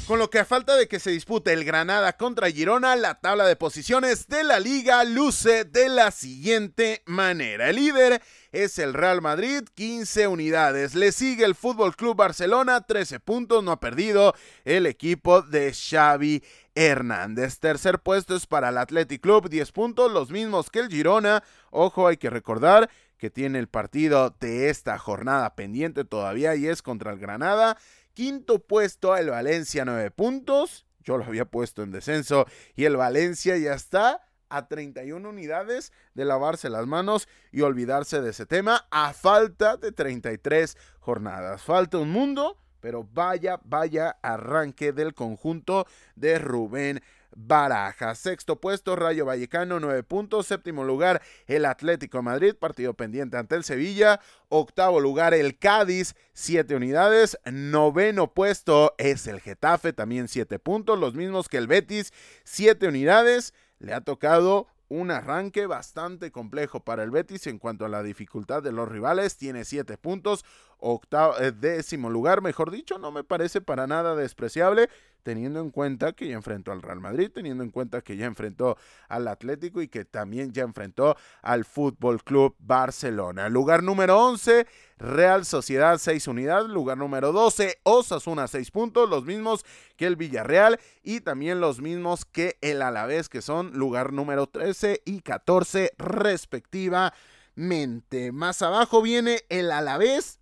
Con 0.06 0.18
lo 0.18 0.28
que 0.28 0.38
a 0.38 0.44
falta 0.44 0.76
de 0.76 0.86
que 0.86 1.00
se 1.00 1.12
dispute 1.12 1.50
el 1.54 1.64
Granada 1.64 2.18
contra 2.18 2.50
Girona, 2.50 2.94
la 2.94 3.20
tabla 3.20 3.46
de 3.46 3.56
posiciones 3.56 4.28
de 4.28 4.44
la 4.44 4.60
liga 4.60 5.02
luce 5.02 5.64
de 5.64 5.88
la 5.88 6.10
siguiente 6.10 7.02
manera. 7.06 7.70
El 7.70 7.76
líder 7.76 8.20
es 8.52 8.78
el 8.78 8.92
Real 8.92 9.22
Madrid, 9.22 9.62
15 9.74 10.26
unidades. 10.26 10.94
Le 10.94 11.10
sigue 11.10 11.46
el 11.46 11.54
Fútbol 11.54 11.96
Club 11.96 12.16
Barcelona, 12.16 12.82
13 12.82 13.18
puntos, 13.20 13.64
no 13.64 13.72
ha 13.72 13.80
perdido 13.80 14.34
el 14.66 14.84
equipo 14.84 15.40
de 15.40 15.72
Xavi 15.72 16.42
Hernández. 16.74 17.58
Tercer 17.58 18.00
puesto 18.00 18.34
es 18.34 18.46
para 18.46 18.70
el 18.70 18.78
Athletic 18.78 19.22
Club, 19.22 19.48
10 19.48 19.72
puntos, 19.72 20.12
los 20.12 20.30
mismos 20.30 20.70
que 20.70 20.80
el 20.80 20.88
Girona. 20.88 21.42
Ojo, 21.70 22.06
hay 22.06 22.16
que 22.16 22.30
recordar 22.30 22.90
que 23.18 23.30
tiene 23.30 23.58
el 23.58 23.68
partido 23.68 24.30
de 24.40 24.70
esta 24.70 24.98
jornada 24.98 25.54
pendiente 25.54 26.04
todavía 26.04 26.56
y 26.56 26.66
es 26.66 26.82
contra 26.82 27.12
el 27.12 27.18
Granada. 27.18 27.78
Quinto 28.12 28.58
puesto 28.60 29.16
el 29.16 29.30
Valencia, 29.30 29.84
9 29.84 30.10
puntos. 30.10 30.86
Yo 31.00 31.18
lo 31.18 31.24
había 31.24 31.44
puesto 31.44 31.82
en 31.82 31.90
descenso 31.90 32.46
y 32.74 32.84
el 32.84 32.96
Valencia 32.96 33.56
ya 33.56 33.74
está 33.74 34.22
a 34.48 34.68
31 34.68 35.28
unidades 35.28 35.92
de 36.14 36.24
lavarse 36.24 36.70
las 36.70 36.86
manos 36.86 37.28
y 37.50 37.62
olvidarse 37.62 38.20
de 38.20 38.30
ese 38.30 38.46
tema 38.46 38.86
a 38.90 39.12
falta 39.12 39.76
de 39.76 39.92
33 39.92 40.76
jornadas. 41.00 41.62
Falta 41.62 41.98
un 41.98 42.10
mundo, 42.10 42.58
pero 42.84 43.08
vaya, 43.14 43.58
vaya 43.64 44.18
arranque 44.20 44.92
del 44.92 45.14
conjunto 45.14 45.86
de 46.16 46.38
Rubén 46.38 47.00
Baraja. 47.34 48.14
Sexto 48.14 48.60
puesto, 48.60 48.94
Rayo 48.94 49.24
Vallecano, 49.24 49.80
nueve 49.80 50.02
puntos. 50.02 50.48
Séptimo 50.48 50.84
lugar, 50.84 51.22
el 51.46 51.64
Atlético 51.64 52.22
Madrid, 52.22 52.54
partido 52.54 52.92
pendiente 52.92 53.38
ante 53.38 53.54
el 53.54 53.64
Sevilla. 53.64 54.20
Octavo 54.50 55.00
lugar, 55.00 55.32
el 55.32 55.58
Cádiz, 55.58 56.14
siete 56.34 56.76
unidades. 56.76 57.38
Noveno 57.50 58.34
puesto 58.34 58.94
es 58.98 59.26
el 59.28 59.40
Getafe, 59.40 59.94
también 59.94 60.28
siete 60.28 60.58
puntos, 60.58 60.98
los 60.98 61.14
mismos 61.14 61.48
que 61.48 61.56
el 61.56 61.66
Betis, 61.66 62.12
siete 62.44 62.86
unidades. 62.86 63.54
Le 63.78 63.94
ha 63.94 64.02
tocado 64.02 64.66
un 65.00 65.10
arranque 65.10 65.66
bastante 65.66 66.30
complejo 66.30 66.80
para 66.80 67.02
el 67.02 67.10
Betis 67.10 67.46
en 67.46 67.58
cuanto 67.58 67.84
a 67.84 67.88
la 67.88 68.02
dificultad 68.02 68.62
de 68.62 68.72
los 68.72 68.88
rivales. 68.88 69.36
Tiene 69.36 69.64
siete 69.64 69.98
puntos, 69.98 70.44
octavo, 70.78 71.38
eh, 71.38 71.52
décimo 71.52 72.10
lugar, 72.10 72.42
mejor 72.42 72.70
dicho, 72.70 72.98
no 72.98 73.10
me 73.10 73.24
parece 73.24 73.60
para 73.60 73.86
nada 73.86 74.14
despreciable 74.14 74.88
teniendo 75.24 75.60
en 75.60 75.70
cuenta 75.70 76.12
que 76.12 76.28
ya 76.28 76.36
enfrentó 76.36 76.70
al 76.70 76.82
Real 76.82 77.00
Madrid, 77.00 77.32
teniendo 77.34 77.64
en 77.64 77.70
cuenta 77.70 78.02
que 78.02 78.16
ya 78.16 78.26
enfrentó 78.26 78.76
al 79.08 79.26
Atlético 79.26 79.82
y 79.82 79.88
que 79.88 80.04
también 80.04 80.52
ya 80.52 80.62
enfrentó 80.62 81.16
al 81.42 81.64
Fútbol 81.64 82.22
Club 82.22 82.54
Barcelona. 82.60 83.48
Lugar 83.48 83.82
número 83.82 84.20
11, 84.20 84.68
Real 84.98 85.44
Sociedad 85.44 85.98
6 85.98 86.28
unidades, 86.28 86.68
lugar 86.68 86.98
número 86.98 87.32
12, 87.32 87.80
Osasuna 87.82 88.46
6 88.46 88.70
puntos, 88.70 89.10
los 89.10 89.24
mismos 89.24 89.64
que 89.96 90.06
el 90.06 90.14
Villarreal 90.16 90.78
y 91.02 91.20
también 91.20 91.60
los 91.60 91.80
mismos 91.80 92.26
que 92.26 92.58
el 92.60 92.82
Alavés, 92.82 93.28
que 93.28 93.42
son 93.42 93.72
lugar 93.72 94.12
número 94.12 94.46
13 94.46 95.02
y 95.04 95.22
14 95.22 95.94
respectivamente. 95.96 98.30
Más 98.32 98.62
abajo 98.62 99.02
viene 99.02 99.42
el 99.48 99.72
Alavés 99.72 100.38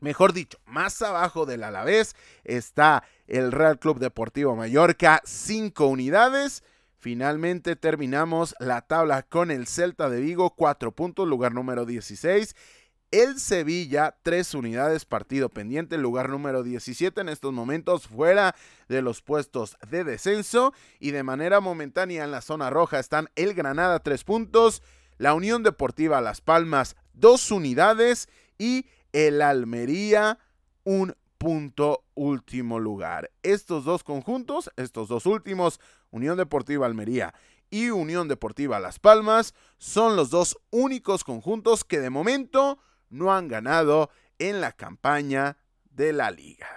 Mejor 0.00 0.32
dicho, 0.32 0.58
más 0.66 1.02
abajo 1.02 1.44
del 1.44 1.64
Alavés 1.64 2.14
está 2.44 3.02
el 3.26 3.50
Real 3.50 3.78
Club 3.78 3.98
Deportivo 3.98 4.54
Mallorca, 4.54 5.20
5 5.24 5.86
unidades. 5.86 6.62
Finalmente 6.98 7.74
terminamos 7.74 8.54
la 8.60 8.82
tabla 8.82 9.22
con 9.22 9.50
el 9.50 9.66
Celta 9.66 10.08
de 10.08 10.20
Vigo, 10.20 10.50
4 10.50 10.92
puntos, 10.92 11.26
lugar 11.26 11.52
número 11.52 11.84
16. 11.84 12.54
El 13.10 13.40
Sevilla, 13.40 14.16
3 14.22 14.54
unidades, 14.54 15.04
partido 15.04 15.48
pendiente, 15.48 15.96
lugar 15.96 16.28
número 16.28 16.62
17 16.62 17.20
en 17.20 17.30
estos 17.30 17.52
momentos, 17.52 18.06
fuera 18.06 18.54
de 18.88 19.02
los 19.02 19.22
puestos 19.22 19.78
de 19.88 20.04
descenso. 20.04 20.74
Y 21.00 21.10
de 21.10 21.22
manera 21.22 21.60
momentánea 21.60 22.22
en 22.22 22.30
la 22.30 22.42
zona 22.42 22.70
roja 22.70 22.98
están 22.98 23.30
el 23.34 23.54
Granada, 23.54 24.00
3 24.00 24.22
puntos, 24.24 24.82
la 25.16 25.34
Unión 25.34 25.62
Deportiva 25.62 26.20
Las 26.20 26.40
Palmas, 26.40 26.96
2 27.14 27.50
unidades 27.50 28.28
y 28.58 28.86
el 29.12 29.42
Almería 29.42 30.38
un 30.84 31.14
punto 31.38 32.04
último 32.14 32.80
lugar. 32.80 33.30
Estos 33.42 33.84
dos 33.84 34.04
conjuntos, 34.04 34.70
estos 34.76 35.08
dos 35.08 35.26
últimos, 35.26 35.80
Unión 36.10 36.36
Deportiva 36.36 36.86
Almería 36.86 37.34
y 37.70 37.90
Unión 37.90 38.28
Deportiva 38.28 38.80
Las 38.80 38.98
Palmas, 38.98 39.54
son 39.78 40.16
los 40.16 40.30
dos 40.30 40.58
únicos 40.70 41.24
conjuntos 41.24 41.84
que 41.84 42.00
de 42.00 42.10
momento 42.10 42.78
no 43.10 43.32
han 43.32 43.48
ganado 43.48 44.10
en 44.38 44.60
la 44.60 44.72
campaña 44.72 45.56
de 45.90 46.12
la 46.12 46.30
liga. 46.30 46.68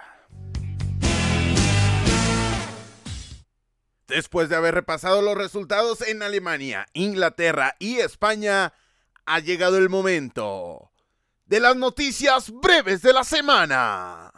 Después 4.06 4.50
de 4.50 4.56
haber 4.56 4.74
repasado 4.74 5.22
los 5.22 5.36
resultados 5.36 6.02
en 6.02 6.22
Alemania, 6.22 6.86
Inglaterra 6.92 7.76
y 7.78 7.96
España, 7.96 8.74
ha 9.24 9.38
llegado 9.38 9.78
el 9.78 9.88
momento 9.88 10.91
de 11.52 11.60
las 11.60 11.76
noticias 11.76 12.50
breves 12.50 13.02
de 13.02 13.12
la 13.12 13.24
semana. 13.24 14.32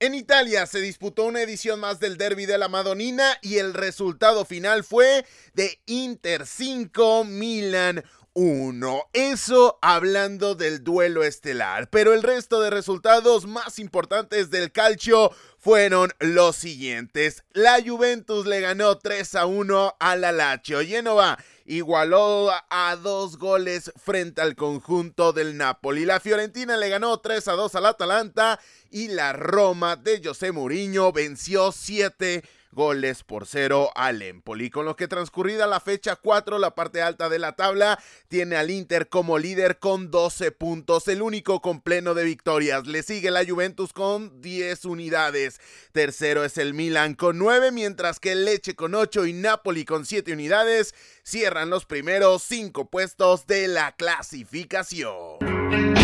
En 0.00 0.14
Italia 0.14 0.64
se 0.64 0.80
disputó 0.80 1.24
una 1.24 1.42
edición 1.42 1.78
más 1.78 2.00
del 2.00 2.16
Derby 2.16 2.46
de 2.46 2.56
la 2.56 2.68
Madonina 2.68 3.36
y 3.42 3.58
el 3.58 3.74
resultado 3.74 4.46
final 4.46 4.82
fue 4.82 5.26
de 5.52 5.82
Inter 5.84 6.46
5 6.46 7.24
Milan 7.24 8.02
1. 8.32 9.02
Eso 9.12 9.78
hablando 9.82 10.54
del 10.54 10.82
duelo 10.82 11.22
estelar, 11.22 11.90
pero 11.90 12.14
el 12.14 12.22
resto 12.22 12.62
de 12.62 12.70
resultados 12.70 13.46
más 13.46 13.78
importantes 13.78 14.48
del 14.48 14.72
calcio 14.72 15.32
fueron 15.68 16.10
los 16.20 16.56
siguientes. 16.56 17.44
La 17.52 17.76
Juventus 17.86 18.46
le 18.46 18.62
ganó 18.62 18.96
3 18.96 19.34
a 19.34 19.44
1 19.44 19.96
al 20.00 20.22
Lazio. 20.22 20.80
Genova 20.80 21.38
igualó 21.66 22.50
a 22.70 22.96
dos 22.96 23.36
goles 23.36 23.92
frente 24.02 24.40
al 24.40 24.56
conjunto 24.56 25.34
del 25.34 25.58
Napoli. 25.58 26.06
La 26.06 26.20
Fiorentina 26.20 26.78
le 26.78 26.88
ganó 26.88 27.20
3 27.20 27.48
a 27.48 27.52
2 27.52 27.74
al 27.74 27.84
Atalanta 27.84 28.58
y 28.90 29.08
la 29.08 29.34
Roma 29.34 29.96
de 29.96 30.22
José 30.24 30.52
Mourinho 30.52 31.12
venció 31.12 31.70
7 31.70 32.42
goles 32.72 33.24
por 33.24 33.46
cero 33.46 33.90
al 33.94 34.22
Empoli. 34.22 34.70
Con 34.70 34.84
lo 34.84 34.96
que 34.96 35.08
transcurrida 35.08 35.66
la 35.66 35.80
fecha 35.80 36.16
4, 36.16 36.58
la 36.58 36.74
parte 36.74 37.02
alta 37.02 37.28
de 37.28 37.38
la 37.38 37.56
tabla 37.56 37.98
tiene 38.28 38.56
al 38.56 38.70
Inter 38.70 39.08
como 39.08 39.38
líder 39.38 39.78
con 39.78 40.10
12 40.10 40.52
puntos, 40.52 41.08
el 41.08 41.22
único 41.22 41.60
con 41.60 41.80
pleno 41.80 42.14
de 42.14 42.24
victorias. 42.24 42.86
Le 42.86 43.02
sigue 43.02 43.30
la 43.30 43.44
Juventus 43.44 43.92
con 43.92 44.40
10 44.40 44.84
unidades. 44.84 45.60
Tercero 45.92 46.44
es 46.44 46.58
el 46.58 46.74
Milan 46.74 47.14
con 47.14 47.38
9, 47.38 47.72
mientras 47.72 48.20
que 48.20 48.34
Leche 48.34 48.74
con 48.74 48.94
8 48.94 49.26
y 49.26 49.32
Napoli 49.32 49.84
con 49.84 50.06
7 50.06 50.32
unidades 50.32 50.94
cierran 51.22 51.70
los 51.70 51.86
primeros 51.86 52.42
5 52.42 52.90
puestos 52.90 53.46
de 53.46 53.68
la 53.68 53.94
clasificación. 53.96 55.97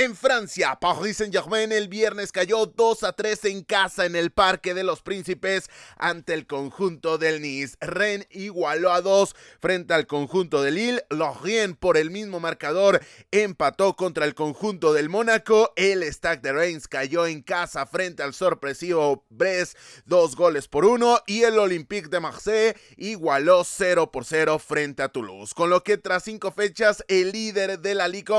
En 0.00 0.16
Francia, 0.16 0.78
Paris 0.80 1.18
Saint-Germain 1.18 1.72
el 1.72 1.88
viernes 1.88 2.32
cayó 2.32 2.64
2 2.64 3.02
a 3.02 3.12
3 3.12 3.44
en 3.44 3.62
casa 3.62 4.06
en 4.06 4.16
el 4.16 4.30
Parque 4.30 4.72
de 4.72 4.82
los 4.82 5.02
Príncipes 5.02 5.68
ante 5.98 6.32
el 6.32 6.46
conjunto 6.46 7.18
del 7.18 7.42
Nice. 7.42 7.76
Rennes 7.82 8.26
igualó 8.30 8.92
a 8.92 9.02
2 9.02 9.36
frente 9.60 9.92
al 9.92 10.06
conjunto 10.06 10.62
del 10.62 10.76
Lille. 10.76 11.04
Lorient 11.10 11.78
por 11.78 11.98
el 11.98 12.10
mismo 12.10 12.40
marcador 12.40 13.02
empató 13.30 13.94
contra 13.94 14.24
el 14.24 14.34
conjunto 14.34 14.94
del 14.94 15.10
Mónaco. 15.10 15.74
El 15.76 16.02
Stack 16.10 16.40
de 16.40 16.54
Reims 16.54 16.88
cayó 16.88 17.26
en 17.26 17.42
casa 17.42 17.84
frente 17.84 18.22
al 18.22 18.32
sorpresivo 18.32 19.26
Brest, 19.28 19.76
dos 20.06 20.34
goles 20.34 20.66
por 20.66 20.86
uno. 20.86 21.20
Y 21.26 21.42
el 21.42 21.58
Olympique 21.58 22.08
de 22.08 22.20
Marseille 22.20 22.74
igualó 22.96 23.64
0 23.64 24.10
por 24.10 24.24
0 24.24 24.58
frente 24.60 25.02
a 25.02 25.10
Toulouse. 25.10 25.52
Con 25.52 25.68
lo 25.68 25.84
que 25.84 25.98
tras 25.98 26.24
cinco 26.24 26.52
fechas, 26.52 27.04
el 27.08 27.32
líder 27.32 27.80
de 27.80 27.94
la 27.94 28.08
Ligue 28.08 28.30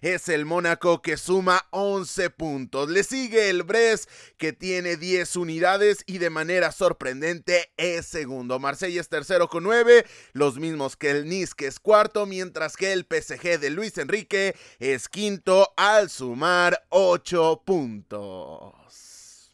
es 0.00 0.28
el 0.28 0.44
Mónaco 0.44 1.02
que 1.04 1.18
suma 1.18 1.66
11 1.70 2.30
puntos. 2.30 2.88
Le 2.88 3.04
sigue 3.04 3.50
el 3.50 3.62
Brest 3.62 4.10
que 4.38 4.54
tiene 4.54 4.96
10 4.96 5.36
unidades 5.36 6.02
y 6.06 6.16
de 6.16 6.30
manera 6.30 6.72
sorprendente 6.72 7.70
es 7.76 8.06
segundo. 8.06 8.58
Marsella 8.58 9.02
es 9.02 9.10
tercero 9.10 9.48
con 9.48 9.64
9, 9.64 10.06
los 10.32 10.58
mismos 10.58 10.96
que 10.96 11.10
el 11.10 11.28
Nice 11.28 11.52
que 11.54 11.66
es 11.66 11.78
cuarto, 11.78 12.24
mientras 12.24 12.78
que 12.78 12.94
el 12.94 13.06
PSG 13.08 13.60
de 13.60 13.68
Luis 13.68 13.98
Enrique 13.98 14.56
es 14.78 15.10
quinto 15.10 15.74
al 15.76 16.08
sumar 16.08 16.86
8 16.88 17.62
puntos. 17.66 19.52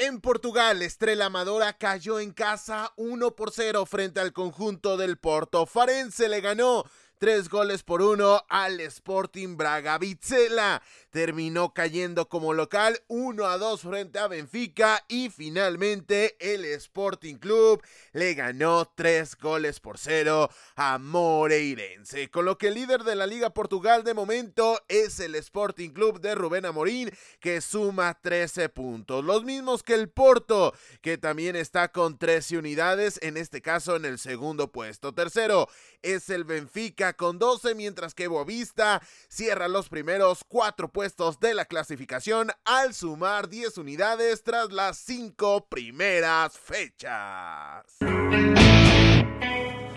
En 0.00 0.20
Portugal, 0.20 0.82
Estrella 0.82 1.26
Amadora 1.26 1.78
cayó 1.78 2.20
en 2.20 2.32
casa 2.32 2.92
1 2.96 3.34
por 3.34 3.52
0 3.52 3.86
frente 3.86 4.20
al 4.20 4.34
conjunto 4.34 4.98
del 4.98 5.16
Porto. 5.16 5.64
Farense 5.64 6.28
le 6.28 6.40
ganó 6.42 6.84
tres 7.18 7.48
goles 7.48 7.82
por 7.82 8.02
uno 8.02 8.44
al 8.48 8.80
Sporting 8.80 9.56
Braga. 9.56 9.98
Vizela 9.98 10.82
terminó 11.10 11.74
cayendo 11.74 12.28
como 12.28 12.54
local 12.54 13.00
1 13.08 13.44
a 13.44 13.58
2 13.58 13.80
frente 13.80 14.18
a 14.18 14.28
Benfica 14.28 15.04
y 15.08 15.30
finalmente 15.30 16.36
el 16.38 16.64
Sporting 16.64 17.36
Club 17.36 17.82
le 18.12 18.34
ganó 18.34 18.90
3 18.94 19.36
goles 19.36 19.80
por 19.80 19.98
0 19.98 20.48
a 20.76 20.98
Moreirense, 20.98 22.30
con 22.30 22.44
lo 22.44 22.56
que 22.58 22.68
el 22.68 22.74
líder 22.74 23.04
de 23.04 23.16
la 23.16 23.26
Liga 23.26 23.50
Portugal 23.50 24.04
de 24.04 24.14
momento 24.14 24.80
es 24.88 25.18
el 25.20 25.34
Sporting 25.34 25.90
Club 25.90 26.20
de 26.20 26.34
Rubén 26.34 26.66
Amorín 26.66 27.10
que 27.40 27.60
suma 27.60 28.18
13 28.20 28.68
puntos, 28.68 29.24
los 29.24 29.44
mismos 29.44 29.82
que 29.82 29.94
el 29.94 30.08
Porto 30.08 30.74
que 31.00 31.18
también 31.18 31.56
está 31.56 31.90
con 31.90 32.18
13 32.18 32.58
unidades, 32.58 33.18
en 33.22 33.36
este 33.36 33.62
caso 33.62 33.96
en 33.96 34.04
el 34.04 34.18
segundo 34.18 34.70
puesto. 34.70 35.14
Tercero 35.14 35.68
es 36.02 36.30
el 36.30 36.44
Benfica 36.44 37.12
con 37.12 37.38
12, 37.38 37.74
mientras 37.74 38.14
que 38.14 38.28
Boavista 38.28 39.02
cierra 39.28 39.68
los 39.68 39.88
primeros 39.88 40.44
4 40.48 40.90
puestos 40.90 41.40
de 41.40 41.54
la 41.54 41.64
clasificación 41.64 42.50
al 42.64 42.94
sumar 42.94 43.48
10 43.48 43.78
unidades 43.78 44.42
tras 44.42 44.72
las 44.72 44.98
5 44.98 45.66
primeras 45.68 46.58
fechas. 46.58 47.84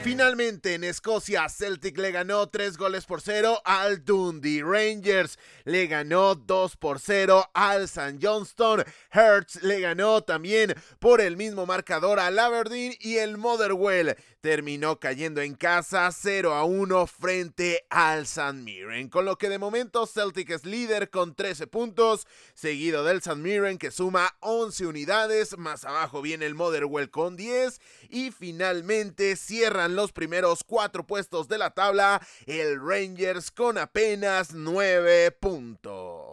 Finalmente 0.04 0.74
en 0.74 0.84
Escocia, 0.84 1.48
Celtic 1.48 1.96
le 2.00 2.12
ganó 2.12 2.50
3 2.50 2.76
goles 2.78 3.06
por 3.06 3.22
0 3.22 3.62
al 3.64 4.04
Dundee. 4.04 4.64
Rangers 4.64 5.38
le 5.64 5.86
ganó 5.86 6.34
2 6.34 6.78
por 6.78 7.00
0 7.00 7.52
al 7.54 7.84
St. 7.84 8.18
Johnston. 8.20 8.84
Hertz 9.12 9.62
le 9.62 9.80
ganó 9.80 10.24
también 10.24 10.74
por 10.98 11.22
el 11.22 11.38
mismo 11.38 11.68
marcador 11.68 12.20
al 12.20 12.40
Aberdeen 12.40 12.96
y 13.00 13.18
el 13.18 13.38
Motherwell 13.38 14.16
terminó 14.42 15.00
cayendo 15.00 15.40
en 15.42 15.54
casa 15.54 16.10
0 16.12 16.56
a 16.56 16.64
1 16.64 17.06
frente 17.06 17.86
al 17.92 18.26
San 18.26 18.64
Mirren. 18.64 19.08
Con 19.08 19.26
lo 19.26 19.38
que 19.38 19.50
de 19.50 19.60
momento 19.60 20.08
Celtic 20.08 20.50
es 20.50 20.66
líder 20.66 21.12
con 21.12 21.36
13 21.36 21.68
puntos, 21.68 22.26
seguido 22.56 23.04
del 23.04 23.22
San 23.22 23.44
Mirren 23.44 23.78
que 23.78 23.92
suma 23.92 24.36
11 24.40 24.88
unidades. 24.88 25.58
Más 25.60 25.86
abajo 25.86 26.24
viene 26.24 26.48
el 26.48 26.56
Motherwell 26.56 27.12
con 27.12 27.38
10 27.38 27.80
y 28.10 28.32
finalmente 28.32 29.36
cierran 29.36 29.91
los 29.96 30.12
primeros 30.12 30.64
cuatro 30.64 31.06
puestos 31.06 31.48
de 31.48 31.58
la 31.58 31.72
tabla, 31.72 32.26
el 32.46 32.80
Rangers 32.80 33.52
con 33.52 33.78
apenas 33.78 34.54
nueve 34.54 35.32
puntos. 35.32 36.31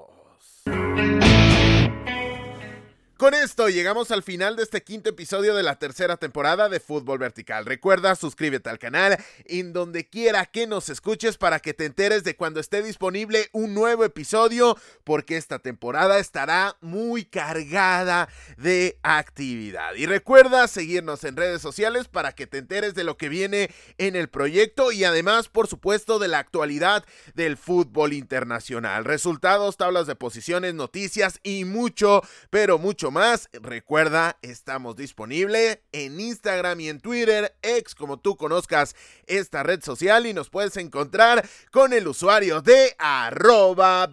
Con 3.18 3.34
esto 3.34 3.68
llegamos 3.68 4.12
al 4.12 4.22
final 4.22 4.54
de 4.54 4.62
este 4.62 4.84
quinto 4.84 5.10
episodio 5.10 5.56
de 5.56 5.64
la 5.64 5.76
tercera 5.76 6.18
temporada 6.18 6.68
de 6.68 6.78
Fútbol 6.78 7.18
Vertical. 7.18 7.66
Recuerda, 7.66 8.14
suscríbete 8.14 8.70
al 8.70 8.78
canal 8.78 9.18
en 9.44 9.72
donde 9.72 10.08
quiera 10.08 10.46
que 10.46 10.68
nos 10.68 10.88
escuches 10.88 11.36
para 11.36 11.58
que 11.58 11.74
te 11.74 11.84
enteres 11.84 12.22
de 12.22 12.36
cuando 12.36 12.60
esté 12.60 12.80
disponible 12.80 13.48
un 13.50 13.74
nuevo 13.74 14.04
episodio, 14.04 14.78
porque 15.02 15.36
esta 15.36 15.58
temporada 15.58 16.20
estará 16.20 16.76
muy 16.80 17.24
cargada 17.24 18.28
de 18.56 19.00
actividad. 19.02 19.96
Y 19.96 20.06
recuerda 20.06 20.68
seguirnos 20.68 21.24
en 21.24 21.34
redes 21.34 21.60
sociales 21.60 22.06
para 22.06 22.36
que 22.36 22.46
te 22.46 22.58
enteres 22.58 22.94
de 22.94 23.02
lo 23.02 23.16
que 23.16 23.28
viene 23.28 23.68
en 23.98 24.14
el 24.14 24.28
proyecto 24.28 24.92
y 24.92 25.02
además, 25.02 25.48
por 25.48 25.66
supuesto, 25.66 26.20
de 26.20 26.28
la 26.28 26.38
actualidad 26.38 27.04
del 27.34 27.56
fútbol 27.56 28.12
internacional. 28.12 29.04
Resultados, 29.04 29.76
tablas 29.76 30.06
de 30.06 30.14
posiciones, 30.14 30.74
noticias 30.74 31.40
y 31.42 31.64
mucho, 31.64 32.22
pero 32.50 32.78
mucho 32.78 33.07
más. 33.10 33.48
Recuerda, 33.52 34.36
estamos 34.42 34.96
disponibles 34.96 35.78
en 35.92 36.20
Instagram 36.20 36.80
y 36.80 36.88
en 36.88 37.00
Twitter, 37.00 37.54
ex 37.62 37.94
como 37.94 38.18
tú 38.18 38.36
conozcas 38.36 38.94
esta 39.26 39.62
red 39.62 39.82
social 39.82 40.26
y 40.26 40.32
nos 40.32 40.50
puedes 40.50 40.76
encontrar 40.76 41.48
con 41.70 41.92
el 41.92 42.08
usuario 42.08 42.60
de 42.60 42.94
arroba 42.98 44.08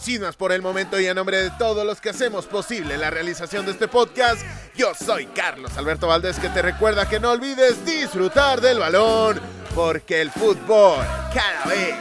Sin 0.00 0.22
más 0.22 0.36
por 0.36 0.52
el 0.52 0.62
momento 0.62 1.00
y 1.00 1.06
a 1.06 1.14
nombre 1.14 1.42
de 1.42 1.50
todos 1.58 1.84
los 1.84 2.00
que 2.00 2.10
hacemos 2.10 2.46
posible 2.46 2.96
la 2.96 3.10
realización 3.10 3.66
de 3.66 3.72
este 3.72 3.88
podcast, 3.88 4.40
yo 4.74 4.94
soy 4.94 5.26
Carlos 5.26 5.76
Alberto 5.76 6.06
Valdés 6.06 6.38
que 6.38 6.48
te 6.48 6.62
recuerda 6.62 7.08
que 7.08 7.20
no 7.20 7.30
olvides 7.30 7.84
disfrutar 7.84 8.60
del 8.60 8.78
balón 8.78 9.40
porque 9.74 10.20
el 10.20 10.30
fútbol 10.30 11.04
cada 11.34 11.66
vez 11.66 11.94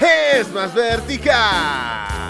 es 0.00 0.48
más 0.52 0.74
vertical. 0.74 2.20